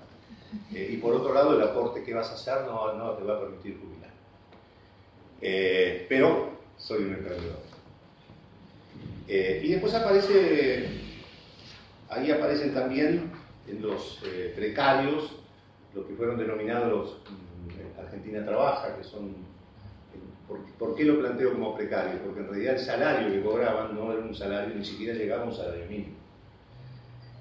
Eh, 0.72 0.90
y 0.92 0.96
por 0.98 1.14
otro 1.14 1.34
lado, 1.34 1.56
el 1.56 1.62
aporte 1.62 2.02
que 2.02 2.14
vas 2.14 2.30
a 2.30 2.34
hacer 2.34 2.66
no, 2.66 3.12
te 3.12 3.24
va 3.24 3.36
a 3.36 3.40
permitir 3.40 3.78
jubilar. 3.78 4.10
Eh, 5.40 6.06
pero 6.08 6.52
soy 6.78 7.04
un 7.04 7.14
emprendedor. 7.14 7.58
Eh, 9.26 9.60
y 9.62 9.72
después 9.72 9.92
aparece, 9.94 10.88
ahí 12.08 12.30
aparecen 12.30 12.72
también 12.72 13.30
en 13.66 13.82
los 13.82 14.22
precarios, 14.56 15.32
lo 15.94 16.06
que 16.06 16.14
fueron 16.14 16.38
denominados 16.38 17.18
mm, 17.28 18.00
Argentina 18.00 18.44
Trabaja, 18.44 18.96
que 18.96 19.04
son 19.04 19.47
¿Por, 20.78 20.94
qué 20.96 21.04
lo 21.04 21.18
planteo 21.18 21.52
como 21.52 21.76
precario? 21.76 22.22
Porque 22.24 22.40
en 22.40 22.48
realidad 22.48 22.74
el 22.74 22.80
salario 22.80 23.30
que 23.30 23.42
cobraban 23.42 23.94
no 23.94 24.12
era 24.12 24.22
un 24.22 24.34
salario, 24.34 24.74
ni 24.74 24.84
siquiera 24.84 25.12
llegaba 25.12 25.42
a 25.42 25.46
un 25.46 25.54
salario 25.54 25.84
mínimo. 25.86 26.16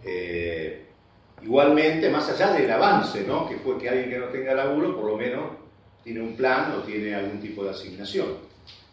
Eh, 0.04 0.86
igualmente, 1.42 2.10
más 2.10 2.30
allá 2.30 2.52
del 2.54 2.70
avance, 2.70 3.24
¿no? 3.26 3.48
que 3.48 3.56
fue 3.58 3.78
que 3.78 3.90
alguien 3.90 4.10
que 4.10 4.20
no 4.20 4.28
tenga 4.28 4.54
laburo, 4.54 4.96
por 4.96 5.06
lo 5.06 5.18
menos 5.18 5.52
tiene 6.04 6.22
un 6.22 6.36
plan 6.36 6.74
o 6.74 6.84
tiene 6.84 7.16
algún 7.16 7.40
tipo 7.40 7.64
de 7.64 7.70
asignación. 7.70 8.28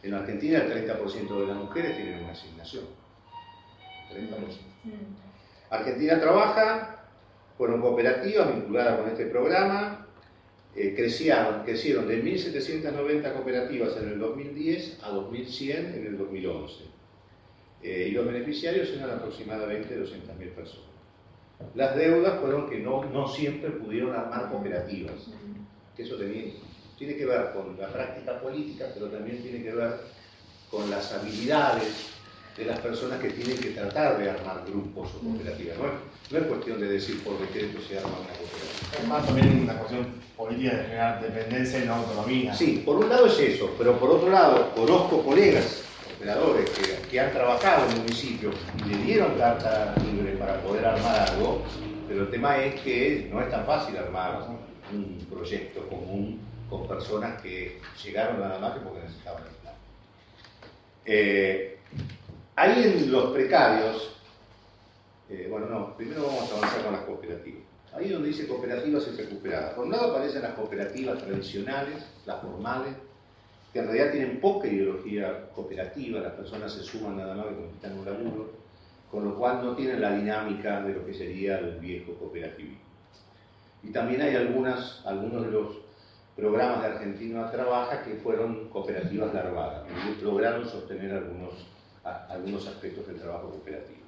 En 0.02 0.14
Argentina 0.14 0.58
el 0.58 0.86
30% 0.86 1.40
de 1.40 1.46
las 1.46 1.56
mujeres 1.56 1.96
tienen 1.96 2.22
una 2.22 2.32
asignación. 2.32 2.84
30%. 4.12 4.28
Mm. 4.84 4.90
Argentina 5.70 6.20
trabaja, 6.20 7.06
fueron 7.56 7.80
cooperativas 7.80 8.54
vinculadas 8.54 9.00
con 9.00 9.08
este 9.08 9.26
programa, 9.26 10.03
eh, 10.76 10.94
crecieron, 10.96 11.62
crecieron 11.64 12.08
de 12.08 12.22
1.790 12.22 13.32
cooperativas 13.32 13.96
en 13.96 14.08
el 14.08 14.18
2010 14.18 14.98
a 15.02 15.10
2.100 15.12 15.94
en 15.94 16.06
el 16.06 16.18
2011. 16.18 16.84
Eh, 17.82 18.08
y 18.08 18.12
los 18.12 18.26
beneficiarios 18.26 18.88
eran 18.90 19.10
aproximadamente 19.10 19.96
200.000 19.96 20.50
personas. 20.50 20.88
Las 21.74 21.94
deudas 21.96 22.40
fueron 22.40 22.68
que 22.68 22.78
no, 22.78 23.04
no 23.04 23.28
siempre 23.28 23.70
pudieron 23.70 24.14
armar 24.16 24.50
cooperativas, 24.50 25.28
que 25.96 26.02
eso 26.02 26.16
tiene 26.16 27.16
que 27.16 27.26
ver 27.26 27.52
con 27.52 27.78
la 27.78 27.92
práctica 27.92 28.40
política, 28.40 28.86
pero 28.92 29.08
también 29.08 29.42
tiene 29.42 29.62
que 29.62 29.72
ver 29.72 29.92
con 30.70 30.90
las 30.90 31.12
habilidades 31.12 32.13
de 32.56 32.64
las 32.64 32.78
personas 32.80 33.20
que 33.20 33.30
tienen 33.30 33.58
que 33.58 33.70
tratar 33.70 34.18
de 34.18 34.30
armar 34.30 34.62
grupos 34.66 35.10
o 35.14 35.18
cooperativas. 35.18 35.76
No 36.30 36.38
es, 36.38 36.44
cuestión 36.46 36.80
de 36.80 36.88
decir 36.88 37.22
por 37.22 37.38
decreto 37.38 37.80
se 37.86 37.98
arma 37.98 38.10
una 38.10 38.36
cooperativa. 38.36 38.98
Es 39.00 39.08
más 39.08 39.26
también 39.26 39.62
una 39.62 39.78
cuestión 39.78 40.06
política 40.36 40.76
de 40.76 40.82
generar 40.84 41.22
dependencia 41.22 41.82
y 41.82 41.86
no 41.86 41.94
autonomía. 41.94 42.54
Sí, 42.54 42.82
por 42.84 42.96
un 42.96 43.08
lado 43.08 43.26
es 43.26 43.38
eso, 43.38 43.74
pero 43.76 43.98
por 43.98 44.10
otro 44.10 44.30
lado 44.30 44.72
conozco 44.74 45.22
colegas 45.22 45.82
operadores 46.16 46.70
que, 46.70 47.08
que 47.10 47.20
han 47.20 47.32
trabajado 47.32 47.86
en 47.86 47.92
el 47.92 47.98
municipio 47.98 48.50
y 48.78 48.88
le 48.88 48.96
dieron 49.02 49.36
carta 49.36 49.94
libre 50.10 50.32
para 50.36 50.60
poder 50.62 50.86
armar 50.86 51.28
algo, 51.28 51.62
pero 52.08 52.22
el 52.22 52.30
tema 52.30 52.56
es 52.58 52.80
que 52.80 53.28
no 53.32 53.40
es 53.42 53.50
tan 53.50 53.66
fácil 53.66 53.96
armar 53.96 54.48
un 54.92 55.26
proyecto 55.28 55.86
común 55.88 56.40
con 56.70 56.88
personas 56.88 57.40
que 57.42 57.80
llegaron 58.02 58.40
nada 58.40 58.58
más 58.58 58.74
que 58.74 58.80
porque 58.80 59.00
necesitaban 59.00 59.42
plan. 59.42 59.74
Eh, 61.04 61.73
Ahí 62.56 62.84
en 62.84 63.10
los 63.10 63.32
precarios, 63.32 64.16
eh, 65.28 65.48
bueno, 65.50 65.66
no, 65.66 65.96
primero 65.96 66.26
vamos 66.26 66.52
a 66.52 66.56
avanzar 66.56 66.84
con 66.84 66.92
las 66.92 67.02
cooperativas. 67.02 67.62
Ahí 67.92 68.08
donde 68.08 68.28
dice 68.28 68.46
cooperativas 68.46 69.06
es 69.08 69.16
recuperadas. 69.16 69.74
Por 69.74 69.86
un 69.86 69.92
lado 69.92 70.12
aparecen 70.12 70.42
las 70.42 70.54
cooperativas 70.54 71.18
tradicionales, 71.18 72.04
las 72.26 72.40
formales, 72.40 72.94
que 73.72 73.80
en 73.80 73.86
realidad 73.86 74.12
tienen 74.12 74.40
poca 74.40 74.68
ideología 74.68 75.50
cooperativa, 75.52 76.20
las 76.20 76.34
personas 76.34 76.72
se 76.72 76.84
suman 76.84 77.16
nada 77.16 77.34
más 77.34 77.46
que 77.46 77.54
necesitan 77.54 77.98
un 77.98 78.04
laburo, 78.04 78.50
con 79.10 79.24
lo 79.24 79.36
cual 79.36 79.64
no 79.64 79.74
tienen 79.74 80.00
la 80.00 80.14
dinámica 80.14 80.80
de 80.82 80.94
lo 80.94 81.04
que 81.04 81.14
sería 81.14 81.58
el 81.58 81.80
viejo 81.80 82.14
cooperativismo. 82.14 82.78
Y 83.82 83.90
también 83.90 84.22
hay 84.22 84.36
algunas, 84.36 85.04
algunos 85.04 85.44
de 85.44 85.50
los 85.50 85.76
programas 86.36 86.82
de 86.82 86.86
Argentina 86.86 87.50
Trabaja 87.50 88.02
que 88.04 88.14
fueron 88.14 88.68
cooperativas 88.68 89.34
larvadas, 89.34 89.82
que 89.88 90.24
lograron 90.24 90.68
sostener 90.68 91.12
algunos 91.12 91.73
algunos 92.04 92.66
aspectos 92.66 93.06
del 93.06 93.20
trabajo 93.20 93.50
cooperativo. 93.50 94.00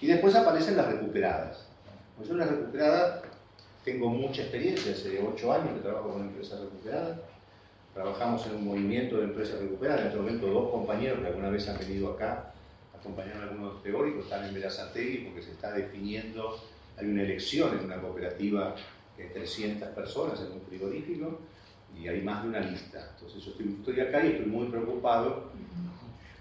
Y 0.00 0.06
después 0.06 0.34
aparecen 0.34 0.76
las 0.76 0.86
recuperadas. 0.86 1.66
Pues 2.16 2.28
yo 2.28 2.36
las 2.36 2.48
recuperadas 2.48 3.22
tengo 3.84 4.08
mucha 4.08 4.42
experiencia, 4.42 4.92
hace 4.92 5.20
ocho 5.20 5.52
años 5.52 5.74
que 5.74 5.80
trabajo 5.80 6.12
con 6.12 6.22
empresas 6.22 6.60
recuperadas. 6.60 7.18
Trabajamos 7.94 8.46
en 8.46 8.56
un 8.56 8.64
movimiento 8.66 9.16
de 9.16 9.24
empresas 9.24 9.60
recuperadas. 9.60 10.02
En 10.02 10.06
este 10.08 10.18
momento 10.18 10.46
dos 10.46 10.70
compañeros 10.70 11.20
que 11.20 11.26
alguna 11.26 11.50
vez 11.50 11.68
han 11.68 11.78
venido 11.78 12.12
acá 12.12 12.52
acompañaron 12.98 13.42
a 13.42 13.44
algunos 13.44 13.82
teóricos, 13.82 14.24
están 14.24 14.44
en 14.46 14.54
Verazategui 14.54 15.18
porque 15.18 15.42
se 15.42 15.52
está 15.52 15.72
definiendo, 15.72 16.60
hay 16.96 17.06
una 17.06 17.22
elección 17.22 17.78
en 17.78 17.84
una 17.84 18.00
cooperativa 18.00 18.74
de 19.16 19.24
300 19.24 19.88
personas 19.90 20.40
en 20.40 20.52
un 20.52 20.60
frigorífico 20.62 21.38
y 21.96 22.08
hay 22.08 22.22
más 22.22 22.42
de 22.42 22.48
una 22.48 22.60
lista. 22.60 23.10
Entonces 23.14 23.44
yo 23.44 23.50
estoy, 23.52 23.76
estoy 23.78 24.00
acá 24.00 24.24
y 24.24 24.32
estoy 24.32 24.46
muy 24.46 24.68
preocupado 24.68 25.50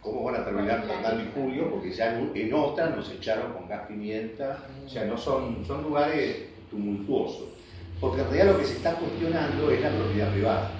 cómo 0.07 0.23
van 0.23 0.41
a 0.41 0.45
terminar 0.45 0.83
Fernando 0.85 1.23
y 1.23 1.31
Julio, 1.33 1.69
porque 1.69 1.91
ya 1.91 2.17
en 2.17 2.53
otra 2.53 2.89
nos 2.89 3.11
echaron 3.11 3.53
con 3.53 3.67
gas 3.67 3.87
pimienta, 3.87 4.63
o 4.85 4.89
sea, 4.89 5.05
no 5.05 5.17
son, 5.17 5.65
son 5.65 5.83
lugares 5.83 6.45
tumultuosos. 6.69 7.49
Porque 7.99 8.21
en 8.21 8.29
realidad 8.29 8.53
lo 8.53 8.59
que 8.59 8.65
se 8.65 8.77
está 8.77 8.95
cuestionando 8.95 9.71
es 9.71 9.81
la 9.81 9.89
propiedad 9.89 10.31
privada. 10.31 10.71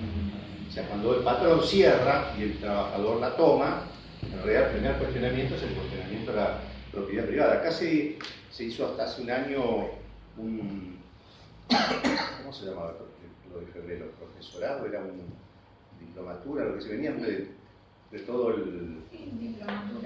O 0.68 0.72
sea, 0.72 0.88
cuando 0.88 1.16
el 1.16 1.24
patrón 1.24 1.62
cierra 1.64 2.34
y 2.38 2.44
el 2.44 2.58
trabajador 2.60 3.20
la 3.20 3.36
toma, 3.36 3.84
en 4.22 4.44
realidad 4.44 4.66
el 4.68 4.72
primer 4.78 4.98
cuestionamiento 4.98 5.56
es 5.56 5.64
el 5.64 5.74
cuestionamiento 5.74 6.32
de 6.32 6.38
la 6.38 6.60
propiedad 6.92 7.26
privada. 7.26 7.54
Acá 7.56 7.72
se, 7.72 8.18
se 8.52 8.64
hizo 8.64 8.86
hasta 8.86 9.04
hace 9.04 9.22
un 9.22 9.32
año 9.32 9.62
un... 10.38 10.98
¿Cómo 12.38 12.54
se 12.54 12.66
llamaba 12.66 12.94
lo 13.52 13.60
de 13.60 13.66
febrero? 13.68 14.06
¿Profesorado? 14.20 14.86
¿Era 14.86 15.00
un 15.00 15.22
diplomatura? 16.00 16.66
Lo 16.66 16.76
que 16.76 16.82
se 16.82 16.90
venía 16.90 17.12
de 17.12 17.57
de 18.12 18.20
todo 18.20 18.50
el... 18.52 18.98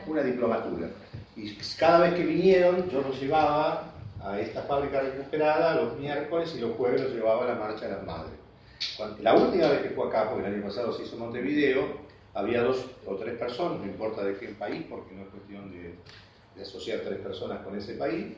Una 0.07 0.23
diplomatura. 0.23 0.89
Y 1.35 1.55
cada 1.77 1.99
vez 1.99 2.15
que 2.15 2.25
vinieron, 2.25 2.89
yo 2.89 3.01
los 3.01 3.19
llevaba 3.21 3.93
a 4.23 4.39
esta 4.39 4.63
fábrica 4.63 5.01
recuperada 5.01 5.75
los 5.75 5.97
miércoles 5.97 6.53
y 6.55 6.61
los 6.61 6.75
jueves 6.75 7.01
los 7.01 7.13
llevaba 7.13 7.45
a 7.45 7.53
la 7.53 7.55
marcha 7.55 7.85
de 7.85 7.91
las 7.93 8.05
madres. 8.05 8.33
la 9.21 9.35
última 9.35 9.67
vez 9.67 9.81
que 9.81 9.89
fue 9.89 10.07
acá, 10.07 10.29
porque 10.29 10.47
el 10.47 10.55
año 10.55 10.63
pasado 10.63 10.91
se 10.93 11.03
hizo 11.03 11.17
Montevideo, 11.17 12.01
había 12.33 12.63
dos 12.63 12.85
o 13.05 13.15
tres 13.15 13.37
personas, 13.37 13.79
no 13.79 13.85
importa 13.85 14.23
de 14.23 14.37
qué 14.37 14.49
país, 14.49 14.85
porque 14.89 15.15
no 15.15 15.23
es 15.23 15.29
cuestión 15.29 15.71
de, 15.71 15.95
de 16.55 16.61
asociar 16.61 16.99
tres 17.01 17.19
personas 17.19 17.63
con 17.63 17.77
ese 17.77 17.95
país, 17.95 18.35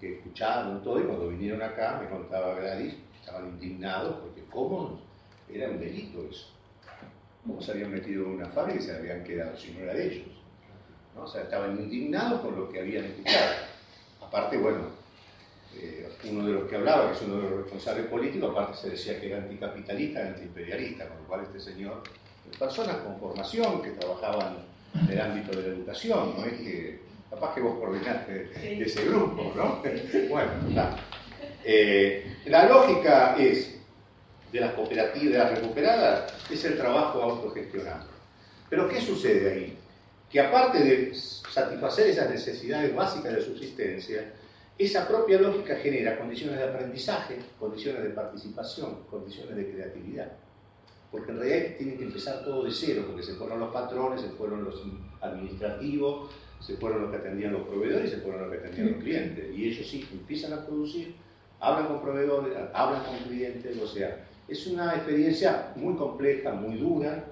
que 0.00 0.16
escucharon 0.16 0.82
todo 0.82 1.00
y 1.00 1.04
cuando 1.04 1.28
vinieron 1.28 1.62
acá, 1.62 2.00
me 2.02 2.08
contaba 2.08 2.54
Gladys, 2.54 2.94
estaban 3.20 3.48
indignados 3.48 4.16
porque 4.16 4.42
cómo 4.50 5.00
era 5.48 5.68
un 5.68 5.78
delito 5.78 6.26
eso 6.30 6.51
cómo 7.46 7.60
se 7.60 7.72
habían 7.72 7.92
metido 7.92 8.24
en 8.24 8.32
una 8.32 8.46
fábrica 8.48 8.80
y 8.80 8.82
se 8.82 8.96
habían 8.96 9.24
quedado, 9.24 9.56
si 9.56 9.72
no 9.72 9.80
era 9.80 9.94
de 9.94 10.06
ellos. 10.06 10.26
¿no? 11.14 11.22
O 11.24 11.26
sea, 11.26 11.42
estaban 11.42 11.78
indignados 11.78 12.40
por 12.40 12.56
lo 12.56 12.68
que 12.68 12.80
habían 12.80 13.04
escuchado. 13.04 13.52
Aparte, 14.20 14.56
bueno, 14.56 14.80
eh, 15.74 16.08
uno 16.30 16.46
de 16.46 16.52
los 16.52 16.68
que 16.68 16.76
hablaba, 16.76 17.08
que 17.08 17.16
es 17.16 17.22
uno 17.22 17.36
de 17.36 17.42
los 17.42 17.60
responsables 17.62 18.06
políticos, 18.06 18.50
aparte 18.50 18.76
se 18.76 18.90
decía 18.90 19.20
que 19.20 19.28
era 19.28 19.38
anticapitalista, 19.38 20.20
antiimperialista, 20.20 21.08
con 21.08 21.18
lo 21.18 21.24
cual 21.24 21.42
este 21.42 21.60
señor, 21.60 22.02
personas 22.58 22.96
con 22.96 23.18
formación 23.18 23.82
que 23.82 23.90
trabajaban 23.90 24.58
en 24.94 25.10
el 25.10 25.20
ámbito 25.20 25.56
de 25.56 25.68
la 25.68 25.74
educación, 25.74 26.34
no 26.36 26.44
es 26.44 26.52
que, 26.54 27.00
capaz 27.30 27.54
que 27.54 27.60
vos 27.60 27.78
coordinaste 27.78 28.50
ese 28.82 29.04
grupo, 29.06 29.52
¿no? 29.56 29.82
bueno, 30.28 30.50
está. 30.68 30.96
Eh, 31.64 32.36
la 32.46 32.68
lógica 32.68 33.36
es 33.38 33.81
de 34.52 34.60
las 34.60 34.74
cooperativas, 34.74 35.58
recuperadas, 35.58 36.32
es 36.50 36.64
el 36.64 36.76
trabajo 36.76 37.22
autogestionado. 37.22 38.04
Pero 38.68 38.88
¿qué 38.88 39.00
sucede 39.00 39.50
ahí? 39.50 39.78
Que 40.30 40.40
aparte 40.40 40.78
de 40.78 41.14
satisfacer 41.14 42.08
esas 42.08 42.30
necesidades 42.30 42.94
básicas 42.94 43.34
de 43.34 43.42
subsistencia, 43.42 44.32
esa 44.78 45.06
propia 45.06 45.40
lógica 45.40 45.76
genera 45.76 46.18
condiciones 46.18 46.58
de 46.58 46.64
aprendizaje, 46.64 47.36
condiciones 47.58 48.02
de 48.02 48.10
participación, 48.10 49.04
condiciones 49.10 49.56
de 49.56 49.70
creatividad. 49.70 50.32
Porque 51.10 51.30
en 51.30 51.38
realidad 51.38 51.76
tienen 51.76 51.98
que 51.98 52.04
empezar 52.04 52.42
todo 52.44 52.64
de 52.64 52.70
cero, 52.70 53.04
porque 53.06 53.22
se 53.22 53.34
fueron 53.34 53.60
los 53.60 53.72
patrones, 53.72 54.22
se 54.22 54.28
fueron 54.30 54.64
los 54.64 54.82
administrativos, 55.20 56.30
se 56.58 56.76
fueron 56.76 57.02
los 57.02 57.10
que 57.10 57.18
atendían 57.18 57.52
los 57.52 57.68
proveedores, 57.68 58.10
se 58.10 58.18
fueron 58.18 58.42
los 58.42 58.50
que 58.50 58.58
atendían 58.58 58.92
los 58.92 59.02
clientes. 59.02 59.44
Y 59.54 59.68
ellos 59.68 59.86
sí 59.86 60.08
empiezan 60.10 60.54
a 60.54 60.64
producir, 60.64 61.14
hablan 61.60 61.88
con 61.88 62.00
proveedores, 62.00 62.56
hablan 62.72 63.04
con 63.04 63.18
clientes, 63.28 63.76
o 63.78 63.86
sea, 63.86 64.26
es 64.48 64.66
una 64.66 64.94
experiencia 64.94 65.72
muy 65.76 65.94
compleja, 65.94 66.52
muy 66.52 66.76
dura, 66.76 67.24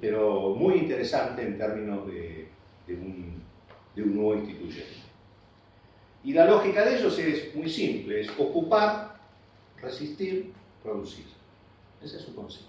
pero 0.00 0.54
muy 0.54 0.74
interesante 0.74 1.42
en 1.42 1.58
términos 1.58 2.06
de, 2.06 2.48
un, 2.88 3.42
nuevo 3.96 4.34
instituyente. 4.34 4.96
Y 6.22 6.32
la 6.32 6.44
lógica 6.44 6.84
de 6.84 6.98
ellos 6.98 7.18
es 7.18 7.54
muy 7.54 7.68
simple, 7.68 8.20
es 8.20 8.30
ocupar, 8.38 9.16
resistir, 9.80 10.52
producir. 10.82 11.24
Ese 12.02 12.16
es 12.16 12.22
su 12.22 12.34
concepto. 12.34 12.68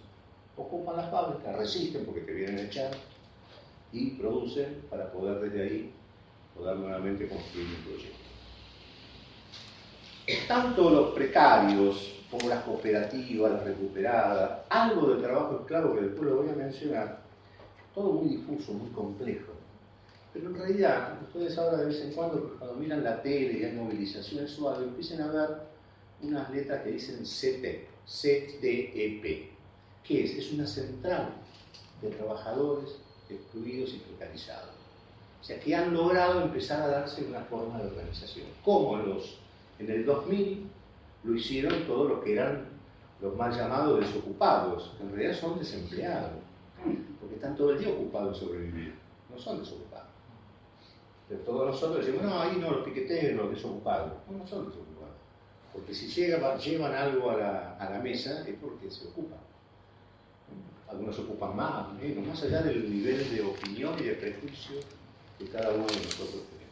ocupan 0.56 0.98
las 0.98 1.12
fábricas, 1.12 1.56
resisten 1.58 2.06
porque 2.06 2.22
te 2.22 2.34
vienen 2.34 2.60
a 2.60 2.62
echar 2.64 2.92
y 3.92 4.12
producen 4.12 4.84
para 4.90 5.12
poder 5.12 5.40
desde 5.42 5.64
ahí 5.64 5.92
poder 6.56 6.78
nuevamente 6.78 7.28
construir 7.28 7.68
un 7.68 7.84
proyecto. 7.84 8.27
Tanto 10.48 10.90
los 10.90 11.14
precarios 11.14 12.16
como 12.30 12.50
las 12.50 12.64
cooperativas, 12.64 13.52
las 13.52 13.64
recuperadas, 13.64 14.60
algo 14.70 15.16
de 15.16 15.24
trabajo 15.24 15.60
esclavo 15.62 15.96
que 15.96 16.02
después 16.02 16.30
lo 16.30 16.36
voy 16.38 16.50
a 16.50 16.54
mencionar, 16.54 17.22
todo 17.96 18.12
muy 18.12 18.30
difuso, 18.36 18.74
muy 18.74 18.90
complejo. 18.92 19.54
Pero 20.34 20.50
en 20.50 20.56
realidad, 20.56 21.18
ustedes 21.22 21.58
ahora 21.58 21.78
de 21.78 21.86
vez 21.86 22.02
en 22.02 22.12
cuando, 22.12 22.56
cuando 22.60 22.76
miran 22.76 23.04
la 23.04 23.22
tele 23.22 23.60
y 23.60 23.64
hay 23.64 23.72
movilizaciones 23.72 24.58
algo, 24.58 24.84
empiecen 24.84 25.22
a 25.22 25.32
ver 25.32 25.50
unas 26.22 26.50
letras 26.52 26.84
que 26.84 26.92
dicen 26.92 27.24
CTEP, 27.24 27.88
CTEP. 28.06 29.52
¿Qué 30.04 30.24
es? 30.26 30.32
Es 30.32 30.52
una 30.52 30.68
central 30.68 31.30
de 32.02 32.10
trabajadores 32.10 32.98
excluidos 33.30 33.94
y 33.94 33.98
precarizados. 34.00 34.76
O 35.42 35.44
sea, 35.44 35.60
que 35.60 35.74
han 35.74 35.94
logrado 35.94 36.42
empezar 36.42 36.82
a 36.82 36.88
darse 36.88 37.24
una 37.24 37.42
forma 37.42 37.80
de 37.80 37.88
organización. 37.88 38.48
Como 38.64 38.98
los, 38.98 39.38
en 39.80 39.92
el 39.92 40.06
2000 40.06 40.70
lo 41.24 41.36
hicieron 41.36 41.86
todos 41.86 42.10
los 42.10 42.24
que 42.24 42.34
eran 42.34 42.66
los 43.22 43.36
más 43.36 43.56
llamados 43.56 44.00
desocupados, 44.00 44.94
que 44.98 45.04
en 45.04 45.16
realidad 45.16 45.40
son 45.40 45.58
desempleados, 45.58 46.32
porque 47.20 47.36
están 47.36 47.56
todo 47.56 47.72
el 47.72 47.80
día 47.80 47.90
ocupados 47.90 48.38
en 48.38 48.48
sobrevivir, 48.48 48.96
no 49.30 49.40
son 49.40 49.60
desocupados. 49.60 50.08
Pero 51.28 51.42
todos 51.42 51.68
nosotros 51.68 52.06
decimos, 52.06 52.26
no, 52.26 52.40
ahí 52.40 52.58
no, 52.58 52.72
los 52.72 52.86
piqueteros, 52.86 53.36
los 53.36 53.56
desocupados. 53.56 54.14
No, 54.30 54.38
no 54.38 54.48
son 54.48 54.70
desocupados. 54.70 55.16
Porque 55.74 55.94
si 55.94 56.08
llegan, 56.08 56.58
llevan 56.58 56.94
algo 56.94 57.32
a 57.32 57.38
la, 57.38 58.00
mesa 58.02 58.48
es 58.48 58.56
porque 58.62 58.90
se 58.90 59.08
ocupan 59.08 59.40
algunos 60.90 61.20
ocupan 61.20 61.56
más, 61.56 61.94
menos, 61.96 62.26
más 62.26 62.42
allá 62.44 62.62
del 62.62 62.90
nivel 62.90 63.30
de 63.36 63.42
opinión 63.42 63.94
y 64.00 64.04
de 64.04 64.14
prejuicio 64.14 64.78
que 65.38 65.46
cada 65.50 65.70
uno 65.70 65.86
de 65.86 65.96
nosotros 65.96 66.44
tenemos. 66.50 66.68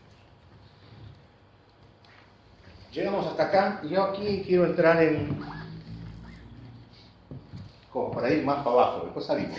Llegamos 2.96 3.28
hasta 3.28 3.44
acá 3.44 3.82
y 3.84 3.90
yo 3.90 4.04
aquí 4.04 4.42
quiero 4.48 4.66
entrar 4.68 5.04
en... 5.04 5.38
como 7.92 8.10
para 8.12 8.30
ir 8.30 8.42
más 8.46 8.60
para 8.60 8.72
abajo, 8.72 9.02
después 9.04 9.26
salimos. 9.26 9.58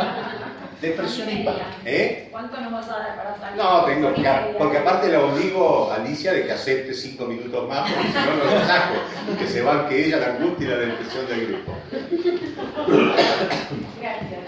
Depresión 0.80 1.28
y 1.30 1.44
paz. 1.44 1.56
¿Eh? 1.84 2.28
¿Cuánto 2.30 2.58
nos 2.58 2.72
vas 2.72 2.88
a 2.88 2.98
dar 3.00 3.16
para 3.16 3.36
salir? 3.38 3.62
No, 3.62 3.84
tengo 3.84 4.14
que, 4.14 4.54
porque 4.56 4.78
aparte 4.78 5.08
le 5.10 5.18
obligo 5.18 5.92
a 5.92 5.96
Alicia 5.96 6.32
de 6.32 6.46
que 6.46 6.52
acepte 6.52 6.94
cinco 6.94 7.26
minutos 7.26 7.68
más, 7.68 7.90
porque 7.90 8.08
si 8.08 8.14
no, 8.14 8.36
no 8.36 8.44
lo 8.44 8.66
saco. 8.66 8.94
Que 9.38 9.46
se 9.46 9.60
banque 9.60 10.06
ella 10.06 10.16
la 10.16 10.26
angustia 10.28 10.66
y 10.66 10.70
la 10.70 10.76
depresión 10.76 11.26
del 11.26 11.46
grupo. 11.48 11.72
Gracias. 14.00 14.40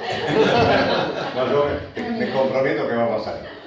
No, 1.34 1.52
yo 1.52 1.66
me 2.18 2.30
comprometo 2.30 2.88
que 2.88 2.94
vamos 2.94 3.20
a 3.20 3.32
salir. 3.32 3.59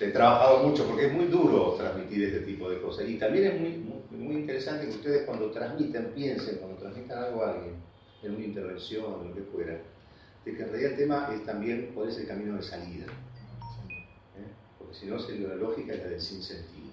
He 0.00 0.08
trabajado 0.08 0.64
mucho 0.64 0.86
porque 0.86 1.06
es 1.06 1.12
muy 1.12 1.26
duro 1.26 1.74
transmitir 1.78 2.24
este 2.24 2.40
tipo 2.40 2.68
de 2.68 2.80
cosas. 2.80 3.08
Y 3.08 3.18
también 3.18 3.46
es 3.46 3.60
muy, 3.60 3.70
muy, 3.70 4.18
muy 4.18 4.36
interesante 4.36 4.86
que 4.86 4.92
ustedes 4.92 5.26
cuando 5.26 5.50
transmiten, 5.50 6.12
piensen, 6.14 6.56
cuando 6.56 6.78
transmitan 6.78 7.24
algo 7.24 7.44
a 7.44 7.50
alguien, 7.50 7.74
en 8.22 8.34
una 8.34 8.44
intervención, 8.44 9.04
en 9.22 9.28
lo 9.28 9.34
que 9.34 9.42
fuera, 9.42 9.80
de 10.44 10.56
que 10.56 10.62
en 10.62 10.68
realidad 10.68 10.92
el 10.92 10.96
tema 10.96 11.30
es 11.34 11.44
también 11.44 11.90
cuál 11.94 12.08
es 12.08 12.18
el 12.18 12.26
camino 12.26 12.56
de 12.56 12.62
salida. 12.62 13.06
¿Eh? 13.06 14.48
Porque 14.78 14.94
si 14.94 15.06
no, 15.06 15.16
la 15.48 15.54
lógica 15.54 15.92
es 15.92 15.98
la 15.98 16.08
del 16.10 16.20
sinsentido. 16.20 16.92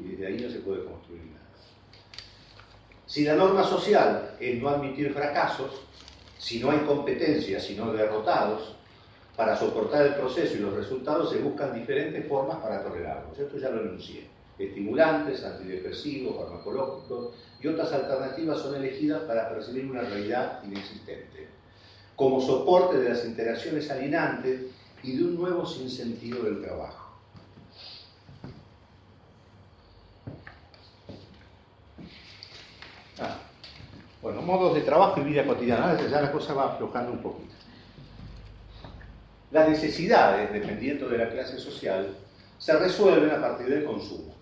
Y 0.00 0.10
desde 0.10 0.26
ahí 0.26 0.40
no 0.40 0.50
se 0.50 0.58
puede 0.60 0.84
construir 0.84 1.22
nada. 1.24 1.40
Si 3.06 3.24
la 3.24 3.34
norma 3.34 3.64
social 3.64 4.36
es 4.38 4.60
no 4.60 4.68
admitir 4.68 5.12
fracasos, 5.12 5.82
si 6.38 6.58
no 6.60 6.70
hay 6.70 6.78
competencia, 6.80 7.60
sino 7.60 7.92
derrotados, 7.92 8.76
para 9.40 9.56
soportar 9.56 10.04
el 10.04 10.14
proceso 10.16 10.54
y 10.54 10.58
los 10.58 10.74
resultados 10.74 11.30
se 11.30 11.38
buscan 11.38 11.72
diferentes 11.72 12.28
formas 12.28 12.58
para 12.58 12.82
tolerarlos. 12.82 13.38
Esto 13.38 13.56
ya 13.56 13.70
lo 13.70 13.80
enuncié. 13.80 14.26
Estimulantes, 14.58 15.42
antidepresivos, 15.42 16.36
farmacológicos 16.36 17.30
y 17.58 17.68
otras 17.68 17.90
alternativas 17.90 18.58
son 18.58 18.74
elegidas 18.74 19.22
para 19.22 19.48
percibir 19.48 19.90
una 19.90 20.02
realidad 20.02 20.62
inexistente, 20.62 21.48
como 22.16 22.38
soporte 22.38 22.98
de 22.98 23.08
las 23.08 23.24
interacciones 23.24 23.90
alienantes 23.90 24.66
y 25.02 25.16
de 25.16 25.24
un 25.24 25.36
nuevo 25.36 25.64
sinsentido 25.64 26.42
del 26.42 26.60
trabajo. 26.60 27.08
Ah, 33.18 33.38
bueno, 34.20 34.42
modos 34.42 34.74
de 34.74 34.82
trabajo 34.82 35.18
y 35.18 35.24
vida 35.24 35.46
cotidiana. 35.46 35.98
Ya 36.10 36.20
la 36.20 36.30
cosa 36.30 36.52
va 36.52 36.74
aflojando 36.74 37.12
un 37.12 37.22
poquito. 37.22 37.59
Las 39.50 39.68
necesidades, 39.68 40.52
dependiendo 40.52 41.08
de 41.08 41.18
la 41.18 41.28
clase 41.28 41.58
social, 41.58 42.14
se 42.58 42.76
resuelven 42.78 43.30
a 43.30 43.40
partir 43.40 43.68
del 43.68 43.84
consumo. 43.84 44.34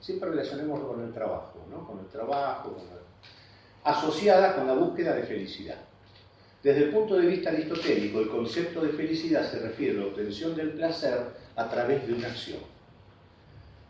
Siempre 0.00 0.30
relacionemos 0.30 0.80
con 0.80 1.02
el 1.02 1.12
trabajo, 1.12 1.64
¿no? 1.70 1.86
Con 1.86 2.00
el 2.00 2.06
trabajo, 2.06 2.72
con 2.72 3.04
asociada 3.84 4.56
con 4.56 4.66
la 4.66 4.72
búsqueda 4.72 5.14
de 5.14 5.22
felicidad. 5.24 5.76
Desde 6.62 6.84
el 6.84 6.90
punto 6.90 7.16
de 7.16 7.26
vista 7.26 7.50
aristotélico, 7.50 8.20
el 8.20 8.30
concepto 8.30 8.80
de 8.80 8.88
felicidad 8.88 9.48
se 9.50 9.58
refiere 9.58 9.98
a 9.98 10.00
la 10.00 10.06
obtención 10.06 10.56
del 10.56 10.70
placer 10.70 11.20
a 11.54 11.68
través 11.68 12.06
de 12.06 12.14
una 12.14 12.28
acción. 12.28 12.60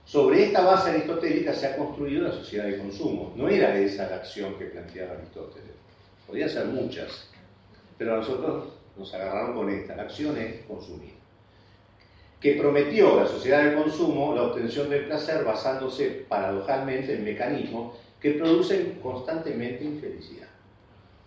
Sobre 0.05 0.47
esta 0.47 0.63
base 0.63 0.91
aristotélica 0.91 1.55
se 1.55 1.69
ha 1.69 1.77
construido 1.77 2.25
la 2.25 2.33
sociedad 2.33 2.67
de 2.67 2.79
consumo. 2.79 3.33
No 3.37 3.49
era 3.49 3.79
esa 3.79 4.11
la 4.11 4.17
acción 4.17 4.59
que 4.59 4.67
planteaba 4.67 5.15
Aristóteles. 5.15 5.71
Podían 6.27 6.49
ser 6.49 6.67
muchas, 6.67 7.29
pero 7.97 8.15
a 8.15 8.17
nosotros 8.19 8.65
nos 8.97 9.13
agarraron 9.15 9.57
con 9.57 9.71
esta. 9.71 9.97
La 9.97 10.03
acción 10.03 10.37
es 10.37 10.65
consumir. 10.67 11.15
Que 12.41 12.55
prometió 12.55 13.17
la 13.17 13.27
sociedad 13.27 13.65
de 13.65 13.75
consumo 13.75 14.35
la 14.35 14.45
obtención 14.45 14.91
del 14.91 15.07
placer 15.07 15.45
basándose 15.45 16.27
paradojalmente 16.29 17.15
en 17.15 17.25
mecanismos 17.25 17.97
que 18.21 18.33
producen 18.33 18.99
constantemente 19.03 19.85
infelicidad. 19.85 20.49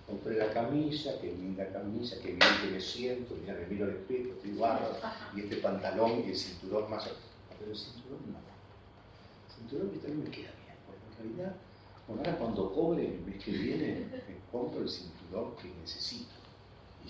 Compré 0.07 0.35
la 0.35 0.53
camisa, 0.53 1.19
que 1.19 1.27
linda 1.27 1.67
camisa, 1.67 2.15
que 2.21 2.29
bien 2.29 2.39
que 2.61 2.69
me 2.71 2.79
siento, 2.79 3.35
mira, 3.41 3.53
me 3.55 3.67
miro 3.67 3.85
al 3.85 3.91
espejo, 3.91 4.29
estoy 4.35 4.51
guardo, 4.51 4.95
y 5.35 5.41
este 5.41 5.57
pantalón 5.57 6.23
y 6.25 6.29
el 6.29 6.35
cinturón 6.35 6.89
más... 6.89 7.09
Pero 7.59 7.71
el 7.71 7.77
cinturón 7.77 8.19
no. 8.31 8.39
El 8.39 9.53
cinturón 9.53 9.91
que 9.91 9.97
también 9.97 10.23
me 10.23 10.29
queda 10.31 10.51
bien, 10.63 10.77
porque 10.85 11.01
en 11.05 11.35
realidad, 11.35 11.55
bueno, 12.07 12.21
ahora 12.23 12.37
cuando 12.37 12.73
cobre 12.73 13.05
el 13.05 13.19
mes 13.25 13.43
que 13.43 13.51
viene, 13.51 14.07
me 14.09 14.35
compro 14.49 14.81
el 14.81 14.89
cinturón 14.89 15.55
que 15.57 15.67
necesito. 15.81 16.36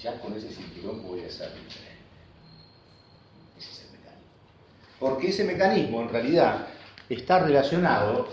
Ya 0.01 0.19
con 0.19 0.33
ese 0.33 0.49
cinturón 0.49 1.01
voy 1.03 1.21
a 1.21 1.23
mi 1.23 1.29
tren. 1.29 1.97
Ese 3.57 3.71
es 3.71 3.85
el 3.85 3.97
mecanismo. 3.97 4.27
Porque 4.99 5.29
ese 5.29 5.43
mecanismo 5.43 6.01
en 6.01 6.09
realidad 6.09 6.67
está 7.09 7.39
relacionado, 7.39 8.27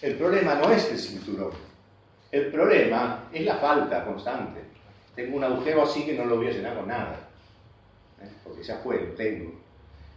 el 0.00 0.16
problema 0.16 0.54
no 0.54 0.70
es 0.72 0.90
el 0.90 0.98
cinturón, 0.98 1.52
el 2.32 2.50
problema 2.50 3.28
es 3.32 3.44
la 3.44 3.56
falta 3.56 4.04
constante. 4.04 4.60
Tengo 5.14 5.36
un 5.36 5.44
agujero 5.44 5.82
así 5.82 6.04
que 6.04 6.14
no 6.14 6.24
lo 6.24 6.36
voy 6.36 6.48
a 6.48 6.52
llenar 6.52 6.76
con 6.76 6.88
nada, 6.88 7.28
¿eh? 8.22 8.28
porque 8.42 8.62
ya 8.62 8.76
fue, 8.76 9.02
lo 9.02 9.12
tengo. 9.14 9.52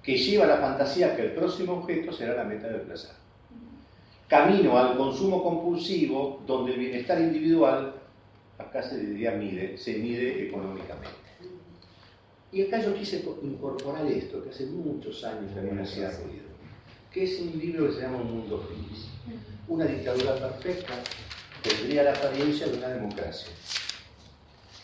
Que 0.01 0.17
lleva 0.17 0.45
la 0.45 0.57
fantasía 0.57 1.15
que 1.15 1.23
el 1.23 1.31
próximo 1.33 1.73
objeto 1.79 2.13
será 2.13 2.33
la 2.33 2.43
meta 2.43 2.67
del 2.67 2.81
placer. 2.81 3.11
Camino 4.27 4.77
al 4.77 4.95
consumo 4.95 5.43
compulsivo, 5.43 6.43
donde 6.45 6.73
el 6.73 6.79
bienestar 6.79 7.19
individual 7.19 7.93
acá 8.59 8.83
se 8.83 8.99
diría 8.99 9.31
mide, 9.31 9.77
se 9.77 9.97
mide 9.97 10.47
económicamente. 10.47 11.17
Y 12.51 12.63
acá 12.63 12.81
yo 12.81 12.93
quise 12.93 13.23
incorporar 13.41 14.05
esto, 14.07 14.43
que 14.43 14.49
hace 14.49 14.65
muchos 14.65 15.23
años 15.23 15.53
también 15.53 15.79
hacía 15.79 16.09
ruido, 16.11 16.45
que 17.11 17.23
es 17.23 17.39
un 17.39 17.57
libro 17.57 17.87
que 17.87 17.93
se 17.93 18.01
llama 18.01 18.17
Un 18.17 18.37
Mundo 18.37 18.67
Feliz. 18.67 19.07
Una 19.67 19.85
dictadura 19.85 20.35
perfecta 20.35 20.93
tendría 21.61 22.03
la 22.03 22.13
apariencia 22.13 22.67
de 22.67 22.77
una 22.77 22.87
democracia, 22.89 23.49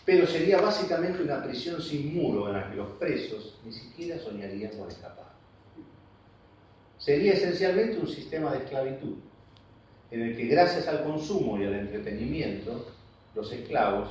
pero 0.04 0.26
sería 0.26 0.60
básicamente 0.60 1.22
una 1.22 1.42
prisión 1.42 1.82
sin 1.82 2.14
muro 2.14 2.48
en 2.48 2.54
la 2.54 2.70
que 2.70 2.76
los 2.76 2.90
presos 2.98 3.58
ni 3.64 3.72
siquiera 3.72 4.18
soñarían 4.18 4.70
con 4.76 4.88
escapar. 4.88 5.34
Sería 6.98 7.32
esencialmente 7.32 7.98
un 7.98 8.08
sistema 8.08 8.52
de 8.52 8.58
esclavitud, 8.58 9.16
en 10.12 10.22
el 10.22 10.36
que 10.36 10.46
gracias 10.46 10.86
al 10.86 11.02
consumo 11.02 11.60
y 11.60 11.64
al 11.64 11.74
entretenimiento 11.74 12.95
los 13.36 13.52
esclavos 13.52 14.08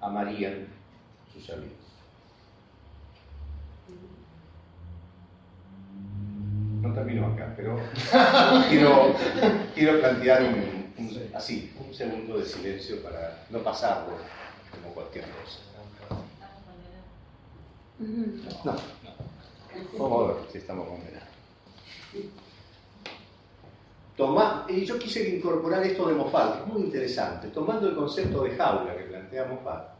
amarían 0.00 0.66
su 1.32 1.40
servicio. 1.40 1.76
No 6.82 6.92
termino 6.92 7.26
acá, 7.26 7.54
pero 7.56 7.76
quiero, 8.68 9.14
quiero 9.74 10.00
plantear 10.00 10.42
un, 10.42 11.30
así, 11.34 11.72
un 11.78 11.94
segundo 11.94 12.38
de 12.38 12.44
silencio 12.44 13.00
para 13.02 13.46
no 13.50 13.60
pasarlo 13.60 14.16
como 14.72 14.92
cualquier 14.92 15.24
cosa. 15.24 15.60
No, 18.64 18.76
vamos 19.98 20.30
a 20.30 20.34
ver 20.34 20.52
si 20.52 20.58
estamos 20.58 20.88
condenados 20.88 21.28
y 24.68 24.84
yo 24.84 24.98
quise 24.98 25.36
incorporar 25.36 25.84
esto 25.86 26.08
de 26.08 26.14
Moffat, 26.14 26.56
que 26.56 26.62
es 26.62 26.66
muy 26.66 26.82
interesante, 26.82 27.48
tomando 27.48 27.88
el 27.88 27.94
concepto 27.94 28.42
de 28.42 28.50
jaula 28.50 28.96
que 28.96 29.04
plantea 29.04 29.46
Moffat, 29.46 29.90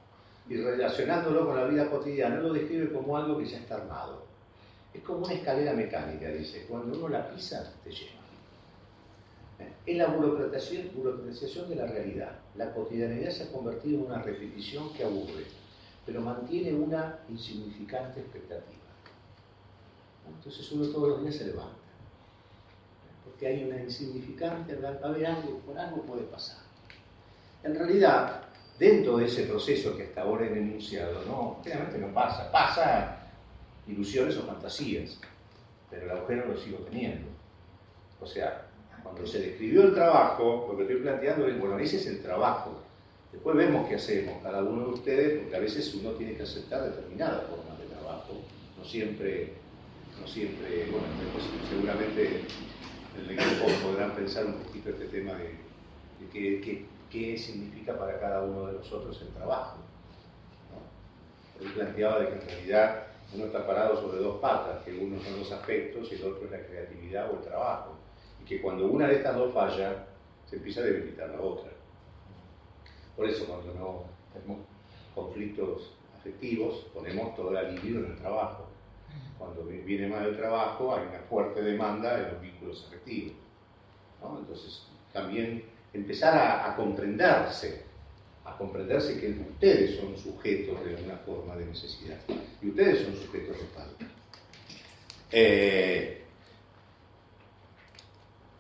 y 0.49 0.57
relacionándolo 0.57 1.47
con 1.47 1.57
la 1.57 1.67
vida 1.67 1.89
cotidiana, 1.89 2.41
lo 2.41 2.53
describe 2.53 2.93
como 2.93 3.17
algo 3.17 3.39
que 3.39 3.47
ya 3.47 3.59
está 3.59 3.77
armado. 3.77 4.25
Es 4.93 5.03
como 5.03 5.25
una 5.25 5.35
escalera 5.35 5.73
mecánica, 5.73 6.31
dice, 6.31 6.67
cuando 6.69 6.99
uno 6.99 7.09
la 7.09 7.31
pisa, 7.31 7.73
te 7.85 7.91
lleva. 7.91 8.19
Es 9.87 9.97
la 9.97 10.09
burocratización, 10.09 10.91
burocratización 10.97 11.69
de 11.69 11.77
la 11.77 11.87
realidad. 11.87 12.39
La 12.57 12.73
cotidianidad 12.75 13.31
se 13.31 13.45
ha 13.45 13.53
convertido 13.53 14.01
en 14.01 14.07
una 14.07 14.23
repetición 14.23 14.93
que 14.95 15.05
aburre, 15.05 15.45
pero 16.05 16.21
mantiene 16.21 16.73
una 16.75 17.21
insignificante 17.29 18.21
expectativa. 18.21 18.83
Entonces 20.27 20.73
uno 20.73 20.89
todos 20.89 21.09
los 21.09 21.23
días 21.23 21.37
se 21.37 21.47
levanta, 21.47 21.88
porque 23.39 23.55
hay 23.55 23.65
una 23.65 23.81
insignificante, 23.81 24.75
va 24.75 24.89
a 25.01 25.09
haber 25.09 25.27
algo, 25.27 25.59
por 25.61 25.79
algo 25.79 26.03
puede 26.03 26.23
pasar. 26.23 26.59
En 27.63 27.73
realidad, 27.77 28.43
dentro 28.81 29.17
de 29.17 29.27
ese 29.27 29.45
proceso 29.45 29.97
que 29.97 30.05
hasta 30.05 30.23
ahora 30.23 30.47
he 30.47 30.59
enunciado, 30.59 31.25
no, 31.25 31.61
generalmente 31.63 31.99
no 31.99 32.13
pasa, 32.13 32.51
pasa 32.51 33.17
ilusiones 33.87 34.37
o 34.39 34.43
fantasías, 34.43 35.21
pero 35.89 36.07
el 36.07 36.11
agujero 36.19 36.49
lo 36.49 36.57
sigo 36.59 36.79
teniendo. 36.79 37.29
O 38.21 38.27
sea, 38.27 38.67
cuando 39.05 39.25
se 39.25 39.39
describió 39.39 39.85
el 39.85 39.95
trabajo, 39.95 40.67
lo 40.69 40.77
que 40.77 40.83
estoy 40.83 41.01
planteando 41.03 41.47
es, 41.47 41.61
bueno, 41.61 41.79
ese 41.79 41.99
es 41.99 42.07
el 42.09 42.21
trabajo. 42.21 42.73
Después 43.31 43.57
vemos 43.57 43.89
qué 43.89 43.95
hacemos 43.95 44.43
cada 44.43 44.65
uno 44.65 44.87
de 44.87 44.95
ustedes, 44.95 45.39
porque 45.39 45.55
a 45.55 45.61
veces 45.61 45.95
uno 45.95 46.11
tiene 46.13 46.35
que 46.35 46.43
aceptar 46.43 46.83
determinadas 46.83 47.45
formas 47.45 47.79
de 47.79 47.87
trabajo, 47.87 48.33
no 48.77 48.85
siempre, 48.85 49.53
no 50.21 50.27
siempre, 50.27 50.89
bueno, 50.91 51.07
seguramente 51.71 52.43
en 53.19 53.25
el 53.25 53.39
equipo 53.39 53.67
podrán 53.83 54.13
pensar 54.13 54.47
un 54.47 54.55
poquito 54.55 54.91
este 54.91 55.07
tema 55.07 55.33
de, 55.35 56.87
qué, 57.11 57.39
significa 57.39 57.99
para 57.99 58.19
cada 58.21 58.43
uno 58.43 58.67
de 58.67 58.75
nosotros 58.75 59.21
el 59.23 59.29
trabajo. 59.29 59.79
¿no? 60.71 61.65
Él 61.65 61.73
planteaba 61.73 62.21
de 62.21 62.29
que 62.29 62.35
en 62.35 62.49
realidad 62.49 63.07
uno 63.35 63.47
está 63.47 63.67
parado 63.67 64.01
sobre 64.01 64.19
dos 64.19 64.41
patas, 64.41 64.83
que 64.85 64.97
uno 64.97 65.21
son 65.23 65.39
los 65.39 65.53
aspectos 65.53 66.11
y 66.11 66.15
el 66.15 66.25
otro 66.25 66.45
es 66.45 66.51
la 66.51 66.67
creatividad 66.67 67.31
o 67.31 67.39
el 67.39 67.45
trabajo 67.45 67.99
que 68.49 68.63
cuando 68.63 68.87
una 68.87 69.07
de 69.07 69.17
estas 69.17 69.37
dos 69.37 69.53
falla, 69.53 70.07
se 70.47 70.57
empieza 70.57 70.81
a 70.81 70.85
debilitar 70.85 71.29
la 71.29 71.41
otra. 71.41 71.71
Por 73.15 73.29
eso 73.29 73.45
cuando 73.45 73.75
no 73.75 74.05
tenemos 74.33 74.65
conflictos 75.15 75.93
afectivos, 76.19 76.87
ponemos 76.95 77.37
toda 77.37 77.63
la 77.63 77.71
libido 77.71 78.05
en 78.05 78.13
el 78.13 78.17
trabajo. 78.17 78.68
Cuando 79.39 79.65
viene 79.65 80.09
mal 80.09 80.27
el 80.27 80.37
trabajo, 80.37 80.95
hay 80.95 81.07
una 81.07 81.21
fuerte 81.29 81.63
demanda 81.63 82.17
de 82.17 82.33
los 82.33 82.41
vínculos 82.41 82.85
afectivos. 82.87 83.37
Entonces, 84.23 84.83
también 85.13 85.65
empezar 85.93 86.37
a, 86.37 86.75
comprenderse, 86.77 87.85
a 88.45 88.57
comprenderse 88.57 89.21
que 89.21 89.29
ustedes 89.29 89.99
son 89.99 90.17
sujetos 90.17 90.85
de 90.85 91.03
una 91.05 91.17
forma 91.19 91.57
de 91.57 91.67
necesidad 91.67 92.19
y 92.61 92.69
ustedes 92.69 93.05
son 93.05 93.17
sujetos 93.17 93.59
de 93.59 93.67
falta. 93.67 94.07
Eh, 95.31 96.19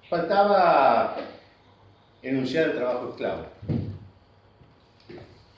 Faltaba 0.08 1.16
enunciar 2.22 2.70
el 2.70 2.76
trabajo 2.76 3.10
esclavo. 3.10 3.46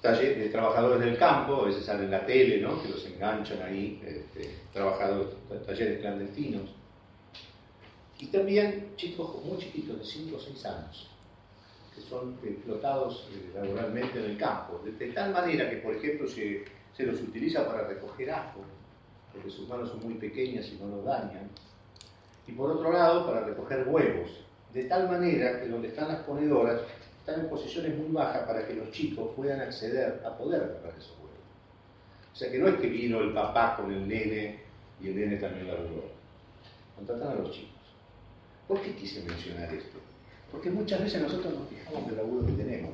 De 0.03 0.49
trabajadores 0.49 1.01
del 1.01 1.19
campo, 1.19 1.63
a 1.63 1.67
veces 1.67 1.85
salen 1.85 2.05
en 2.05 2.11
la 2.13 2.25
tele, 2.25 2.61
¿no? 2.61 2.83
que 2.83 2.89
los 2.89 3.05
enganchan 3.05 3.63
ahí, 3.63 4.01
este, 4.05 4.51
trabajadores, 4.73 5.35
talleres 5.67 6.01
clandestinos. 6.01 6.71
Y 8.19 8.27
también 8.27 8.93
chicos 8.97 9.45
muy 9.45 9.59
chiquitos, 9.59 9.99
de 9.99 10.05
5 10.05 10.37
o 10.37 10.41
6 10.41 10.67
años, 10.67 11.11
que 11.95 12.01
son 12.01 12.39
explotados 12.43 13.29
eh, 13.33 13.51
laboralmente 13.55 14.19
en 14.19 14.31
el 14.31 14.39
campo, 14.39 14.81
de, 14.85 15.07
tal 15.13 15.33
manera 15.33 15.69
que, 15.69 15.77
por 15.77 15.95
ejemplo, 15.95 16.27
se, 16.27 16.65
se 16.97 17.05
los 17.05 17.21
utiliza 17.21 17.67
para 17.67 17.87
recoger 17.87 18.31
ajo, 18.31 18.61
porque 19.33 19.51
sus 19.51 19.69
manos 19.69 19.91
son 19.91 20.03
muy 20.03 20.15
pequeñas 20.15 20.67
y 20.69 20.83
no 20.83 20.97
los 20.97 21.05
dañan, 21.05 21.49
y 22.47 22.53
por 22.53 22.71
otro 22.71 22.91
lado 22.93 23.27
para 23.27 23.45
recoger 23.45 23.87
huevos, 23.87 24.31
de 24.73 24.85
tal 24.85 25.09
manera 25.09 25.61
que 25.61 25.69
donde 25.69 25.89
están 25.89 26.09
las 26.09 26.23
ponedoras 26.23 26.81
están 27.31 27.45
en 27.45 27.51
posiciones 27.51 27.97
muy 27.97 28.13
bajas 28.13 28.47
para 28.47 28.67
que 28.67 28.75
los 28.75 28.91
chicos 28.91 29.31
puedan 29.37 29.61
acceder 29.61 30.21
a 30.25 30.37
poder 30.37 30.63
agarrar 30.63 30.95
esos 30.99 31.17
huevos. 31.19 31.31
O 32.33 32.37
sea 32.37 32.51
que 32.51 32.59
no 32.59 32.69
es 32.69 32.75
que 32.77 32.89
vino 32.89 33.21
el 33.21 33.33
papá 33.33 33.77
con 33.77 33.93
el 33.93 34.07
nene 34.07 34.61
y 35.01 35.09
el 35.09 35.17
nene 35.17 35.37
también 35.37 35.69
laburó. 35.69 36.11
Contratan 36.97 37.29
a 37.29 37.35
los 37.35 37.53
chicos. 37.53 37.71
¿Por 38.67 38.81
qué 38.83 38.95
quise 38.95 39.23
mencionar 39.23 39.73
esto? 39.73 39.99
Porque 40.51 40.71
muchas 40.71 41.01
veces 41.03 41.23
nosotros 41.23 41.55
nos 41.55 41.69
fijamos 41.69 42.07
del 42.09 42.17
laburo 42.17 42.47
que 42.47 42.53
tenemos. 42.53 42.91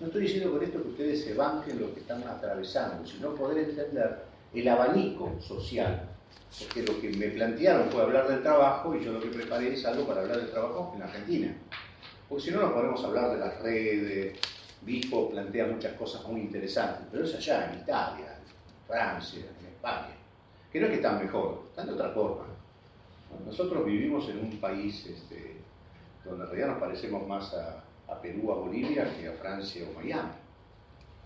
No 0.00 0.06
estoy 0.06 0.22
diciendo 0.22 0.52
con 0.52 0.62
esto 0.62 0.82
que 0.82 0.88
ustedes 0.88 1.24
se 1.24 1.34
banquen 1.34 1.80
lo 1.80 1.94
que 1.94 2.00
están 2.00 2.22
atravesando, 2.24 3.06
sino 3.06 3.34
poder 3.34 3.68
entender 3.68 4.24
el 4.52 4.68
abanico 4.68 5.36
social 5.40 6.08
porque 6.58 6.82
lo 6.82 7.00
que 7.00 7.10
me 7.10 7.28
plantearon 7.28 7.90
fue 7.90 8.02
hablar 8.02 8.28
del 8.28 8.42
trabajo 8.42 8.94
y 8.94 9.04
yo 9.04 9.12
lo 9.12 9.20
que 9.20 9.28
preparé 9.28 9.74
es 9.74 9.84
algo 9.84 10.06
para 10.06 10.20
hablar 10.20 10.38
del 10.38 10.50
trabajo 10.50 10.92
en 10.94 11.02
Argentina. 11.02 11.56
Porque 12.28 12.44
si 12.44 12.50
no, 12.50 12.60
no 12.60 12.74
podemos 12.74 13.02
hablar 13.04 13.30
de 13.32 13.38
las 13.38 13.60
redes. 13.60 14.38
Vico 14.82 15.30
plantea 15.30 15.66
muchas 15.66 15.94
cosas 15.94 16.22
muy 16.26 16.42
interesantes, 16.42 17.06
pero 17.10 17.24
es 17.24 17.34
allá, 17.34 17.72
en 17.72 17.80
Italia, 17.80 18.36
en 18.36 18.86
Francia, 18.86 19.40
en 19.40 19.66
España, 19.66 20.14
que 20.70 20.78
no 20.78 20.86
es 20.86 20.90
que 20.90 20.96
están 20.96 21.22
mejor, 21.22 21.62
están 21.70 21.86
de 21.86 21.94
otra 21.94 22.10
forma. 22.10 22.44
Nosotros 23.46 23.84
vivimos 23.86 24.28
en 24.28 24.40
un 24.40 24.60
país 24.60 25.06
este, 25.06 25.56
donde 26.24 26.44
en 26.44 26.50
realidad 26.50 26.68
nos 26.68 26.80
parecemos 26.80 27.26
más 27.26 27.52
a, 27.54 27.82
a 28.12 28.20
Perú, 28.20 28.52
a 28.52 28.56
Bolivia, 28.56 29.10
que 29.16 29.28
a 29.28 29.32
Francia 29.32 29.86
o 29.90 29.98
Miami. 29.98 30.32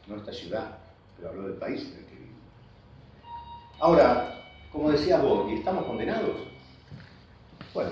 No 0.07 0.16
esta 0.16 0.32
ciudad, 0.32 0.78
pero 1.16 1.30
hablo 1.30 1.49
del 1.49 1.59
país 1.59 1.82
en 1.82 1.99
el 1.99 2.05
que 2.07 2.14
vivimos. 2.14 2.42
Ahora, 3.80 4.40
como 4.72 4.90
decía 4.90 5.18
vos, 5.18 5.51
¿y 5.51 5.55
estamos 5.55 5.84
condenados? 5.84 6.36
Bueno, 7.74 7.90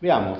veamos. 0.00 0.38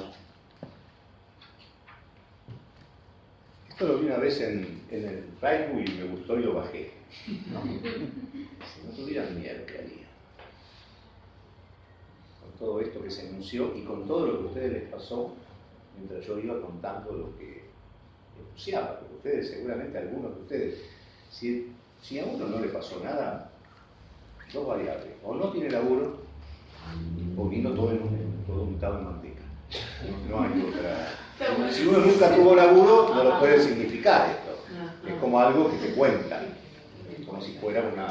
Lo 3.83 3.99
vi 3.99 4.07
una 4.07 4.18
vez 4.18 4.41
en, 4.41 4.83
el 4.91 5.24
Facebook 5.41 5.85
y 5.87 5.93
me 5.93 6.05
gustó 6.05 6.39
y 6.39 6.43
lo 6.45 6.55
bajé. 6.55 6.91
Si 7.26 8.87
no 8.87 8.91
tuvieran 8.95 9.39
miedo, 9.39 9.66
¿qué 9.66 9.78
haría? 9.78 10.07
Con 12.41 12.59
todo 12.59 12.80
esto 12.80 13.03
que 13.03 13.11
se 13.11 13.28
anunció 13.28 13.76
y 13.76 13.83
con 13.83 14.07
todo 14.07 14.26
lo 14.26 14.39
que 14.39 14.45
a 14.45 14.47
ustedes 14.47 14.72
les 14.72 14.83
pasó 14.91 15.35
mientras 15.97 16.24
yo 16.24 16.39
iba 16.39 16.61
contando 16.61 17.12
lo 17.12 17.39
que 17.39 17.64
anunciaba, 18.39 19.01
porque 19.01 19.14
ustedes, 19.16 19.51
seguramente 19.51 19.99
algunos 19.99 20.37
de 20.37 20.43
ustedes, 20.43 20.83
si, 21.30 21.72
si 22.01 22.18
a 22.18 22.24
uno 22.24 22.47
no 22.47 22.61
le 22.61 22.68
pasó 22.68 23.01
nada, 23.03 23.51
dos 24.53 24.66
variables. 24.66 25.14
O 25.24 25.35
no 25.35 25.51
tiene 25.51 25.70
laburo, 25.70 26.18
o 27.37 27.49
vino 27.49 27.72
todo, 27.72 27.91
en 27.93 28.03
un, 28.03 28.45
todo 28.47 28.62
untado 28.62 28.99
en 28.99 29.05
manteca. 29.05 29.43
No, 30.28 30.43
hay 30.43 30.62
otra. 30.68 31.21
Si 31.70 31.86
uno 31.86 31.99
nunca 31.99 32.34
tuvo 32.34 32.55
laburo, 32.55 33.12
no 33.14 33.24
lo 33.24 33.38
puede 33.38 33.61
significar 33.61 34.30
esto. 34.30 34.64
Es 35.07 35.14
como 35.14 35.40
algo 35.40 35.70
que 35.70 35.76
te 35.78 35.95
cuentan, 35.95 36.47
como 37.26 37.43
si 37.43 37.59
fuera 37.59 37.82
una. 37.82 38.09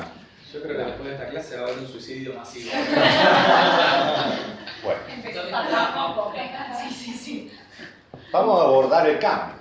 Yo 0.52 0.62
creo 0.62 0.78
que 0.78 0.84
después 0.84 1.08
de 1.08 1.14
esta 1.14 1.30
clase 1.30 1.56
va 1.56 1.62
a 1.62 1.66
haber 1.68 1.80
un 1.80 1.88
suicidio 1.88 2.34
masivo. 2.34 2.72
bueno. 4.84 5.00
Vamos 8.34 8.60
a 8.60 8.64
abordar 8.64 9.10
el 9.10 9.20
cambio. 9.20 9.56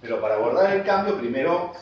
Pero 0.00 0.18
para 0.20 0.36
abordar 0.36 0.74
el 0.74 0.82
cambio, 0.82 1.18
primero 1.18 1.72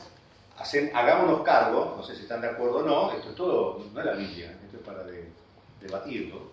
hagámonos 0.92 1.42
cargo, 1.42 1.94
no 1.96 2.03
sé 2.03 2.16
si 2.16 2.22
están 2.22 2.40
de 2.40 2.49
acuerdo 2.49 2.78
o 2.78 2.82
no, 2.82 3.12
esto 3.12 3.30
es 3.30 3.36
todo, 3.36 3.84
no 3.92 4.01
es 4.01 4.07
la 4.07 4.14
Biblia, 4.14 4.53
esto 4.64 4.78
es 4.78 4.82
para 4.82 5.05
debatirlo. 5.80 6.51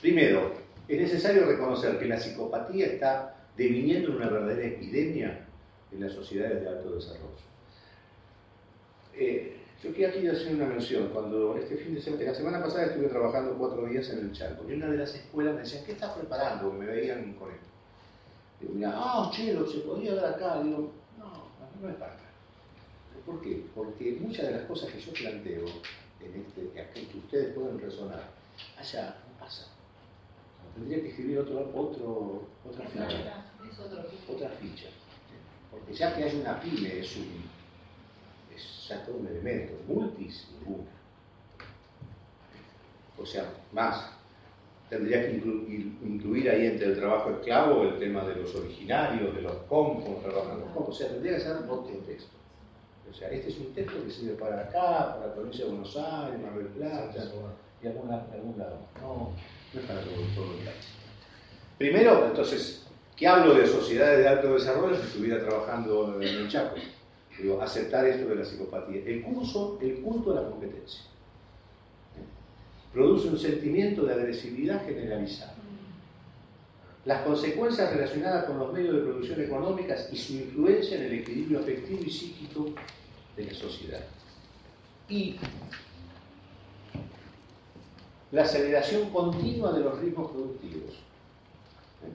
Primero, 0.00 0.54
es 0.86 1.00
necesario 1.00 1.46
reconocer 1.46 1.98
que 1.98 2.06
la 2.06 2.18
psicopatía 2.18 2.86
está 2.86 3.34
deviniendo 3.60 4.08
en 4.08 4.16
una 4.16 4.30
verdadera 4.30 4.68
epidemia 4.68 5.46
en 5.92 6.00
las 6.00 6.12
sociedades 6.12 6.62
de 6.62 6.68
alto 6.68 6.94
desarrollo. 6.94 7.44
Eh, 9.14 9.56
yo 9.82 9.92
quiero 9.92 10.16
aquí 10.16 10.26
hacer 10.26 10.54
una 10.54 10.64
mención. 10.66 11.08
Cuando 11.08 11.56
este 11.58 11.76
fin 11.76 11.94
de 11.94 12.00
semana, 12.00 12.24
la 12.24 12.34
semana 12.34 12.62
pasada 12.62 12.86
estuve 12.86 13.08
trabajando 13.08 13.58
cuatro 13.58 13.84
días 13.84 14.08
en 14.10 14.20
el 14.20 14.32
Chaco 14.32 14.64
y 14.66 14.72
una 14.72 14.86
de 14.86 14.96
las 14.96 15.14
escuelas 15.14 15.54
me 15.54 15.60
decía, 15.60 15.84
¿qué 15.84 15.92
estás 15.92 16.16
preparando? 16.16 16.72
Me 16.72 16.86
veían 16.86 17.34
con 17.34 17.50
esto. 17.50 17.66
Digo, 18.60 18.72
mira, 18.74 18.92
ah, 18.94 19.30
chelo, 19.30 19.66
se 19.66 19.80
podría 19.80 20.14
dar 20.14 20.34
acá. 20.34 20.62
Digo, 20.62 20.92
no, 21.18 21.32
no 21.82 21.88
es 21.90 21.96
para 21.96 22.16
¿Por 23.26 23.42
qué? 23.42 23.66
Porque 23.74 24.16
muchas 24.20 24.46
de 24.46 24.52
las 24.52 24.62
cosas 24.62 24.90
que 24.90 25.00
yo 25.00 25.12
planteo, 25.12 25.66
en 26.20 26.40
este, 26.40 27.10
que 27.10 27.18
ustedes 27.18 27.54
pueden 27.54 27.78
resonar, 27.78 28.30
allá 28.78 29.16
no 29.28 29.38
pasa. 29.38 29.66
Tendría 30.74 31.02
que 31.02 31.08
escribir 31.10 31.40
otro, 31.40 31.70
otro, 31.74 32.42
otra 32.66 32.86
ficha. 32.88 33.49
Otra 34.28 34.48
ficha. 34.50 34.88
Porque 35.70 35.94
ya 35.94 36.14
que 36.14 36.24
hay 36.24 36.40
una 36.40 36.60
pyme, 36.60 36.98
es, 36.98 37.16
un, 37.16 37.44
es 38.54 38.88
ya 38.88 39.04
todo 39.04 39.16
un 39.16 39.26
elemento, 39.26 39.72
multis 39.86 40.48
ninguna. 40.58 40.90
O 43.18 43.26
sea, 43.26 43.52
más, 43.72 44.10
tendría 44.88 45.26
que 45.26 45.36
incluir, 45.36 46.50
ahí 46.50 46.66
entre 46.66 46.88
el 46.88 46.96
trabajo 46.98 47.30
esclavo 47.30 47.84
el 47.84 47.98
tema 47.98 48.24
de 48.24 48.36
los 48.36 48.54
originarios, 48.54 49.34
de 49.34 49.42
los 49.42 49.56
compos, 49.68 50.22
trabajan 50.22 50.60
los 50.60 50.70
compos. 50.70 50.96
O 50.96 50.98
sea, 50.98 51.08
tendría 51.08 51.34
que 51.34 51.40
ser 51.40 51.56
un 51.56 52.04
texto 52.04 52.36
O 53.08 53.14
sea, 53.14 53.28
este 53.30 53.50
es 53.50 53.58
un 53.58 53.72
texto 53.74 54.04
que 54.04 54.10
sirve 54.10 54.34
para 54.34 54.62
acá, 54.62 55.14
para 55.14 55.26
la 55.28 55.34
provincia 55.34 55.64
de 55.64 55.70
Buenos 55.70 55.96
Aires, 55.96 56.40
Mar 56.40 56.54
del 56.56 56.66
Plata 56.66 57.14
y 57.82 57.86
algún, 57.86 58.10
algún 58.10 58.58
lado. 58.58 58.78
No, 59.00 59.32
no 59.72 59.80
es 59.80 59.86
para 59.86 60.00
todo, 60.00 60.14
todo 60.34 60.52
el 60.58 60.64
país. 60.64 60.88
Primero, 61.78 62.26
entonces, 62.26 62.89
¿qué 63.20 63.28
hablo 63.28 63.52
de 63.52 63.66
sociedades 63.66 64.20
de 64.20 64.28
alto 64.28 64.54
desarrollo 64.54 64.96
si 64.96 65.02
estuviera 65.02 65.44
trabajando 65.44 66.20
en 66.22 66.26
el 66.26 66.48
Chaco? 66.48 66.76
Digo, 67.38 67.60
aceptar 67.60 68.06
esto 68.06 68.28
de 68.28 68.34
la 68.34 68.44
psicopatía. 68.44 69.02
El 69.04 69.22
curso, 69.22 69.78
el 69.80 70.00
culto 70.00 70.32
a 70.32 70.42
la 70.42 70.48
competencia. 70.48 71.02
Produce 72.92 73.28
un 73.28 73.38
sentimiento 73.38 74.04
de 74.04 74.14
agresividad 74.14 74.84
generalizada. 74.84 75.54
Las 77.04 77.22
consecuencias 77.22 77.92
relacionadas 77.92 78.44
con 78.44 78.58
los 78.58 78.72
medios 78.72 78.94
de 78.94 79.02
producción 79.02 79.40
económicas 79.40 80.08
y 80.12 80.16
su 80.16 80.34
influencia 80.34 80.96
en 80.96 81.04
el 81.04 81.12
equilibrio 81.20 81.60
afectivo 81.60 82.00
y 82.04 82.10
psíquico 82.10 82.70
de 83.36 83.44
la 83.44 83.54
sociedad. 83.54 84.04
Y 85.08 85.36
la 88.32 88.42
aceleración 88.42 89.10
continua 89.10 89.72
de 89.72 89.80
los 89.80 89.98
ritmos 89.98 90.30
productivos. 90.30 91.09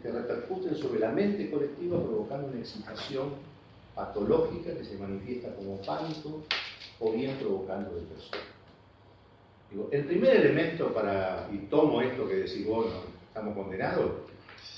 Que 0.01 0.11
repercuten 0.11 0.75
sobre 0.75 0.99
la 0.99 1.11
mente 1.11 1.49
colectiva 1.49 2.01
provocando 2.01 2.47
una 2.47 2.59
excitación 2.59 3.29
patológica 3.93 4.73
que 4.75 4.83
se 4.83 4.97
manifiesta 4.97 5.55
como 5.55 5.77
pánico 5.77 6.43
o 6.99 7.11
bien 7.11 7.37
provocando 7.37 7.95
depresión. 7.95 8.41
Digo, 9.71 9.89
el 9.91 10.05
primer 10.05 10.35
elemento 10.37 10.93
para, 10.93 11.49
y 11.51 11.57
tomo 11.67 12.01
esto 12.01 12.27
que 12.27 12.35
decís 12.35 12.65
vos, 12.65 12.87
estamos 13.27 13.55
condenados, 13.55 14.11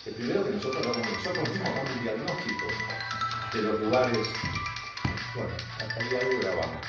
el 0.06 0.14
primero 0.14 0.44
que 0.46 0.52
nosotros 0.52 0.86
nosotros 0.86 1.50
mismos 1.50 1.70
un 1.98 2.04
diagnóstico 2.04 2.66
de 3.54 3.62
los 3.62 3.80
lugares, 3.82 4.28
bueno, 5.36 5.50
hasta 5.80 6.04
ahí 6.04 6.16
algo 6.16 6.40
grabamos, 6.42 6.88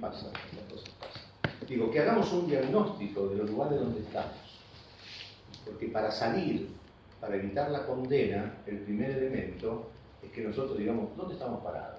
pasa, 0.00 0.26
las 0.26 0.72
cosas 0.72 0.94
pasan. 1.00 1.66
Digo, 1.68 1.90
que 1.90 2.00
hagamos 2.00 2.32
un 2.32 2.48
diagnóstico 2.48 3.28
de 3.28 3.36
los 3.36 3.50
lugares 3.50 3.80
donde 3.80 4.00
estamos, 4.00 4.36
porque 5.64 5.88
para 5.88 6.10
salir, 6.10 6.68
para 7.20 7.36
evitar 7.36 7.70
la 7.70 7.86
condena, 7.86 8.54
el 8.66 8.78
primer 8.80 9.10
elemento 9.10 9.90
es 10.22 10.30
que 10.30 10.42
nosotros 10.42 10.78
digamos, 10.78 11.16
¿dónde 11.16 11.34
estamos 11.34 11.62
parados? 11.62 11.98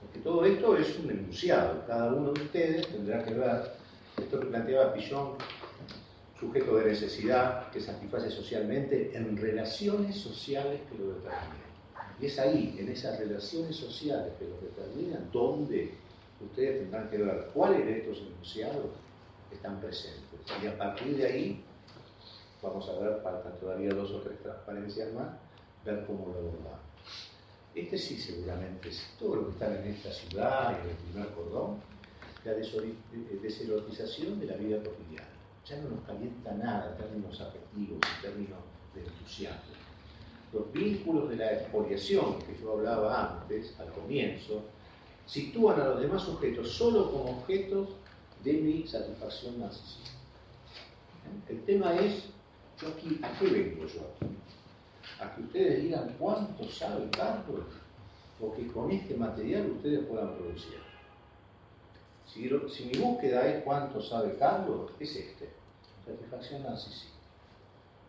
Porque 0.00 0.20
todo 0.20 0.44
esto 0.44 0.76
es 0.76 0.98
un 0.98 1.10
enunciado, 1.10 1.84
cada 1.86 2.12
uno 2.12 2.32
de 2.32 2.42
ustedes 2.42 2.86
tendrá 2.88 3.24
que 3.24 3.34
ver, 3.34 3.72
esto 4.18 4.40
que 4.40 4.46
planteaba 4.46 4.94
Pillón, 4.94 5.32
sujeto 6.38 6.76
de 6.76 6.86
necesidad 6.86 7.70
que 7.70 7.80
satisface 7.80 8.30
socialmente 8.30 9.16
en 9.16 9.36
relaciones 9.36 10.16
sociales 10.16 10.80
que 10.90 10.98
lo 10.98 11.14
determinan. 11.14 11.66
Y 12.20 12.26
es 12.26 12.38
ahí, 12.38 12.76
en 12.78 12.88
esas 12.90 13.18
relaciones 13.18 13.76
sociales 13.76 14.32
que 14.38 14.46
lo 14.46 14.56
determinan, 14.60 15.30
donde 15.32 15.92
ustedes 16.40 16.80
tendrán 16.80 17.08
que 17.10 17.18
ver 17.18 17.50
cuáles 17.52 17.84
de 17.86 17.98
estos 17.98 18.18
enunciados 18.18 18.86
están 19.50 19.80
presentes. 19.80 20.40
Y 20.62 20.66
a 20.66 20.76
partir 20.76 21.16
de 21.16 21.26
ahí, 21.26 21.64
vamos 22.66 22.88
a 22.88 22.98
ver, 22.98 23.20
faltan 23.22 23.58
todavía 23.58 23.90
dos 23.90 24.10
o 24.10 24.20
tres 24.20 24.42
transparencias 24.42 25.12
más, 25.14 25.28
ver 25.84 26.04
cómo 26.06 26.26
lo 26.28 26.38
abordamos. 26.38 26.80
Este 27.74 27.98
sí, 27.98 28.16
seguramente, 28.18 28.88
es 28.88 29.14
todo 29.18 29.36
lo 29.36 29.46
que 29.46 29.52
está 29.52 29.66
en 29.78 29.92
esta 29.92 30.10
ciudad 30.10 30.80
en 30.80 30.90
el 30.90 30.96
primer 30.96 31.28
cordón, 31.34 31.76
la 32.44 32.52
deserotización 32.52 34.40
de 34.40 34.46
la 34.46 34.56
vida 34.56 34.78
cotidiana. 34.78 35.28
Ya 35.64 35.76
no 35.78 35.90
nos 35.90 36.00
calienta 36.04 36.52
nada 36.52 36.92
en 36.92 37.04
términos 37.04 37.40
afectivos, 37.40 37.98
en 38.16 38.22
términos 38.22 38.58
de 38.94 39.00
entusiasmo. 39.02 39.74
Los 40.52 40.72
vínculos 40.72 41.28
de 41.28 41.36
la 41.36 41.52
expoliación 41.52 42.38
que 42.38 42.56
yo 42.60 42.72
hablaba 42.72 43.40
antes, 43.40 43.78
al 43.80 43.90
comienzo, 43.92 44.62
sitúan 45.26 45.80
a 45.80 45.88
los 45.88 46.00
demás 46.00 46.22
sujetos 46.22 46.70
solo 46.70 47.10
como 47.10 47.38
objetos 47.40 47.88
de 48.44 48.52
mi 48.54 48.86
satisfacción 48.86 49.58
narcisista. 49.60 50.10
¿Eh? 51.26 51.52
El 51.52 51.64
tema 51.64 51.94
es, 51.96 52.30
yo 52.80 52.88
aquí, 52.88 53.20
¿a 53.22 53.38
qué 53.38 53.46
vengo 53.46 53.86
yo 53.86 54.00
aquí? 54.00 54.36
a 55.20 55.34
que 55.34 55.42
ustedes 55.42 55.82
digan 55.82 56.14
cuánto 56.18 56.68
sabe 56.70 57.08
Carlos 57.10 57.64
o 58.40 58.54
que 58.54 58.66
con 58.68 58.90
este 58.90 59.14
material 59.14 59.70
ustedes 59.70 60.04
puedan 60.06 60.34
producir. 60.34 60.78
Si, 62.26 62.84
mi 62.84 62.98
búsqueda 62.98 63.46
es 63.48 63.64
cuánto 63.64 64.02
sabe 64.02 64.36
Carlos, 64.36 64.90
es 65.00 65.16
este, 65.16 65.48
satisfacción 66.04 66.64
narcisista. 66.64 67.16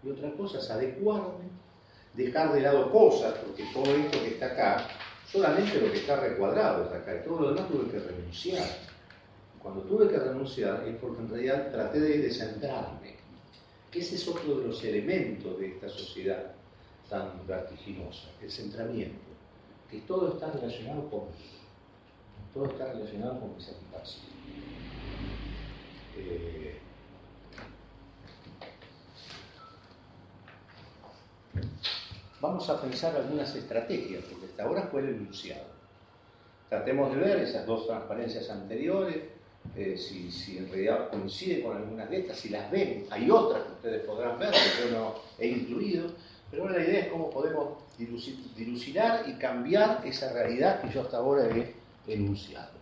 Y 0.03 0.09
otra 0.09 0.32
cosa 0.34 0.57
es 0.59 0.70
adecuarme, 0.70 1.45
dejar 2.13 2.51
de 2.51 2.61
lado 2.61 2.91
cosas, 2.91 3.36
porque 3.36 3.63
todo 3.74 3.89
esto 3.95 4.20
que 4.20 4.30
está 4.30 4.47
acá, 4.47 4.88
solamente 5.32 5.80
lo 5.80 5.91
que 5.91 5.99
está 5.99 6.20
recuadrado 6.20 6.84
está 6.84 6.97
acá, 6.97 7.15
y 7.15 7.26
todo 7.26 7.41
lo 7.41 7.53
demás 7.53 7.70
tuve 7.70 7.89
que 7.89 7.99
renunciar. 7.99 8.68
Cuando 9.61 9.82
tuve 9.82 10.09
que 10.09 10.18
renunciar 10.18 10.84
es 10.86 10.95
porque 10.97 11.22
en 11.22 11.30
realidad 11.30 11.72
traté 11.72 11.99
de 11.99 12.18
descentrarme, 12.18 13.16
ese 14.00 14.16
es 14.16 14.28
otro 14.28 14.60
de 14.60 14.68
los 14.68 14.84
elementos 14.84 15.60
de 15.60 15.70
esta 15.70 15.89
sociedad 15.89 16.54
tan 17.10 17.45
vertiginosa, 17.48 18.30
el 18.41 18.52
centramiento, 18.52 19.20
que 19.89 20.00
todo 20.02 20.34
está 20.34 20.52
relacionado 20.52 21.10
con 21.10 21.22
todo 22.54 22.66
está 22.66 22.91
relacionado 22.91 23.39
con 23.39 23.56
mi 23.56 23.62
satisfacción. 23.62 24.26
Eh, 26.18 26.80
vamos 32.41 32.70
a 32.70 32.82
pensar 32.82 33.16
algunas 33.16 33.56
estrategias, 33.56 34.24
porque 34.24 34.45
hasta 34.48 34.64
ahora 34.64 34.84
fue 34.91 35.02
el 35.02 35.10
enunciado. 35.10 35.66
Tratemos 36.70 37.14
de 37.14 37.22
ver 37.22 37.38
esas 37.39 37.66
dos 37.66 37.88
transparencias 37.88 38.50
anteriores, 38.50 39.37
eh, 39.76 39.97
si, 39.97 40.32
si, 40.32 40.57
en 40.57 40.70
realidad 40.70 41.09
coincide 41.09 41.61
con 41.61 41.78
algunas 41.78 42.09
de 42.09 42.20
estas, 42.20 42.38
si 42.38 42.49
las 42.49 42.70
ven, 42.72 43.05
hay 43.09 43.30
otras 43.30 43.63
que 43.63 43.72
ustedes 43.74 44.05
podrán 44.05 44.39
ver, 44.39 44.51
que 44.51 44.89
yo 44.89 44.97
no 44.97 45.15
he 45.38 45.47
incluido, 45.47 46.11
pero 46.49 46.70
la 46.70 46.84
idea 46.84 47.01
es 47.01 47.07
cómo 47.07 47.30
podemos 47.30 47.78
dilucidar 47.97 49.28
y 49.28 49.34
cambiar 49.34 50.01
esa 50.05 50.32
realidad 50.32 50.82
que 50.82 50.93
yo 50.93 51.01
hasta 51.01 51.18
ahora 51.18 51.47
he 51.47 51.74
enunciado. 52.07 52.78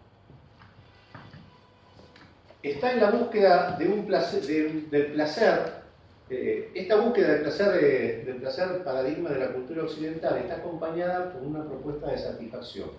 Está 2.61 2.93
en 2.93 2.99
la 2.99 3.11
búsqueda 3.11 3.75
de 3.77 3.87
un 3.87 4.05
placer, 4.05 4.41
del 4.43 5.05
placer, 5.13 5.85
eh, 6.29 6.71
esta 6.73 6.95
búsqueda 6.95 7.33
del 7.33 7.41
placer, 7.43 7.83
eh, 7.83 8.23
del 8.25 8.37
placer 8.37 8.83
paradigma 8.83 9.29
de 9.29 9.39
la 9.39 9.53
cultura 9.53 9.83
occidental 9.83 10.37
está 10.37 10.55
acompañada 10.55 11.31
por 11.31 11.43
una 11.43 11.63
propuesta 11.63 12.11
de 12.11 12.17
satisfacción. 12.17 12.89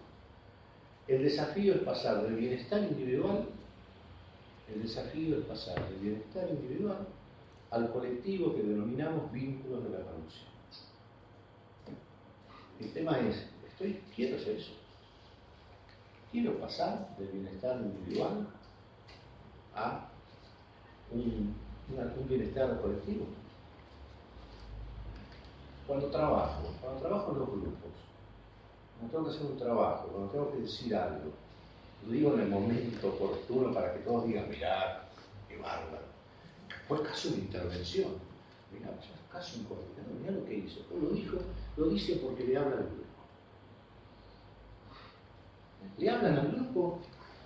El 1.08 1.24
desafío 1.24 1.74
es 1.74 1.80
pasar 1.80 2.22
del 2.22 2.36
bienestar 2.36 2.80
individual, 2.80 3.48
el 4.72 4.82
desafío 4.82 5.38
es 5.38 5.44
pasar 5.44 5.88
del 5.88 5.98
bienestar 5.98 6.48
individual 6.50 7.06
al 7.70 7.92
colectivo 7.92 8.54
que 8.54 8.62
denominamos 8.62 9.30
vínculos 9.32 9.84
de 9.84 9.90
la 9.90 10.04
producción. 10.04 10.46
El 12.80 12.92
tema 12.92 13.18
es, 13.20 13.48
estoy, 13.68 14.00
quiero 14.14 14.36
hacer 14.36 14.56
eso. 14.56 14.72
Quiero 16.30 16.58
pasar 16.58 17.16
del 17.16 17.28
bienestar 17.28 17.80
individual 17.80 18.48
a 19.74 20.08
un, 21.12 21.54
bienestar 22.28 22.80
colectivo. 22.80 23.26
Cuando 25.86 26.08
trabajo, 26.08 26.62
cuando 26.80 27.00
trabajo 27.00 27.32
en 27.32 27.38
los 27.38 27.48
grupos, 27.48 27.92
cuando 28.98 29.12
tengo 29.12 29.24
que 29.24 29.36
hacer 29.36 29.50
un 29.52 29.58
trabajo, 29.58 30.08
cuando 30.08 30.30
tengo 30.32 30.50
que 30.52 30.58
decir 30.58 30.94
algo, 30.94 31.30
lo 32.06 32.12
digo 32.12 32.34
en 32.34 32.40
el 32.40 32.48
momento 32.48 33.08
oportuno 33.08 33.74
para 33.74 33.92
que 33.92 34.00
todos 34.00 34.26
digan, 34.26 34.48
mirá, 34.48 35.08
qué 35.48 35.56
bárbaro. 35.56 36.04
Fue 36.86 37.02
casi 37.02 37.28
una 37.28 37.38
intervención. 37.38 38.12
Mirá, 38.72 38.92
casi 39.32 39.58
un 39.58 39.64
coordinador, 39.64 40.12
mirá 40.20 40.32
lo 40.32 40.44
que 40.44 40.54
hizo. 40.54 40.80
Lo 41.00 41.10
dijo 41.10 41.38
lo 41.76 41.88
dice 41.88 42.16
porque 42.16 42.44
le 42.44 42.56
habla 42.56 42.76
al 42.76 42.84
grupo. 42.84 43.04
¿Le 45.98 46.10
hablan 46.10 46.38
al 46.38 46.52
grupo 46.52 46.98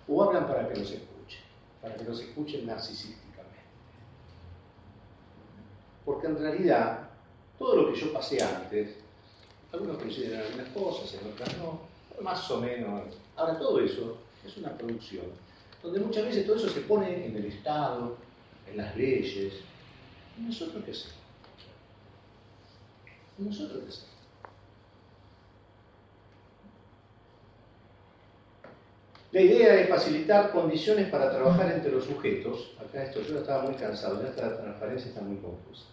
o 0.06 0.22
hablan 0.22 0.46
para 0.46 0.68
que 0.68 0.78
los 0.78 0.90
escuchen? 0.90 1.40
Para 1.80 1.96
que 1.96 2.04
los 2.04 2.20
escuchen 2.20 2.66
narcisísticamente. 2.66 3.60
Porque 6.04 6.26
en 6.26 6.38
realidad, 6.38 7.08
todo 7.58 7.76
lo 7.76 7.92
que 7.92 7.98
yo 7.98 8.12
pasé 8.12 8.42
antes, 8.42 8.96
algunos 9.72 9.98
consideran 9.98 10.44
algunas 10.46 10.68
cosas, 10.68 11.14
en 11.14 11.32
otras 11.32 11.56
no, 11.58 11.80
más 12.22 12.50
o 12.50 12.60
menos. 12.60 13.16
Ahora, 13.36 13.58
todo 13.58 13.80
eso 13.80 14.18
es 14.46 14.56
una 14.56 14.76
producción, 14.76 15.26
donde 15.82 16.00
muchas 16.00 16.24
veces 16.24 16.46
todo 16.46 16.56
eso 16.56 16.68
se 16.68 16.80
pone 16.80 17.26
en 17.26 17.36
el 17.36 17.46
Estado, 17.46 18.16
en 18.70 18.76
las 18.76 18.96
leyes. 18.96 19.54
¿Y 20.38 20.42
nosotros 20.42 20.84
qué 20.84 20.92
hacemos? 20.92 21.14
¿Y 23.38 23.42
nosotros 23.42 23.82
qué 23.82 23.88
hacemos? 23.88 24.10
La 29.32 29.40
idea 29.40 29.80
es 29.80 29.88
facilitar 29.88 30.50
condiciones 30.50 31.08
para 31.08 31.30
trabajar 31.30 31.70
entre 31.70 31.92
los 31.92 32.04
sujetos. 32.04 32.72
Acá 32.80 33.04
esto 33.04 33.22
yo 33.22 33.38
estaba 33.38 33.62
muy 33.62 33.74
cansado, 33.74 34.20
ya 34.20 34.28
esta 34.28 34.60
transparencia 34.60 35.10
está 35.10 35.20
muy 35.20 35.36
confusa. 35.36 35.84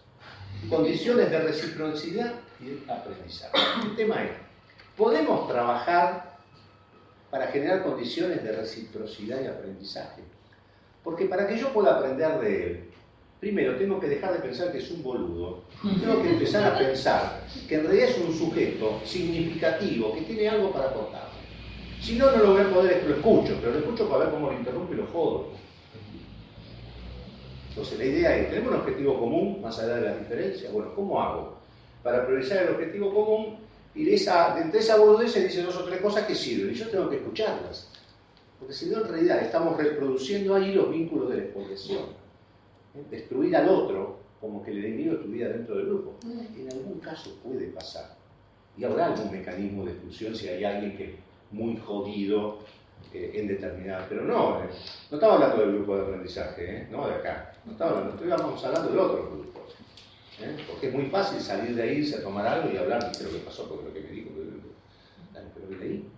Condiciones 0.68 1.30
de 1.30 1.38
reciprocidad 1.38 2.34
y 2.60 2.90
aprendizaje. 2.90 3.56
El 3.84 3.94
tema 3.94 4.24
es, 4.24 4.32
¿podemos 4.96 5.46
trabajar 5.46 6.27
para 7.30 7.48
generar 7.48 7.82
condiciones 7.82 8.42
de 8.42 8.52
reciprocidad 8.52 9.42
y 9.42 9.46
aprendizaje. 9.46 10.22
Porque 11.04 11.26
para 11.26 11.46
que 11.46 11.58
yo 11.58 11.72
pueda 11.72 11.96
aprender 11.96 12.40
de 12.40 12.66
él, 12.66 12.84
primero 13.40 13.76
tengo 13.76 14.00
que 14.00 14.08
dejar 14.08 14.32
de 14.32 14.40
pensar 14.40 14.72
que 14.72 14.78
es 14.78 14.90
un 14.90 15.02
boludo. 15.02 15.62
Tengo 15.82 16.22
que 16.22 16.30
empezar 16.30 16.72
a 16.72 16.78
pensar 16.78 17.44
que 17.68 17.74
en 17.76 17.84
realidad 17.84 18.10
es 18.10 18.18
un 18.18 18.34
sujeto 18.34 19.00
significativo, 19.04 20.14
que 20.14 20.22
tiene 20.22 20.48
algo 20.48 20.72
para 20.72 20.86
aportar. 20.86 21.28
Si 22.00 22.16
no, 22.16 22.30
no 22.30 22.38
lo 22.38 22.52
voy 22.52 22.62
a 22.62 22.72
poder, 22.72 23.04
lo 23.06 23.16
escucho, 23.16 23.56
pero 23.60 23.72
lo 23.72 23.78
escucho 23.80 24.08
para 24.08 24.24
ver 24.24 24.34
cómo 24.34 24.50
lo 24.50 24.58
interrumpe 24.58 24.94
y 24.94 24.98
lo 24.98 25.06
jodo. 25.06 25.48
Entonces 27.70 27.98
la 27.98 28.04
idea 28.04 28.36
es, 28.36 28.50
¿tenemos 28.50 28.72
un 28.72 28.80
objetivo 28.80 29.18
común 29.18 29.60
más 29.62 29.78
allá 29.78 29.96
de 29.96 30.00
las 30.02 30.18
diferencias? 30.18 30.72
Bueno, 30.72 30.94
¿cómo 30.94 31.20
hago? 31.20 31.58
Para 32.02 32.26
priorizar 32.26 32.64
el 32.64 32.70
objetivo 32.70 33.12
común 33.12 33.58
y 33.94 34.04
de 34.04 34.14
esa, 34.14 34.60
entre 34.60 34.80
esa 34.80 34.96
boludez 34.96 35.32
se 35.32 35.44
dicen 35.44 35.66
dos 35.66 35.76
o 35.76 35.84
tres 35.84 36.00
cosas 36.00 36.24
que 36.24 36.34
sirven 36.34 36.72
y 36.72 36.74
yo 36.76 36.88
tengo 36.88 37.08
que 37.08 37.16
escucharlas. 37.16 37.90
Porque 38.58 38.74
si 38.74 38.86
no, 38.86 38.98
en 38.98 39.08
realidad 39.08 39.42
estamos 39.42 39.76
reproduciendo 39.76 40.54
ahí 40.54 40.72
los 40.72 40.90
vínculos 40.90 41.30
de 41.30 41.36
la 41.36 41.42
expoliación. 41.44 42.02
¿Eh? 42.94 43.04
Destruir 43.10 43.56
al 43.56 43.68
otro 43.68 44.18
como 44.40 44.62
que 44.62 44.70
el 44.70 44.84
enemigo 44.84 45.14
estuviera 45.14 45.52
dentro 45.52 45.76
del 45.76 45.86
grupo. 45.86 46.14
En 46.22 46.72
algún 46.72 47.00
caso 47.00 47.36
puede 47.42 47.66
pasar. 47.68 48.16
Y 48.76 48.84
habrá 48.84 49.06
algún 49.06 49.32
mecanismo 49.32 49.84
de 49.84 49.92
exclusión 49.92 50.34
si 50.34 50.48
hay 50.48 50.64
alguien 50.64 50.96
que 50.96 51.04
es 51.04 51.14
muy 51.50 51.76
jodido 51.76 52.58
eh, 53.12 53.32
en 53.34 53.48
determinada. 53.48 54.06
Pero 54.08 54.22
no, 54.22 54.62
eh, 54.62 54.68
no 55.10 55.16
estamos 55.16 55.42
hablando 55.42 55.62
del 55.62 55.74
grupo 55.76 55.96
de 55.96 56.02
aprendizaje, 56.02 56.76
¿eh? 56.76 56.88
no 56.90 57.08
de 57.08 57.14
acá. 57.14 57.52
No 57.64 57.72
estamos 57.72 57.98
hablando, 57.98 58.22
estamos 58.22 58.64
hablando 58.64 58.90
del 58.90 58.98
otro 58.98 59.30
grupo. 59.30 59.60
¿Eh? 60.40 60.56
Porque 60.68 60.88
es 60.88 60.94
muy 60.94 61.06
fácil 61.06 61.40
salir 61.40 61.74
de 61.74 61.82
ahí, 61.82 61.98
irse 61.98 62.16
a 62.16 62.22
tomar 62.22 62.46
algo 62.46 62.70
y 62.72 62.76
hablar, 62.76 63.12
de 63.12 63.24
lo 63.24 63.30
que 63.30 63.38
pasó, 63.38 63.68
porque 63.68 63.88
lo 63.88 63.94
que 63.94 64.00
me 64.00 64.10
dijo, 64.10 64.30
pero 65.54 65.68
que 65.68 65.76
leí. 65.76 66.08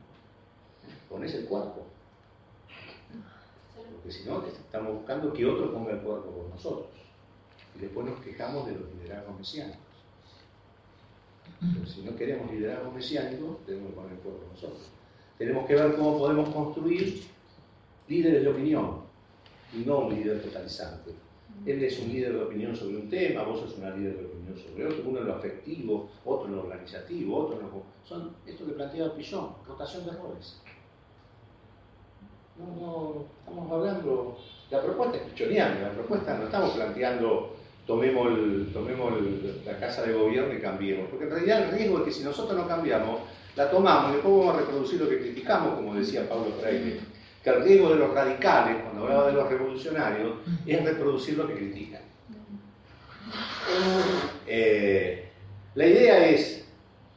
Pones 1.09 1.35
el 1.35 1.47
cuerpo. 1.47 1.87
Porque 3.95 4.13
si 4.13 4.25
no, 4.29 4.45
estamos 4.47 4.95
buscando 4.95 5.33
que 5.33 5.47
otro 5.47 5.73
ponga 5.73 5.93
el 5.93 6.01
cuerpo 6.01 6.31
por 6.31 6.49
nosotros. 6.49 6.89
Y 7.77 7.81
después 7.81 8.07
nos 8.07 8.21
quejamos 8.21 8.67
de 8.67 8.73
los 8.73 8.95
liderazgos 8.95 9.39
mesiánicos. 9.39 9.81
Pero 11.61 11.87
si 11.87 12.03
no 12.03 12.17
queremos 12.17 12.51
liderazgos 12.51 12.95
mesiánicos, 12.95 13.65
tenemos 13.67 13.91
que 13.91 13.97
poner 13.97 14.13
el 14.13 14.19
cuerpo 14.19 14.45
nosotros. 14.53 14.91
Tenemos 15.37 15.67
que 15.67 15.75
ver 15.75 15.97
cómo 15.97 16.19
podemos 16.19 16.55
construir 16.55 17.23
líderes 18.09 18.43
de 18.43 18.49
opinión 18.49 19.03
y 19.73 19.79
no 19.79 20.01
un 20.01 20.15
líder 20.15 20.43
totalizante. 20.43 21.13
Él 21.67 21.85
es 21.85 21.99
un 22.01 22.09
líder 22.09 22.33
de 22.33 22.43
opinión 22.43 22.75
sobre 22.75 22.97
un 22.97 23.09
tema, 23.11 23.43
vos 23.43 23.61
sos 23.61 23.77
una 23.79 23.95
líder 23.95 24.17
de 24.17 24.25
opinión 24.25 24.59
sobre 24.59 24.87
otro, 24.87 25.03
uno 25.07 25.19
en 25.21 25.27
lo 25.27 25.35
afectivo, 25.35 26.09
otro 26.25 26.47
en 26.47 26.57
lo 26.57 26.63
organizativo, 26.63 27.37
otro 27.37 27.61
en 27.61 27.63
lo... 27.63 27.83
Son 28.05 28.35
esto 28.47 28.67
que 28.67 28.73
plantea 28.73 29.15
Pillón, 29.15 29.51
rotación 29.67 30.07
de 30.07 30.13
roles. 30.13 30.61
No, 32.59 33.27
estamos 33.39 33.73
hablando, 33.73 34.39
la 34.71 34.83
propuesta 34.83 35.17
es 35.17 35.23
pichoniana, 35.25 35.81
la 35.81 35.93
propuesta 35.93 36.37
no 36.37 36.45
estamos 36.45 36.71
planteando 36.73 37.57
tomemos, 37.87 38.29
el, 38.29 38.71
tomemos 38.73 39.13
la 39.67 39.79
casa 39.79 40.03
de 40.03 40.13
gobierno 40.13 40.55
y 40.55 40.61
cambiemos, 40.61 41.09
porque 41.09 41.25
en 41.25 41.31
realidad 41.31 41.63
el 41.65 41.79
riesgo 41.79 41.99
es 41.99 42.05
que 42.05 42.13
si 42.13 42.23
nosotros 42.23 42.57
no 42.57 42.69
cambiamos, 42.69 43.21
la 43.57 43.69
tomamos 43.69 44.11
y 44.11 44.15
después 44.15 44.35
vamos 44.37 44.55
a 44.55 44.59
reproducir 44.59 45.01
lo 45.01 45.09
que 45.09 45.19
criticamos, 45.19 45.75
como 45.75 45.95
decía 45.95 46.29
Pablo 46.29 46.53
Freire, 46.61 47.01
que 47.43 47.51
el 47.51 47.63
riesgo 47.63 47.91
de 47.91 47.97
los 47.97 48.15
radicales, 48.15 48.83
cuando 48.83 49.05
hablaba 49.05 49.27
de 49.29 49.33
los 49.33 49.49
revolucionarios, 49.49 50.33
es 50.67 50.85
reproducir 50.85 51.39
lo 51.39 51.47
que 51.47 51.55
critican. 51.55 52.03
Eh, 54.47 55.29
la 55.75 55.87
idea 55.87 56.29
es, 56.29 56.65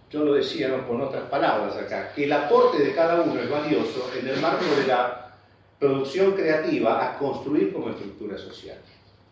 yo 0.09 0.24
lo 0.24 0.34
decía 0.34 0.69
¿no? 0.69 0.88
con 0.88 1.01
otras 1.01 1.24
palabras 1.30 1.76
acá, 1.76 2.13
que 2.13 2.26
el 2.26 2.34
aporte 2.34 2.84
de 2.84 2.93
cada 2.93 3.21
uno 3.21 3.39
es 3.39 3.49
valioso 3.49 4.11
en 4.17 4.28
el 4.28 4.39
marco 4.39 4.63
de 4.63 4.88
la 4.88 5.36
producción 5.80 6.34
creativa 6.34 7.03
a 7.03 7.17
construir 7.17 7.74
como 7.74 7.89
estructura 7.89 8.38
social. 8.38 8.78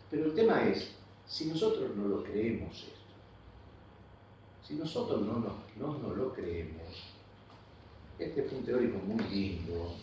Pero 0.10 0.26
el 0.26 0.34
tema 0.34 0.64
es, 0.68 0.92
si 1.26 1.46
nosotros 1.46 1.96
no 1.96 2.08
lo 2.08 2.24
creemos 2.24 2.76
esto, 2.76 2.92
si 4.68 4.74
nosotros 4.74 5.22
no 5.22 5.34
nos 5.34 5.54
no, 5.78 5.98
no 5.98 6.14
lo 6.14 6.34
creemos, 6.34 7.14
este 8.20 8.46
es 8.46 8.52
un 8.52 8.64
teórico 8.64 8.98
muy 9.00 9.24
lindo, 9.30 9.96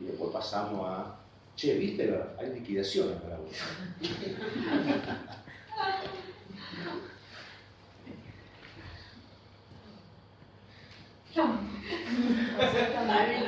y 0.00 0.04
después 0.04 0.30
pasamos 0.32 0.86
a, 0.88 1.16
che, 1.56 1.74
¿viste? 1.74 2.14
Hay 2.38 2.50
liquidación 2.54 3.20
para 3.22 3.36
vos. 3.36 3.50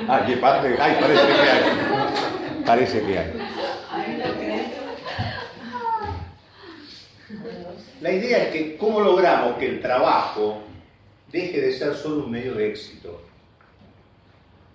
Ah, 0.07 0.23
¿qué 0.25 0.37
parte? 0.37 0.75
Ay, 0.79 0.97
parece 0.99 1.27
que 1.27 1.49
hay. 1.49 2.63
Parece 2.65 3.01
que 3.01 3.19
hay. 3.19 3.33
La 8.01 8.11
idea 8.11 8.43
es 8.43 8.49
que 8.51 8.77
cómo 8.77 8.99
logramos 8.99 9.57
que 9.57 9.67
el 9.67 9.81
trabajo 9.81 10.61
deje 11.31 11.61
de 11.61 11.73
ser 11.73 11.95
solo 11.95 12.25
un 12.25 12.31
medio 12.31 12.53
de 12.53 12.69
éxito, 12.69 13.21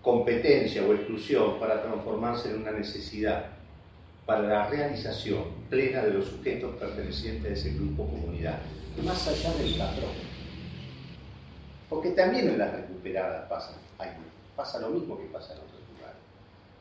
competencia 0.09 0.83
o 0.87 0.95
exclusión 0.95 1.61
para 1.61 1.83
transformarse 1.83 2.49
en 2.49 2.63
una 2.63 2.71
necesidad 2.71 3.45
para 4.25 4.41
la 4.41 4.67
realización 4.67 5.45
plena 5.69 6.03
de 6.03 6.13
los 6.13 6.29
sujetos 6.29 6.77
pertenecientes 6.77 7.51
a 7.51 7.53
ese 7.53 7.75
grupo 7.75 8.05
o 8.05 8.09
comunidad, 8.09 8.59
más 9.05 9.29
allá 9.29 9.53
del 9.59 9.75
patrón. 9.77 10.13
Porque 11.91 12.13
también 12.13 12.49
en 12.49 12.57
las 12.57 12.73
recuperadas 12.73 13.51
pasa, 13.51 13.77
pasa 14.57 14.81
lo 14.81 14.89
mismo 14.89 15.19
que 15.19 15.27
pasa 15.27 15.53
en 15.53 15.59
otros 15.59 15.83
lugares, 15.95 16.17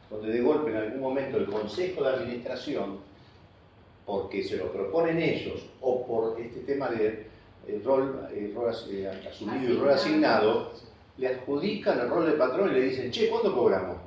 donde 0.10 0.32
de 0.32 0.42
golpe 0.42 0.72
en 0.72 0.78
algún 0.78 1.02
momento 1.02 1.38
el 1.38 1.48
Consejo 1.48 2.04
de 2.04 2.10
Administración, 2.16 3.00
porque 4.06 4.42
se 4.42 4.56
lo 4.56 4.72
proponen 4.72 5.20
ellos, 5.20 5.66
o 5.82 6.08
por 6.08 6.40
este 6.40 6.62
tema 6.62 6.88
de 6.92 7.28
el 7.68 7.84
rol, 7.84 8.26
el 8.34 8.56
rol 8.56 8.74
eh, 8.90 9.12
asumido 9.30 9.74
y 9.74 9.78
rol 9.78 9.90
asignado, 9.90 10.72
le 11.18 11.28
adjudican 11.28 12.00
el 12.00 12.10
rol 12.10 12.26
de 12.28 12.34
patrón 12.34 12.72
y 12.72 12.74
le 12.74 12.82
dicen, 12.82 13.12
che, 13.12 13.30
¿cuándo 13.30 13.56
cobramos? 13.56 13.98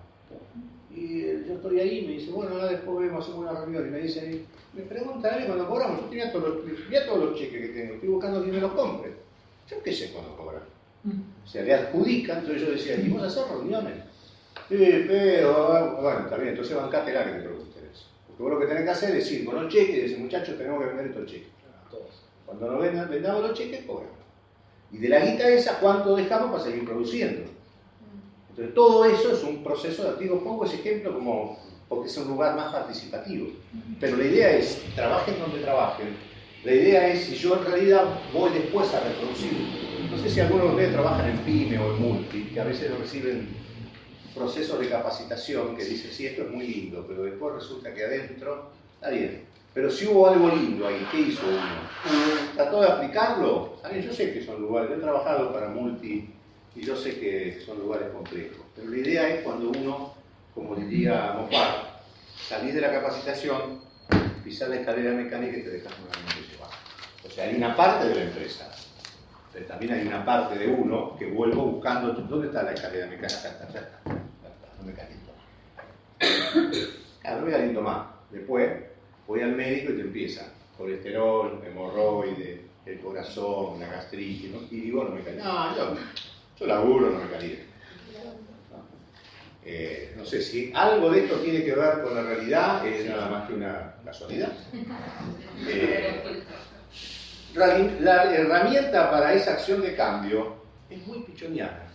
Y 0.95 1.23
yo 1.23 1.55
estoy 1.55 1.81
ahí 1.81 1.99
y 1.99 2.07
me 2.07 2.13
dice, 2.13 2.31
bueno, 2.31 2.53
ahora 2.53 2.69
después 2.69 2.99
vemos, 2.99 3.25
hacemos 3.25 3.51
una 3.51 3.61
reunión. 3.61 3.87
Y 3.87 3.91
me 3.91 3.99
dice, 4.01 4.45
me 4.73 4.83
preguntan 4.83 5.43
a 5.43 5.47
cuándo 5.47 5.69
cobramos. 5.69 6.01
Yo 6.03 6.07
tenía 6.07 6.33
todos 6.33 6.49
los, 6.49 7.07
todos 7.07 7.25
los 7.25 7.39
cheques 7.39 7.61
que 7.61 7.69
tengo, 7.69 7.95
estoy 7.95 8.09
buscando 8.09 8.43
quién 8.43 8.55
me 8.55 8.61
los 8.61 8.73
compre. 8.73 9.13
Yo 9.69 9.83
qué 9.83 9.93
sé 9.93 10.13
cuándo 10.13 10.37
cobran. 10.37 10.63
O 11.45 11.49
sea, 11.49 11.63
le 11.63 11.75
adjudican, 11.75 12.39
entonces 12.39 12.63
yo 12.63 12.73
decía, 12.73 12.97
¿y 12.97 13.09
vamos 13.09 13.23
a 13.23 13.27
hacer 13.27 13.45
reuniones? 13.51 13.95
Sí, 14.69 15.05
pero, 15.09 15.97
bueno, 16.01 16.21
está 16.21 16.37
bien, 16.37 16.51
entonces 16.51 16.77
bancátela 16.77 17.25
que 17.25 17.33
te 17.33 17.41
pregunten 17.41 17.85
eso. 17.93 18.07
Porque 18.27 18.43
vos 18.43 18.53
lo 18.53 18.61
que 18.61 18.67
tenés 18.67 18.85
que 18.85 18.91
hacer 18.91 19.17
es 19.17 19.33
ir 19.33 19.45
con 19.45 19.55
los 19.57 19.73
cheques 19.73 19.97
y 19.97 20.01
decir, 20.03 20.19
muchachos, 20.19 20.59
tenemos 20.59 20.81
que 20.81 20.87
vender 20.87 21.07
estos 21.07 21.27
cheques. 21.27 21.49
Cuando 22.47 22.71
nos 22.71 23.09
vendamos 23.09 23.43
los 23.43 23.59
cheques, 23.59 23.85
cobramos. 23.85 24.20
Y 24.93 24.99
de 24.99 25.09
la 25.09 25.20
guita 25.20 25.49
esa, 25.49 25.78
¿cuánto 25.78 26.16
dejamos 26.16 26.51
para 26.51 26.64
seguir 26.64 26.84
produciendo? 26.84 27.49
Entonces, 28.51 28.74
todo 28.74 29.05
eso 29.05 29.32
es 29.32 29.43
un 29.45 29.62
proceso. 29.62 30.16
Pongo 30.43 30.64
ese 30.64 30.76
ejemplo 30.76 31.14
como 31.14 31.59
porque 31.91 32.09
es 32.09 32.16
un 32.18 32.28
lugar 32.28 32.57
más 32.57 32.72
participativo. 32.72 33.49
Pero 33.99 34.16
la 34.16 34.24
idea 34.24 34.51
es, 34.53 34.80
trabajen 34.95 35.38
donde 35.41 35.59
trabajen. 35.59 36.16
La 36.64 36.72
idea 36.72 37.09
es, 37.09 37.24
si 37.24 37.34
yo 37.34 37.57
en 37.57 37.64
realidad 37.64 38.05
voy 38.32 38.53
después 38.53 38.95
a 38.95 39.01
reproducir, 39.01 39.53
no 40.09 40.16
sé 40.16 40.30
si 40.30 40.41
algunos 40.41 40.66
de 40.66 40.70
ustedes 40.72 40.93
trabajan 40.93 41.30
en 41.30 41.38
PYME 41.38 41.78
o 41.78 41.95
en 41.95 42.03
Multi, 42.03 42.45
que 42.55 42.61
a 42.61 42.64
veces 42.64 42.97
reciben 42.97 43.49
procesos 44.34 44.78
de 44.78 44.88
capacitación 44.88 45.76
que 45.76 45.84
dicen, 45.84 46.12
sí, 46.12 46.26
esto 46.26 46.43
es 46.43 46.51
muy 46.51 46.66
lindo, 46.66 47.05
pero 47.09 47.24
después 47.24 47.55
resulta 47.55 47.93
que 47.93 48.05
adentro, 48.05 48.70
está 48.95 49.11
bien, 49.11 49.43
pero 49.73 49.91
si 49.91 50.07
hubo 50.07 50.29
algo 50.29 50.49
lindo 50.49 50.87
ahí, 50.87 51.07
¿qué 51.12 51.21
hizo 51.21 51.47
uno? 51.47 52.55
¿Trató 52.57 52.81
de 52.81 52.89
aplicarlo? 52.89 53.77
Yo 54.05 54.12
sé 54.12 54.33
que 54.33 54.45
son 54.45 54.61
lugares, 54.61 54.91
yo 54.91 54.97
he 54.97 55.01
trabajado 55.01 55.53
para 55.53 55.68
multi 55.68 56.35
y 56.75 56.85
yo 56.85 56.97
sé 56.97 57.21
que 57.21 57.62
son 57.64 57.79
lugares 57.79 58.09
complejos. 58.11 58.64
Pero 58.75 58.89
la 58.89 58.97
idea 58.97 59.29
es 59.29 59.43
cuando 59.43 59.71
uno, 59.71 60.14
como 60.55 60.75
diría 60.75 61.35
Mofar, 61.37 62.01
salís 62.49 62.75
de 62.75 62.81
la 62.81 62.91
capacitación, 62.93 63.81
pisás 64.43 64.71
la 64.71 64.77
escalera 64.77 65.12
mecánica 65.12 65.59
y 65.59 65.62
te 65.62 65.71
dejas 65.71 65.93
nuevamente 66.01 66.53
llevar. 66.53 66.71
O 67.25 67.31
sea, 67.31 67.45
hay 67.45 67.55
una 67.55 67.77
parte 67.77 68.09
de 68.09 68.14
la 68.16 68.23
empresa, 68.23 68.73
pero 69.53 69.66
también 69.66 69.93
hay 69.93 70.07
una 70.07 70.25
parte 70.25 70.59
de 70.59 70.66
uno 70.66 71.16
que 71.16 71.27
vuelvo 71.27 71.66
buscando, 71.66 72.12
¿dónde 72.12 72.49
está 72.49 72.64
la 72.64 72.73
escalera 72.73 73.07
mecánica? 73.07 73.39
Acá 73.39 73.49
está, 73.51 73.64
acá 73.64 73.79
está, 73.79 74.01
no 74.79 74.85
me 74.85 74.95
caliento. 74.95 75.33
Claro, 77.23 77.41
no 77.41 77.47
me 77.47 77.53
caliento 77.53 77.83
más. 77.83 78.07
Después 78.31 78.91
voy 79.31 79.43
al 79.43 79.55
médico 79.55 79.93
y 79.93 79.95
te 79.95 80.01
empieza 80.01 80.53
colesterol, 80.76 81.62
hemorroide, 81.64 82.64
el 82.85 82.99
corazón, 82.99 83.78
la 83.78 83.87
gastritis, 83.87 84.51
¿no? 84.51 84.59
y 84.68 84.81
digo, 84.81 85.05
no 85.05 85.11
me 85.11 85.22
caí. 85.22 85.37
No, 85.37 85.76
yo, 85.76 85.97
yo 86.59 86.66
laburo, 86.66 87.11
no 87.11 87.20
me 87.20 87.31
caí. 87.31 87.64
¿No? 88.72 88.83
Eh, 89.64 90.14
no 90.16 90.24
sé 90.24 90.43
si 90.43 90.72
algo 90.74 91.11
de 91.11 91.20
esto 91.20 91.37
tiene 91.37 91.62
que 91.62 91.76
ver 91.76 92.03
con 92.03 92.12
la 92.12 92.22
realidad, 92.22 92.85
es 92.85 93.09
nada 93.09 93.28
más 93.31 93.47
que 93.47 93.55
una 93.55 93.95
casualidad. 94.05 94.53
Eh, 95.68 96.43
la 97.55 98.35
herramienta 98.35 99.11
para 99.11 99.35
esa 99.35 99.53
acción 99.53 99.83
de 99.83 99.95
cambio 99.95 100.57
es 100.89 101.07
muy 101.07 101.20
pichoniana. 101.20 101.87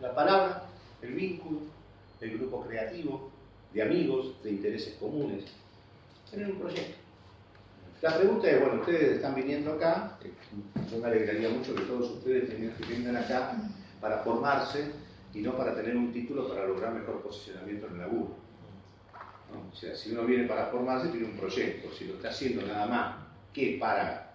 La 0.00 0.14
palabra, 0.14 0.64
el 1.02 1.12
vínculo, 1.12 1.60
el 2.20 2.38
grupo 2.38 2.64
creativo, 2.64 3.30
de 3.74 3.82
amigos, 3.82 4.42
de 4.42 4.50
intereses 4.50 4.94
comunes. 4.94 5.44
Tener 6.32 6.50
un 6.50 6.60
proyecto. 6.60 6.96
La 8.00 8.16
pregunta 8.16 8.50
es, 8.50 8.58
bueno, 8.58 8.80
ustedes 8.80 9.16
están 9.16 9.34
viniendo 9.34 9.74
acá, 9.74 10.18
yo 10.90 10.98
me 10.98 11.06
alegraría 11.06 11.50
mucho 11.50 11.74
que 11.74 11.82
todos 11.82 12.10
ustedes 12.10 12.48
vengan 12.88 13.16
acá 13.16 13.52
para 14.00 14.20
formarse 14.20 14.92
y 15.34 15.40
no 15.42 15.54
para 15.58 15.74
tener 15.74 15.94
un 15.94 16.10
título 16.10 16.48
para 16.48 16.66
lograr 16.66 16.94
mejor 16.94 17.20
posicionamiento 17.20 17.86
en 17.86 17.92
el 17.92 17.98
laburo. 18.00 18.34
O 19.70 19.76
sea, 19.76 19.94
si 19.94 20.12
uno 20.12 20.24
viene 20.24 20.48
para 20.48 20.68
formarse, 20.68 21.10
tiene 21.10 21.26
un 21.26 21.36
proyecto. 21.36 21.92
Si 21.92 22.06
lo 22.06 22.14
está 22.14 22.30
haciendo 22.30 22.66
nada 22.66 22.86
más 22.86 23.16
que 23.52 23.76
para... 23.78 24.32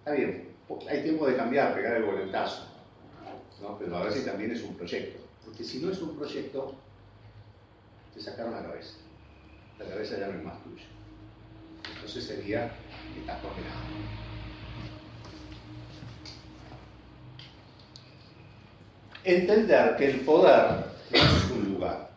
Está 0.00 0.12
bien, 0.12 0.50
hay 0.86 1.02
tiempo 1.02 1.26
de 1.26 1.34
cambiar, 1.34 1.74
pegar 1.74 1.96
el 1.96 2.04
volentazo. 2.04 2.68
¿no? 3.62 3.78
Pero 3.78 3.96
a 3.96 4.04
veces 4.04 4.26
también 4.26 4.50
es 4.50 4.62
un 4.62 4.76
proyecto. 4.76 5.18
Porque 5.46 5.64
si 5.64 5.80
no 5.80 5.90
es 5.90 6.00
un 6.02 6.14
proyecto, 6.14 6.74
te 8.12 8.20
sacaron 8.20 8.52
la 8.52 8.62
cabeza. 8.62 8.96
La 9.78 9.86
cabeza 9.86 10.18
ya 10.18 10.28
no 10.28 10.38
es 10.38 10.44
más 10.44 10.62
tuya. 10.62 10.84
Entonces 11.98 12.24
sería 12.24 12.70
que 13.12 13.20
estás 13.20 13.40
condenado. 13.40 13.76
Entender 19.24 19.96
que 19.96 20.10
el 20.10 20.20
poder 20.20 20.84
es 21.12 21.50
un 21.50 21.74
lugar, 21.74 22.10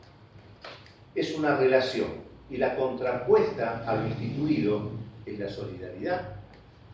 es 1.13 1.35
una 1.35 1.57
relación 1.57 2.07
y 2.49 2.57
la 2.57 2.75
contrapuesta 2.75 3.83
a 3.87 3.95
lo 3.95 4.07
instituido 4.07 4.91
es 5.25 5.39
la 5.39 5.49
solidaridad, 5.49 6.35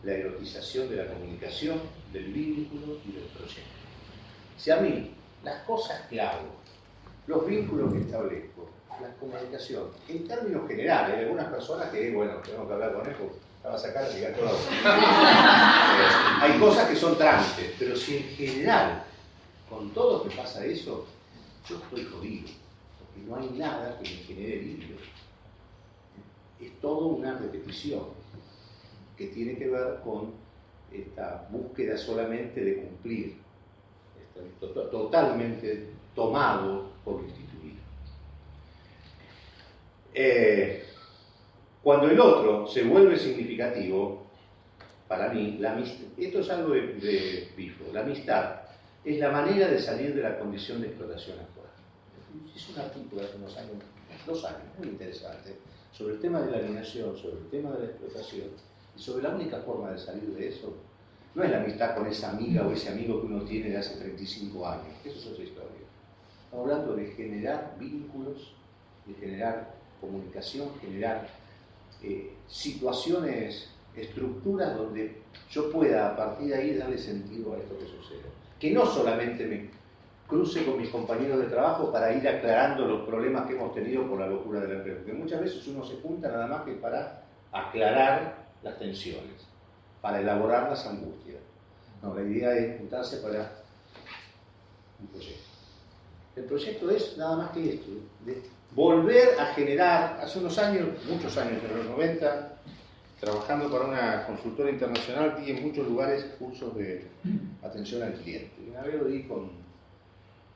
la 0.04 0.14
erotización 0.14 0.90
de 0.90 0.96
la 0.96 1.08
comunicación, 1.08 1.82
del 2.14 2.32
vínculo 2.32 3.00
y 3.08 3.12
del 3.12 3.26
proyecto. 3.26 3.62
Si 4.58 4.72
a 4.72 4.78
mí 4.78 5.12
las 5.44 5.62
cosas 5.64 6.02
que 6.08 6.22
hago, 6.22 6.56
los 7.28 7.46
vínculos 7.46 7.94
que 7.94 8.00
establezco, 8.00 8.70
la 9.02 9.14
comunicación, 9.20 9.90
en 10.08 10.28
términos 10.28 10.68
generales, 10.68 11.18
hay 11.18 11.24
algunas 11.26 11.48
personas 11.48 11.90
que, 11.90 12.12
bueno, 12.12 12.34
tenemos 12.44 12.68
que 12.68 12.74
hablar 12.74 12.94
con 12.94 13.08
él, 13.08 13.16
la 13.64 13.70
va 13.70 13.76
a 13.76 13.80
sacar 13.80 14.08
y 14.10 14.40
todo. 14.40 14.58
hay 16.42 16.60
cosas 16.60 16.90
que 16.90 16.96
son 16.96 17.18
trámites, 17.18 17.74
pero 17.78 17.96
si 17.96 18.18
en 18.18 18.24
general, 18.24 19.04
con 19.70 19.90
todo 19.92 20.24
que 20.24 20.36
pasa 20.36 20.66
eso, 20.66 21.06
yo 21.68 21.76
estoy 21.78 22.06
jodido, 22.06 22.50
porque 23.00 23.28
no 23.28 23.36
hay 23.36 23.50
nada 23.58 23.98
que 24.00 24.10
me 24.10 24.16
genere 24.24 24.58
vínculo. 24.58 24.98
Es 26.60 26.80
todo 26.80 27.08
una 27.08 27.38
repetición 27.38 28.04
que 29.16 29.28
tiene 29.28 29.58
que 29.58 29.68
ver 29.68 30.00
con 30.04 30.34
esta 30.92 31.48
búsqueda 31.52 31.98
solamente 31.98 32.64
de 32.64 32.78
cumplir, 32.78 33.38
totalmente 34.92 35.90
tomado 36.16 36.90
por 37.04 37.16
lo 37.16 37.24
instituido. 37.24 37.47
Eh, 40.20 40.84
cuando 41.84 42.10
el 42.10 42.20
otro 42.20 42.66
se 42.66 42.82
vuelve 42.82 43.20
significativo, 43.20 44.26
para 45.08 45.30
mí, 45.30 45.62
esto 46.18 46.40
es 46.40 46.50
algo 46.50 46.72
de, 46.72 46.94
de 46.96 47.72
la 47.94 48.02
amistad 48.02 48.62
es 49.06 49.20
la 49.20 49.30
manera 49.30 49.68
de 49.68 49.80
salir 49.80 50.16
de 50.16 50.24
la 50.24 50.40
condición 50.40 50.82
de 50.82 50.88
explotación 50.88 51.38
actual. 51.40 51.68
Es 52.56 52.68
un 52.68 52.80
artículo 52.80 53.22
hace 53.22 53.38
unos 53.38 53.56
años, 53.58 53.76
dos 54.26 54.44
años, 54.44 54.64
muy 54.80 54.88
interesante, 54.88 55.56
sobre 55.92 56.16
el 56.16 56.20
tema 56.20 56.42
de 56.42 56.50
la 56.52 56.58
alienación, 56.58 57.16
sobre 57.16 57.38
el 57.38 57.50
tema 57.52 57.72
de 57.74 57.86
la 57.86 57.86
explotación, 57.86 58.48
y 58.98 59.00
sobre 59.00 59.22
la 59.22 59.36
única 59.36 59.60
forma 59.60 59.92
de 59.92 60.00
salir 60.00 60.34
de 60.34 60.48
eso 60.48 60.74
no 61.36 61.44
es 61.44 61.52
la 61.52 61.62
amistad 61.62 61.96
con 61.96 62.08
esa 62.08 62.32
amiga 62.32 62.66
o 62.66 62.72
ese 62.72 62.90
amigo 62.90 63.22
que 63.22 63.28
uno 63.28 63.44
tiene 63.44 63.70
de 63.70 63.78
hace 63.78 63.96
35 63.98 64.68
años, 64.68 64.88
eso 65.06 65.20
es 65.20 65.28
otra 65.28 65.44
historia. 65.44 65.88
Estamos 66.46 66.72
hablando 66.72 66.96
de 66.96 67.06
generar 67.12 67.76
vínculos, 67.80 68.56
de 69.06 69.14
generar 69.14 69.77
comunicación, 70.00 70.70
generar 70.82 71.28
eh, 72.02 72.34
situaciones, 72.48 73.70
estructuras 73.96 74.78
donde 74.78 75.22
yo 75.50 75.72
pueda 75.72 76.10
a 76.10 76.16
partir 76.16 76.50
de 76.50 76.56
ahí 76.56 76.76
darle 76.76 76.98
sentido 76.98 77.54
a 77.54 77.58
esto 77.58 77.78
que 77.78 77.86
sucede. 77.86 78.22
Que 78.60 78.72
no 78.72 78.86
solamente 78.86 79.46
me 79.46 79.70
cruce 80.28 80.66
con 80.66 80.78
mis 80.78 80.90
compañeros 80.90 81.40
de 81.40 81.46
trabajo 81.46 81.92
para 81.92 82.14
ir 82.14 82.28
aclarando 82.28 82.86
los 82.86 83.08
problemas 83.08 83.48
que 83.48 83.54
hemos 83.54 83.74
tenido 83.74 84.08
por 84.08 84.20
la 84.20 84.28
locura 84.28 84.60
de 84.60 84.68
la 84.68 84.74
empresa, 84.76 84.98
porque 84.98 85.14
muchas 85.14 85.42
veces 85.42 85.66
uno 85.68 85.86
se 85.86 85.96
junta 86.02 86.28
nada 86.28 86.48
más 86.48 86.64
que 86.64 86.74
para 86.74 87.24
aclarar 87.52 88.46
las 88.62 88.78
tensiones, 88.78 89.48
para 90.02 90.20
elaborar 90.20 90.70
las 90.70 90.86
angustias. 90.86 91.38
No, 92.02 92.14
la 92.14 92.22
idea 92.22 92.54
es 92.56 92.78
juntarse 92.78 93.18
para 93.18 93.64
un 95.00 95.08
proyecto. 95.08 95.48
El 96.36 96.44
proyecto 96.44 96.92
es 96.92 97.18
nada 97.18 97.38
más 97.38 97.52
que 97.52 97.74
esto, 97.74 97.92
de 98.26 98.44
volver 98.72 99.40
a 99.40 99.48
generar, 99.48 100.20
hace 100.22 100.40
unos 100.40 100.58
años, 100.58 100.88
muchos 101.10 101.38
años, 101.38 101.62
en 101.64 101.78
los 101.78 101.86
90, 101.88 102.58
trabajando 103.20 103.72
para 103.72 103.86
una 103.86 104.26
consultora 104.28 104.70
internacional, 104.70 105.44
di 105.44 105.52
en 105.52 105.64
muchos 105.64 105.88
lugares 105.88 106.24
cursos 106.38 106.76
de 106.76 107.08
atención 107.64 108.04
al 108.04 108.14
cliente. 108.14 108.52
Y 108.66 108.70
una 108.70 108.82
vez 108.82 108.96
lo 108.96 109.06
di 109.06 109.24
con, 109.24 109.50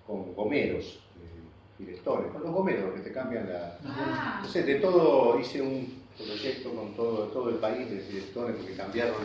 con 0.05 0.33
gomeros, 0.35 0.99
eh, 1.17 1.79
directores, 1.79 2.31
con 2.31 2.43
los 2.43 2.51
gomeros 2.51 2.93
que 2.93 3.01
te 3.01 3.11
cambian 3.11 3.49
la... 3.49 3.77
Ah. 3.85 4.39
No 4.43 4.49
sé, 4.49 4.63
de 4.63 4.75
todo 4.75 5.39
hice 5.39 5.61
un 5.61 6.01
proyecto 6.17 6.73
con 6.73 6.93
todo, 6.93 7.27
todo 7.27 7.49
el 7.49 7.55
país 7.55 7.89
de 7.89 8.03
directores 8.03 8.55
porque 8.55 8.75
cambiaron, 8.75 9.15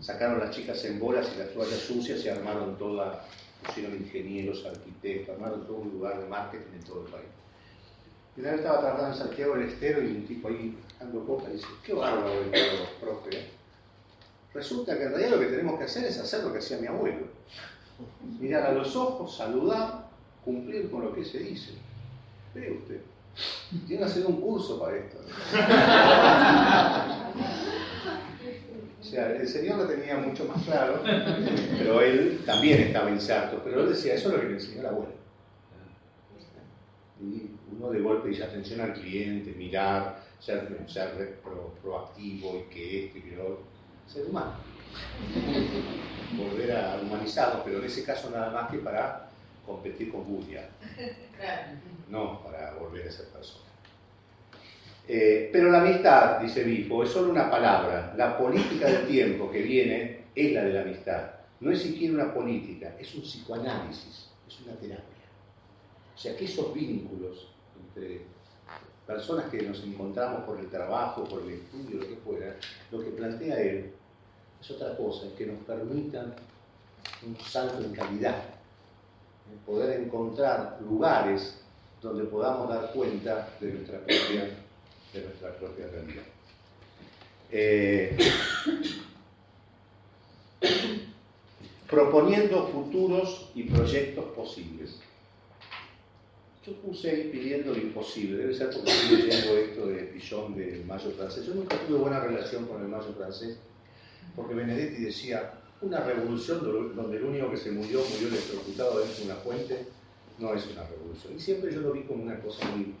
sacaron 0.00 0.40
las 0.40 0.50
chicas 0.50 0.84
en 0.84 0.98
bolas 0.98 1.32
y 1.34 1.38
las 1.38 1.52
toallas 1.52 1.78
sucias 1.78 2.24
y 2.24 2.28
armaron 2.28 2.76
toda, 2.76 3.24
pusieron 3.64 3.94
ingenieros, 3.94 4.66
arquitectos, 4.66 5.34
armaron 5.34 5.66
todo 5.66 5.76
un 5.76 5.92
lugar 5.92 6.20
de 6.20 6.28
marketing 6.28 6.74
en 6.74 6.84
todo 6.84 7.06
el 7.06 7.12
país. 7.12 7.41
Y 8.36 8.40
una 8.40 8.50
vez 8.50 8.60
estaba 8.60 8.80
trabajando 8.80 9.12
en 9.12 9.18
Santiago 9.18 9.54
del 9.54 9.68
Estero 9.68 10.02
y 10.02 10.06
un 10.06 10.26
tipo 10.26 10.48
ahí 10.48 10.78
dando 10.98 11.26
copa 11.26 11.50
y 11.50 11.54
dice, 11.54 11.66
qué 11.84 11.92
bárbaro 11.92 12.32
el 12.32 12.50
profe. 13.00 13.36
¿eh? 13.36 13.50
Resulta 14.54 14.96
que 14.96 15.04
en 15.04 15.10
realidad 15.10 15.30
lo 15.30 15.40
que 15.40 15.46
tenemos 15.46 15.78
que 15.78 15.84
hacer 15.84 16.04
es 16.04 16.18
hacer 16.18 16.44
lo 16.44 16.52
que 16.52 16.58
hacía 16.58 16.78
mi 16.78 16.86
abuelo. 16.86 17.26
Mirar 18.40 18.66
a 18.66 18.72
los 18.72 18.96
ojos, 18.96 19.36
saludar, 19.36 20.08
cumplir 20.44 20.90
con 20.90 21.04
lo 21.04 21.14
que 21.14 21.24
se 21.24 21.38
dice. 21.38 21.72
Ve 22.54 22.72
usted. 22.72 23.00
Tiene 23.86 24.02
que 24.02 24.10
hacer 24.10 24.26
un 24.26 24.40
curso 24.40 24.78
para 24.78 24.96
esto. 24.96 25.18
O 29.00 29.04
sea, 29.04 29.32
el 29.32 29.48
señor 29.48 29.78
lo 29.78 29.86
tenía 29.86 30.16
mucho 30.16 30.44
más 30.44 30.62
claro, 30.62 31.02
pero 31.76 32.00
él 32.00 32.42
también 32.46 32.80
estaba 32.82 33.10
inserto. 33.10 33.60
Pero 33.64 33.82
él 33.82 33.88
decía, 33.90 34.14
eso 34.14 34.28
es 34.28 34.34
lo 34.34 34.40
que 34.40 34.46
le 34.46 34.54
enseñó 34.54 34.80
el 34.80 34.86
abuelo. 34.86 35.12
Uno 37.76 37.90
de 37.90 38.00
golpe 38.00 38.28
dice 38.28 38.44
atención 38.44 38.80
al 38.80 38.92
cliente, 38.94 39.52
mirar, 39.52 40.22
ser, 40.38 40.68
ser 40.86 41.40
proactivo 41.82 42.58
y 42.58 42.72
que 42.72 43.06
esto 43.06 43.18
y 43.18 43.22
que 43.22 43.36
lo 43.36 43.44
otro. 43.44 43.62
Ser 44.06 44.26
humano. 44.26 44.54
Volver 46.36 46.72
a 46.76 46.98
humanizarlo, 47.00 47.62
pero 47.64 47.78
en 47.78 47.84
ese 47.84 48.04
caso 48.04 48.30
nada 48.30 48.50
más 48.50 48.70
que 48.70 48.78
para 48.78 49.28
competir 49.66 50.10
con 50.10 50.24
Budia. 50.24 50.68
No 52.08 52.42
para 52.44 52.74
volver 52.74 53.08
a 53.08 53.10
ser 53.10 53.26
persona. 53.28 53.64
Eh, 55.08 55.48
pero 55.50 55.70
la 55.70 55.80
amistad, 55.80 56.40
dice 56.40 56.62
Bifo, 56.62 57.02
es 57.02 57.10
solo 57.10 57.30
una 57.30 57.50
palabra. 57.50 58.12
La 58.16 58.36
política 58.36 58.86
del 58.86 59.06
tiempo 59.06 59.50
que 59.50 59.62
viene 59.62 60.24
es 60.34 60.52
la 60.52 60.62
de 60.62 60.72
la 60.72 60.82
amistad. 60.82 61.30
No 61.60 61.72
es 61.72 61.82
siquiera 61.82 62.14
una 62.14 62.34
política, 62.34 62.94
es 63.00 63.14
un 63.14 63.22
psicoanálisis, 63.22 64.28
es 64.46 64.60
una 64.60 64.74
terapia. 64.74 65.06
O 66.14 66.18
sea 66.18 66.36
que 66.36 66.44
esos 66.44 66.74
vínculos 66.74 67.51
entre 67.88 68.22
personas 69.06 69.50
que 69.50 69.62
nos 69.62 69.82
encontramos 69.82 70.44
por 70.44 70.58
el 70.58 70.68
trabajo, 70.68 71.24
por 71.24 71.42
el 71.42 71.50
estudio, 71.50 72.00
lo 72.00 72.08
que 72.08 72.16
fuera, 72.16 72.56
lo 72.90 73.00
que 73.00 73.10
plantea 73.10 73.60
él 73.60 73.92
es 74.60 74.70
otra 74.70 74.96
cosa, 74.96 75.26
es 75.26 75.32
que 75.32 75.46
nos 75.46 75.58
permitan 75.64 76.34
un 77.26 77.36
salto 77.40 77.82
en 77.82 77.92
calidad, 77.92 78.42
poder 79.66 80.00
encontrar 80.00 80.78
lugares 80.82 81.58
donde 82.00 82.24
podamos 82.24 82.68
dar 82.68 82.92
cuenta 82.92 83.48
de 83.60 83.72
nuestra 83.72 83.98
propia, 83.98 84.56
de 85.12 85.22
nuestra 85.22 85.52
propia 85.56 85.86
realidad. 85.88 86.22
Eh, 87.50 88.16
proponiendo 91.90 92.68
futuros 92.68 93.50
y 93.54 93.64
proyectos 93.64 94.24
posibles. 94.34 94.98
Yo 96.64 96.74
puse 96.74 97.10
pidiendo 97.32 97.72
lo 97.72 97.78
imposible, 97.78 98.38
debe 98.38 98.54
ser 98.54 98.70
porque 98.70 98.90
estoy 98.92 99.16
leyendo 99.16 99.56
esto 99.56 99.86
de 99.88 100.02
Pichon 100.04 100.54
del 100.54 100.84
Mayo 100.84 101.10
francés. 101.10 101.44
Yo 101.44 101.54
nunca 101.54 101.76
tuve 101.76 101.98
buena 101.98 102.20
relación 102.20 102.66
con 102.66 102.80
el 102.80 102.86
Mayo 102.86 103.12
francés, 103.18 103.58
porque 104.36 104.54
Benedetti 104.54 105.02
decía, 105.02 105.54
una 105.80 105.98
revolución 106.04 106.94
donde 106.94 107.16
el 107.16 107.24
único 107.24 107.50
que 107.50 107.56
se 107.56 107.72
murió 107.72 108.00
murió 108.08 108.28
electrocutado 108.28 109.00
dentro 109.00 109.24
de 109.24 109.24
una 109.24 109.40
fuente, 109.40 109.86
no 110.38 110.54
es 110.54 110.64
una 110.68 110.86
revolución. 110.86 111.34
Y 111.36 111.40
siempre 111.40 111.74
yo 111.74 111.80
lo 111.80 111.92
vi 111.92 112.02
como 112.02 112.22
una 112.22 112.38
cosa 112.38 112.64
muy 112.68 112.94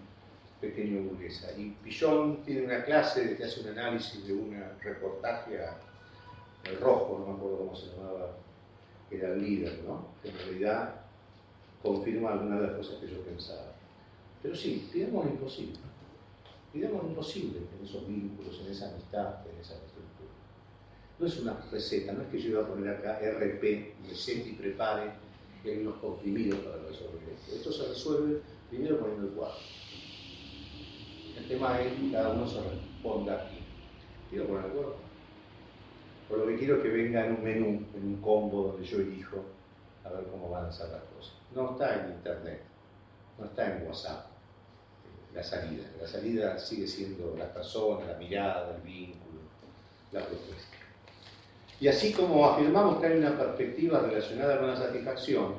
pequeño 0.60 1.02
burguesa. 1.02 1.52
Y 1.56 1.70
Pichon 1.84 2.42
tiene 2.44 2.62
una 2.62 2.84
clase 2.84 3.36
que 3.36 3.44
hace 3.44 3.60
un 3.60 3.68
análisis 3.68 4.26
de 4.26 4.32
un 4.32 4.56
reportaje 4.80 5.60
a 5.60 5.78
El 6.64 6.80
Rojo, 6.80 7.20
no 7.20 7.32
me 7.32 7.38
acuerdo 7.38 7.58
cómo 7.58 7.76
se 7.76 7.86
llamaba, 7.86 8.36
era 9.08 9.34
el 9.34 9.40
líder, 9.40 9.82
¿no? 9.86 10.08
En 10.24 10.36
realidad 10.36 11.01
confirma 11.82 12.32
algunas 12.32 12.60
de 12.60 12.66
las 12.68 12.76
cosas 12.76 12.96
que 13.00 13.08
yo 13.08 13.20
pensaba. 13.22 13.72
Pero 14.42 14.54
sí, 14.54 14.88
pidamos 14.92 15.24
lo 15.24 15.30
imposible. 15.32 15.78
Pidamos 16.72 17.02
lo 17.02 17.08
imposible 17.10 17.58
en 17.58 17.86
esos 17.86 18.06
vínculos, 18.06 18.60
en 18.64 18.72
esa 18.72 18.90
amistad, 18.90 19.46
en 19.46 19.60
esa 19.60 19.74
estructura. 19.74 20.30
No 21.18 21.26
es 21.26 21.38
una 21.40 21.60
receta, 21.70 22.12
no 22.12 22.22
es 22.22 22.28
que 22.28 22.38
yo 22.38 22.50
iba 22.50 22.62
a 22.62 22.68
poner 22.68 22.96
acá 22.96 23.20
RP, 23.20 23.94
receta 24.08 24.48
y 24.48 24.52
prepare, 24.52 25.10
hay 25.64 25.78
unos 25.78 25.96
comprimidos 25.96 26.58
para 26.60 26.76
resolver 26.78 27.22
esto. 27.34 27.54
Esto 27.54 27.72
se 27.72 27.88
resuelve 27.88 28.40
primero 28.70 28.98
poniendo 28.98 29.28
el 29.28 29.32
cuadro. 29.34 29.58
El 31.36 31.48
tema 31.48 31.80
es 31.80 31.92
que 31.92 32.10
cada 32.10 32.30
uno 32.30 32.48
se 32.48 32.60
responda 32.60 33.42
aquí. 33.42 33.58
¿Quiero 34.30 34.46
poner 34.46 34.64
el 34.64 34.70
acuerdo? 34.70 34.96
Por 36.28 36.38
lo 36.38 36.46
que 36.46 36.56
quiero 36.56 36.82
que 36.82 36.88
venga 36.88 37.26
en 37.26 37.36
un 37.36 37.44
menú, 37.44 37.86
en 37.94 38.06
un 38.06 38.16
combo 38.20 38.68
donde 38.68 38.84
yo 38.84 38.98
elijo 38.98 39.44
a 40.04 40.10
ver 40.10 40.26
cómo 40.28 40.50
van 40.50 40.66
a 40.66 40.72
ser 40.72 40.88
las 40.88 41.02
cosas. 41.04 41.41
No 41.54 41.72
está 41.72 42.04
en 42.04 42.12
internet, 42.12 42.62
no 43.38 43.44
está 43.44 43.76
en 43.76 43.86
WhatsApp 43.86 44.32
la 45.34 45.42
salida. 45.42 45.84
La 46.00 46.06
salida 46.06 46.58
sigue 46.58 46.86
siendo 46.86 47.34
la 47.36 47.52
persona, 47.52 48.06
la 48.06 48.18
mirada, 48.18 48.74
el 48.76 48.82
vínculo, 48.82 49.40
la 50.12 50.20
propuesta. 50.20 50.76
Y 51.80 51.88
así 51.88 52.12
como 52.12 52.46
afirmamos 52.46 53.00
que 53.00 53.06
hay 53.06 53.18
una 53.18 53.36
perspectiva 53.36 54.00
relacionada 54.00 54.58
con 54.58 54.68
la 54.68 54.76
satisfacción, 54.76 55.54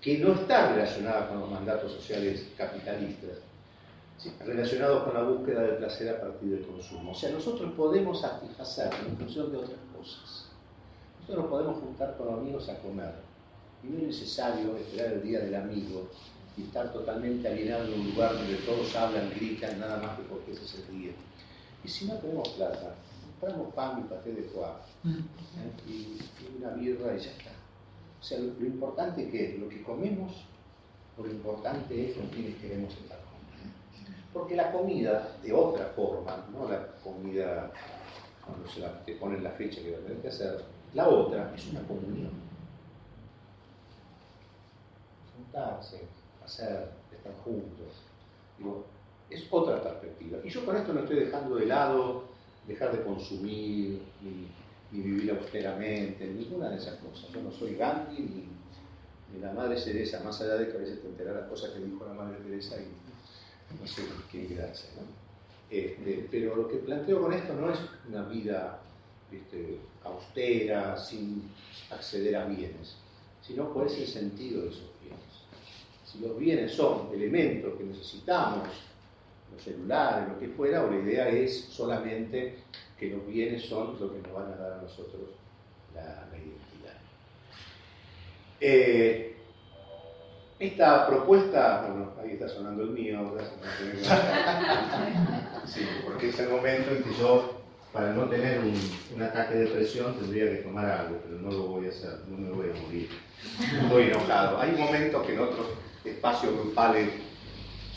que 0.00 0.18
no 0.18 0.34
está 0.34 0.74
relacionada 0.74 1.28
con 1.28 1.40
los 1.40 1.50
mandatos 1.50 1.92
sociales 1.92 2.48
capitalistas, 2.58 3.38
relacionados 4.44 5.04
con 5.04 5.14
la 5.14 5.22
búsqueda 5.22 5.62
del 5.62 5.76
placer 5.76 6.14
a 6.14 6.20
partir 6.20 6.50
del 6.50 6.66
consumo. 6.66 7.12
O 7.12 7.14
sea, 7.14 7.30
nosotros 7.30 7.72
podemos 7.72 8.20
satisfacer 8.20 8.92
en 9.06 9.16
función 9.16 9.50
de 9.50 9.58
otras 9.58 9.78
cosas. 9.96 10.48
Nosotros 11.20 11.44
nos 11.44 11.46
podemos 11.46 11.78
juntar 11.78 12.16
con 12.18 12.34
amigos 12.34 12.68
a 12.68 12.78
comer. 12.80 13.14
Y 13.84 13.92
no 13.92 13.98
es 13.98 14.06
necesario 14.06 14.76
esperar 14.76 15.12
el 15.12 15.22
día 15.22 15.40
del 15.40 15.54
amigo 15.54 16.08
y 16.56 16.62
estar 16.62 16.92
totalmente 16.92 17.46
alienado 17.48 17.84
en 17.84 18.00
un 18.00 18.10
lugar 18.10 18.34
donde 18.34 18.54
todos 18.56 18.94
hablan, 18.96 19.30
gritan, 19.30 19.78
nada 19.78 19.98
más 20.00 20.16
que 20.16 20.24
porque 20.24 20.52
ese 20.52 20.64
es 20.64 20.74
el 20.74 20.98
día. 20.98 21.12
Y 21.84 21.88
si 21.88 22.06
no 22.06 22.14
tenemos 22.14 22.48
plata, 22.50 22.94
compramos 23.40 23.74
pan 23.74 24.00
y 24.00 24.08
paté 24.08 24.32
de 24.32 24.42
foie 24.44 24.66
¿eh? 25.06 25.88
y, 25.88 26.18
una 26.58 26.70
birra 26.70 27.14
y 27.14 27.20
ya 27.20 27.30
está. 27.30 27.50
O 28.20 28.24
sea, 28.24 28.38
lo, 28.38 28.64
importante 28.64 29.28
que 29.28 29.54
es 29.54 29.58
lo 29.60 29.68
que 29.68 29.82
comemos, 29.82 30.44
lo 31.18 31.30
importante 31.30 32.10
es 32.10 32.16
con 32.16 32.28
quienes 32.28 32.56
queremos 32.56 32.94
estar 32.94 33.24
porque 34.34 34.56
la 34.56 34.72
comida, 34.72 35.28
de 35.42 35.52
otra 35.52 35.86
forma, 35.94 36.44
no 36.52 36.68
la 36.68 36.88
comida 37.04 37.70
cuando 38.44 38.68
se 38.68 38.82
te 39.06 39.18
ponen 39.18 39.44
la 39.44 39.50
fecha 39.50 39.80
que 39.80 39.92
va 39.92 39.98
a 39.98 40.00
tener 40.00 40.18
que 40.18 40.28
hacer, 40.28 40.64
la 40.92 41.08
otra 41.08 41.52
es 41.56 41.68
una 41.68 41.80
comunión. 41.82 42.43
Hacer, 45.54 46.90
estar 47.12 47.32
juntos. 47.44 47.88
Es 49.30 49.46
otra 49.50 49.82
perspectiva. 49.82 50.38
Y 50.44 50.50
yo 50.50 50.64
con 50.64 50.76
esto 50.76 50.92
no 50.92 51.00
estoy 51.00 51.20
dejando 51.20 51.56
de 51.56 51.66
lado 51.66 52.24
dejar 52.66 52.96
de 52.96 53.02
consumir, 53.02 54.02
ni, 54.22 54.48
vivir 54.90 55.30
austeramente, 55.30 56.26
ninguna 56.26 56.70
de 56.70 56.76
esas 56.76 56.94
cosas. 56.96 57.30
Yo 57.32 57.42
no 57.42 57.50
soy 57.50 57.76
Gandhi 57.76 58.22
ni, 58.22 59.40
la 59.40 59.52
Madre 59.52 59.80
Teresa, 59.80 60.22
más 60.22 60.40
allá 60.40 60.54
de 60.54 60.68
que 60.68 60.76
a 60.76 60.80
veces 60.80 61.02
te 61.02 61.08
enteras 61.08 61.34
las 61.34 61.48
cosas 61.48 61.70
que 61.70 61.80
dijo 61.80 62.04
la 62.06 62.14
Madre 62.14 62.38
Teresa 62.38 62.76
y 62.76 63.80
no 63.80 63.86
sé 63.86 64.02
qué 64.30 64.46
quedarse. 64.46 64.88
¿no? 64.96 65.02
Este, 65.70 66.28
pero 66.30 66.54
lo 66.54 66.68
que 66.68 66.76
planteo 66.76 67.20
con 67.20 67.32
esto 67.32 67.52
no 67.54 67.70
es 67.70 67.78
una 68.08 68.22
vida 68.28 68.80
austera, 70.04 70.96
sin 70.96 71.50
acceder 71.90 72.36
a 72.36 72.44
bienes, 72.44 72.96
sino 73.42 73.72
cuál 73.72 73.88
es 73.88 73.98
el 73.98 74.06
sentido 74.06 74.62
de 74.62 74.68
bienes. 74.68 74.93
Si 76.14 76.20
los 76.20 76.38
bienes 76.38 76.72
son 76.72 77.08
elementos 77.12 77.74
que 77.76 77.82
necesitamos, 77.82 78.68
los 79.52 79.60
celulares, 79.62 80.28
lo 80.28 80.38
que 80.38 80.46
fuera, 80.48 80.84
o 80.84 80.90
la 80.90 80.98
idea 80.98 81.28
es 81.28 81.64
solamente 81.64 82.58
que 82.96 83.10
los 83.10 83.26
bienes 83.26 83.64
son 83.64 83.98
lo 83.98 84.12
que 84.12 84.20
nos 84.20 84.32
van 84.32 84.52
a 84.52 84.56
dar 84.56 84.74
a 84.74 84.82
nosotros 84.82 85.30
la, 85.92 86.28
identidad. 86.32 87.00
Eh, 88.60 89.34
esta 90.60 91.08
propuesta, 91.08 91.88
bueno, 91.88 92.12
ahí 92.22 92.34
está 92.34 92.48
sonando 92.48 92.84
el 92.84 92.90
mío, 92.90 93.18
ahora 93.18 93.42
Sí, 95.66 95.84
porque 96.04 96.28
es 96.28 96.38
el 96.38 96.50
momento 96.50 96.92
en 96.92 97.02
que 97.02 97.12
yo, 97.18 97.60
para 97.92 98.12
no 98.12 98.28
tener 98.28 98.60
un, 98.60 98.72
ataque 99.20 99.56
de 99.56 99.66
presión, 99.66 100.14
tendría 100.14 100.44
que 100.44 100.58
tomar 100.58 100.86
algo, 100.86 101.18
pero 101.24 101.40
no 101.40 101.50
lo 101.50 101.64
voy 101.64 101.86
a 101.86 101.88
hacer, 101.88 102.20
no 102.28 102.36
me 102.36 102.50
voy 102.50 102.70
a 102.70 102.74
morir. 102.82 103.08
Estoy 103.82 104.04
enojado. 104.04 104.60
Hay 104.60 104.70
momentos 104.72 105.26
que 105.26 105.34
en 105.34 105.40
otros 105.40 105.66
espacios 106.04 106.52
grupales 106.54 107.08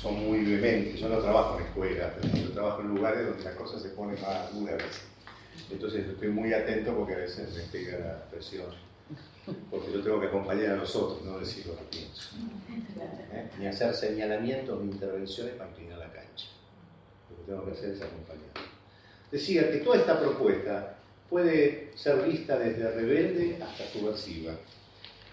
son 0.02 0.26
muy 0.26 0.44
vehementes. 0.44 1.00
Yo 1.00 1.10
no 1.10 1.20
trabajo 1.20 1.60
en 1.60 1.66
escuelas, 1.66 2.14
yo 2.34 2.52
trabajo 2.52 2.82
en 2.82 2.96
lugares 2.96 3.28
donde 3.28 3.44
las 3.44 3.56
cosas 3.56 3.82
se 3.82 3.90
ponen 3.90 4.22
más 4.22 4.54
duras. 4.54 4.84
Entonces 5.72 6.08
estoy 6.08 6.30
muy 6.30 6.54
atento 6.54 6.96
porque 6.96 7.14
a 7.14 7.18
veces 7.18 7.54
me 7.54 7.64
pega 7.64 7.98
la 8.00 8.26
presión 8.30 8.88
porque 9.70 9.92
yo 9.94 10.02
tengo 10.02 10.20
que 10.20 10.28
acompañar 10.28 10.72
a 10.72 10.76
los 10.76 10.96
otros, 10.96 11.24
no 11.24 11.40
decir 11.40 11.66
lo 11.68 11.78
que 11.78 11.84
pienso. 11.84 12.36
¿Eh? 13.32 13.50
Ni 13.58 13.68
hacer 13.68 13.94
señalamientos 13.94 14.82
ni 14.84 14.92
intervenciones 14.92 15.54
para 15.56 15.70
inclinar 15.70 16.00
la 16.00 16.12
cancha. 16.12 16.48
Lo 17.30 17.38
que 17.38 17.52
tengo 17.52 17.66
que 17.66 17.72
hacer 17.72 17.92
es 17.92 18.02
acompañar. 18.02 18.52
Decía 19.32 19.72
que 19.72 19.78
toda 19.78 19.98
esta 19.98 20.20
propuesta 20.20 20.98
puede 21.30 21.92
ser 21.96 22.24
vista 22.24 22.58
desde 22.58 22.92
rebelde 22.92 23.58
hasta 23.62 23.86
subversiva. 23.88 24.54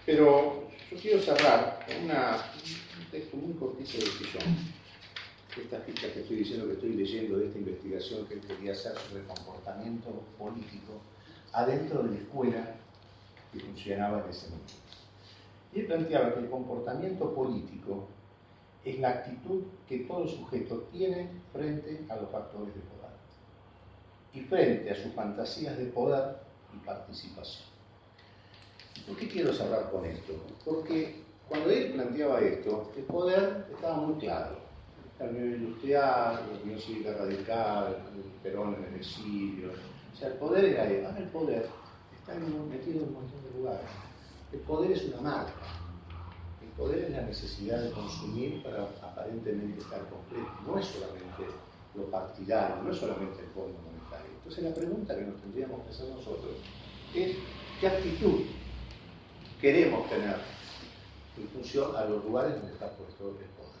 Pero 0.05 0.69
yo 0.91 0.97
quiero 0.97 1.21
cerrar 1.21 1.85
con 1.85 1.95
un 2.03 3.11
texto 3.11 3.37
muy 3.37 3.53
cortito 3.53 3.97
de 3.97 4.05
Fillon. 4.05 4.75
Estas 5.57 5.83
fichas 5.85 6.11
que 6.11 6.19
estoy 6.19 6.37
diciendo 6.37 6.67
que 6.67 6.73
estoy 6.73 6.93
leyendo 6.95 7.37
de 7.37 7.47
esta 7.47 7.59
investigación 7.59 8.25
que 8.27 8.35
él 8.35 8.41
quería 8.41 8.73
hacer 8.73 8.93
sobre 8.97 9.23
comportamiento 9.23 10.09
político 10.37 11.01
adentro 11.53 12.03
de 12.03 12.11
la 12.11 12.17
escuela 12.17 12.75
funcionaba 13.59 14.23
en 14.23 14.29
ese 14.29 14.49
momento. 14.49 14.73
Y 15.73 15.79
él 15.79 15.85
planteaba 15.87 16.33
que 16.33 16.39
el 16.41 16.49
comportamiento 16.49 17.33
político 17.33 18.07
es 18.83 18.99
la 18.99 19.09
actitud 19.09 19.63
que 19.87 19.99
todo 19.99 20.27
sujeto 20.27 20.87
tiene 20.91 21.29
frente 21.51 22.05
a 22.09 22.17
los 22.17 22.29
factores 22.29 22.73
de 22.75 22.81
poder 22.81 23.05
y 24.33 24.41
frente 24.41 24.91
a 24.91 24.95
sus 24.95 25.13
fantasías 25.13 25.77
de 25.77 25.85
poder 25.85 26.37
y 26.73 26.85
participación. 26.85 27.74
¿Por 29.07 29.17
qué 29.17 29.27
quiero 29.27 29.53
cerrar 29.53 29.91
con 29.91 30.05
esto? 30.05 30.33
Porque 30.63 31.23
cuando 31.47 31.69
él 31.69 31.91
planteaba 31.93 32.39
esto, 32.41 32.91
el 32.97 33.03
poder 33.03 33.67
estaba 33.73 33.97
muy 33.97 34.15
claro. 34.15 34.57
El 35.19 35.33
nivel 35.33 35.61
industrial, 35.61 36.39
la 36.51 36.63
Unión 36.63 36.79
Cívica 36.79 37.13
Radical, 37.13 37.97
el 38.15 38.23
Perón 38.41 38.75
en 38.75 38.93
el 38.93 38.95
exilio. 38.95 39.69
O 40.13 40.17
sea, 40.17 40.29
el 40.29 40.33
poder 40.35 40.65
era 40.65 40.85
él. 40.85 41.05
Ahora 41.05 41.19
el 41.19 41.27
poder 41.29 41.69
están 42.17 42.69
metidos 42.69 43.03
en 43.03 43.09
un 43.09 43.13
montón 43.13 43.43
de 43.43 43.57
lugares. 43.59 43.89
El 44.51 44.59
poder 44.61 44.91
es 44.91 45.05
una 45.05 45.21
marca. 45.21 45.53
El 46.61 46.69
poder 46.69 47.05
es 47.05 47.11
la 47.11 47.21
necesidad 47.21 47.81
de 47.81 47.91
consumir 47.91 48.63
para 48.63 48.83
aparentemente 48.83 49.79
estar 49.79 50.01
completo. 50.09 50.49
No 50.65 50.79
es 50.79 50.85
solamente 50.85 51.45
lo 51.95 52.09
partidario, 52.09 52.83
no 52.83 52.91
es 52.91 52.97
solamente 52.97 53.41
el 53.41 53.47
fondo 53.49 53.77
monetario. 53.79 54.31
Entonces 54.37 54.63
la 54.63 54.73
pregunta 54.73 55.15
que 55.15 55.21
nos 55.21 55.41
tendríamos 55.41 55.81
que 55.83 55.89
hacer 55.91 56.09
nosotros 56.09 56.55
es 57.13 57.37
qué 57.79 57.87
actitud 57.87 58.41
queremos 59.61 60.09
tener 60.09 60.35
en 61.37 61.47
función 61.49 61.95
a 61.95 62.05
los 62.05 62.23
lugares 62.23 62.55
donde 62.55 62.73
está 62.73 62.89
puesto 62.91 63.29
el 63.29 63.35
poder. 63.35 63.75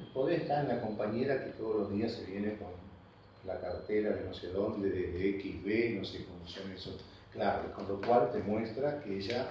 El 0.00 0.06
poder 0.12 0.40
está 0.42 0.60
en 0.62 0.68
la 0.68 0.80
compañera 0.80 1.44
que 1.44 1.50
todos 1.50 1.76
los 1.76 1.92
días 1.92 2.12
se 2.12 2.24
viene 2.24 2.56
con 2.56 2.68
la 3.46 3.60
cartera 3.60 4.10
de 4.10 4.24
no 4.24 4.34
sé 4.34 4.48
dónde, 4.48 4.90
de, 4.90 5.40
XB, 5.40 5.98
no 5.98 6.04
sé 6.04 6.24
cómo 6.24 6.46
son 6.46 6.70
esos. 6.72 6.96
Claro, 7.32 7.72
con 7.72 7.88
lo 7.88 8.00
cual 8.00 8.30
te 8.32 8.38
muestra 8.40 9.00
que 9.02 9.18
ella, 9.18 9.48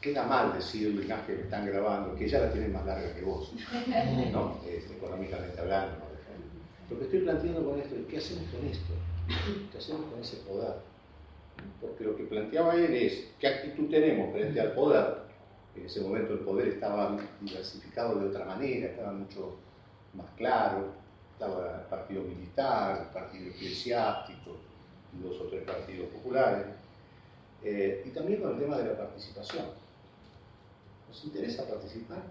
queda 0.00 0.24
mal 0.24 0.52
decirle 0.52 1.06
que 1.06 1.32
me 1.32 1.42
están 1.42 1.66
grabando, 1.66 2.14
que 2.14 2.26
ella 2.26 2.40
la 2.40 2.52
tiene 2.52 2.68
más 2.68 2.84
larga 2.84 3.14
que 3.14 3.22
vos, 3.22 3.52
¿no? 4.32 4.58
Este, 4.68 4.94
económicamente 4.94 5.60
hablando, 5.60 5.96
por 6.00 6.12
ejemplo. 6.12 6.60
Lo 6.90 6.98
que 6.98 7.04
estoy 7.04 7.20
planteando 7.20 7.64
con 7.64 7.80
esto 7.80 7.94
es, 7.94 8.06
¿qué 8.06 8.18
hacemos 8.18 8.44
con 8.50 8.66
esto? 8.66 8.94
¿Qué 9.72 9.78
hacemos 9.78 10.10
con 10.10 10.20
ese 10.20 10.36
poder? 10.38 10.93
Porque 11.80 12.04
lo 12.04 12.16
que 12.16 12.24
planteaba 12.24 12.74
él 12.74 12.94
es, 12.94 13.28
¿qué 13.38 13.48
actitud 13.48 13.90
tenemos 13.90 14.32
frente 14.32 14.60
al 14.60 14.72
poder? 14.72 15.24
En 15.76 15.86
ese 15.86 16.00
momento 16.00 16.34
el 16.34 16.40
poder 16.40 16.68
estaba 16.68 17.18
diversificado 17.40 18.20
de 18.20 18.28
otra 18.28 18.44
manera, 18.44 18.86
estaba 18.86 19.12
mucho 19.12 19.56
más 20.14 20.26
claro, 20.36 20.92
estaba 21.32 21.80
el 21.82 21.86
partido 21.88 22.22
militar, 22.22 23.06
el 23.06 23.12
partido 23.12 23.50
eclesiástico, 23.50 24.56
dos 25.22 25.40
o 25.40 25.44
tres 25.44 25.64
partidos 25.64 26.08
populares, 26.08 26.66
eh, 27.62 28.04
y 28.06 28.10
también 28.10 28.40
con 28.40 28.52
el 28.52 28.58
tema 28.58 28.78
de 28.78 28.84
la 28.84 28.98
participación. 28.98 29.66
Nos 31.08 31.24
interesa 31.24 31.68
participar, 31.68 32.22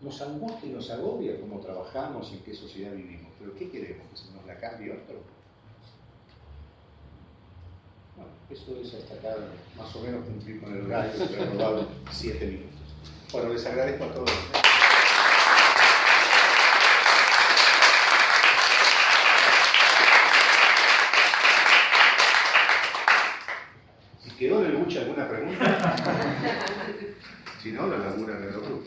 nos 0.00 0.20
angustia 0.20 0.68
y 0.68 0.72
nos 0.72 0.90
agobia 0.90 1.40
cómo 1.40 1.60
trabajamos 1.60 2.30
y 2.30 2.36
en 2.36 2.42
qué 2.42 2.54
sociedad 2.54 2.92
vivimos, 2.92 3.32
pero 3.38 3.54
¿qué 3.54 3.70
queremos? 3.70 4.06
¿Que 4.10 4.16
se 4.16 4.32
nos 4.32 4.44
la 4.46 4.58
cambie 4.58 4.92
otro? 4.92 5.20
Eso 8.50 8.76
es 8.82 8.94
hasta 8.94 9.14
acá, 9.14 9.36
más 9.76 9.94
o 9.94 10.00
menos 10.00 10.24
cumplir 10.24 10.60
con 10.60 10.72
el 10.76 10.86
horario, 10.86 11.12
pero 11.30 11.52
robado 11.52 11.88
siete 12.10 12.46
minutos. 12.46 12.80
Bueno, 13.32 13.52
les 13.52 13.64
agradezco 13.64 14.04
a 14.04 14.12
todos. 14.12 14.30
Si 24.24 24.30
quedó 24.30 24.62
de 24.62 24.70
mucha 24.70 25.00
alguna 25.00 25.28
pregunta, 25.28 25.96
si 27.62 27.70
no, 27.70 27.86
la 27.86 27.98
laburan 27.98 28.42
en 28.42 28.48
el 28.48 28.56
otro. 28.56 28.82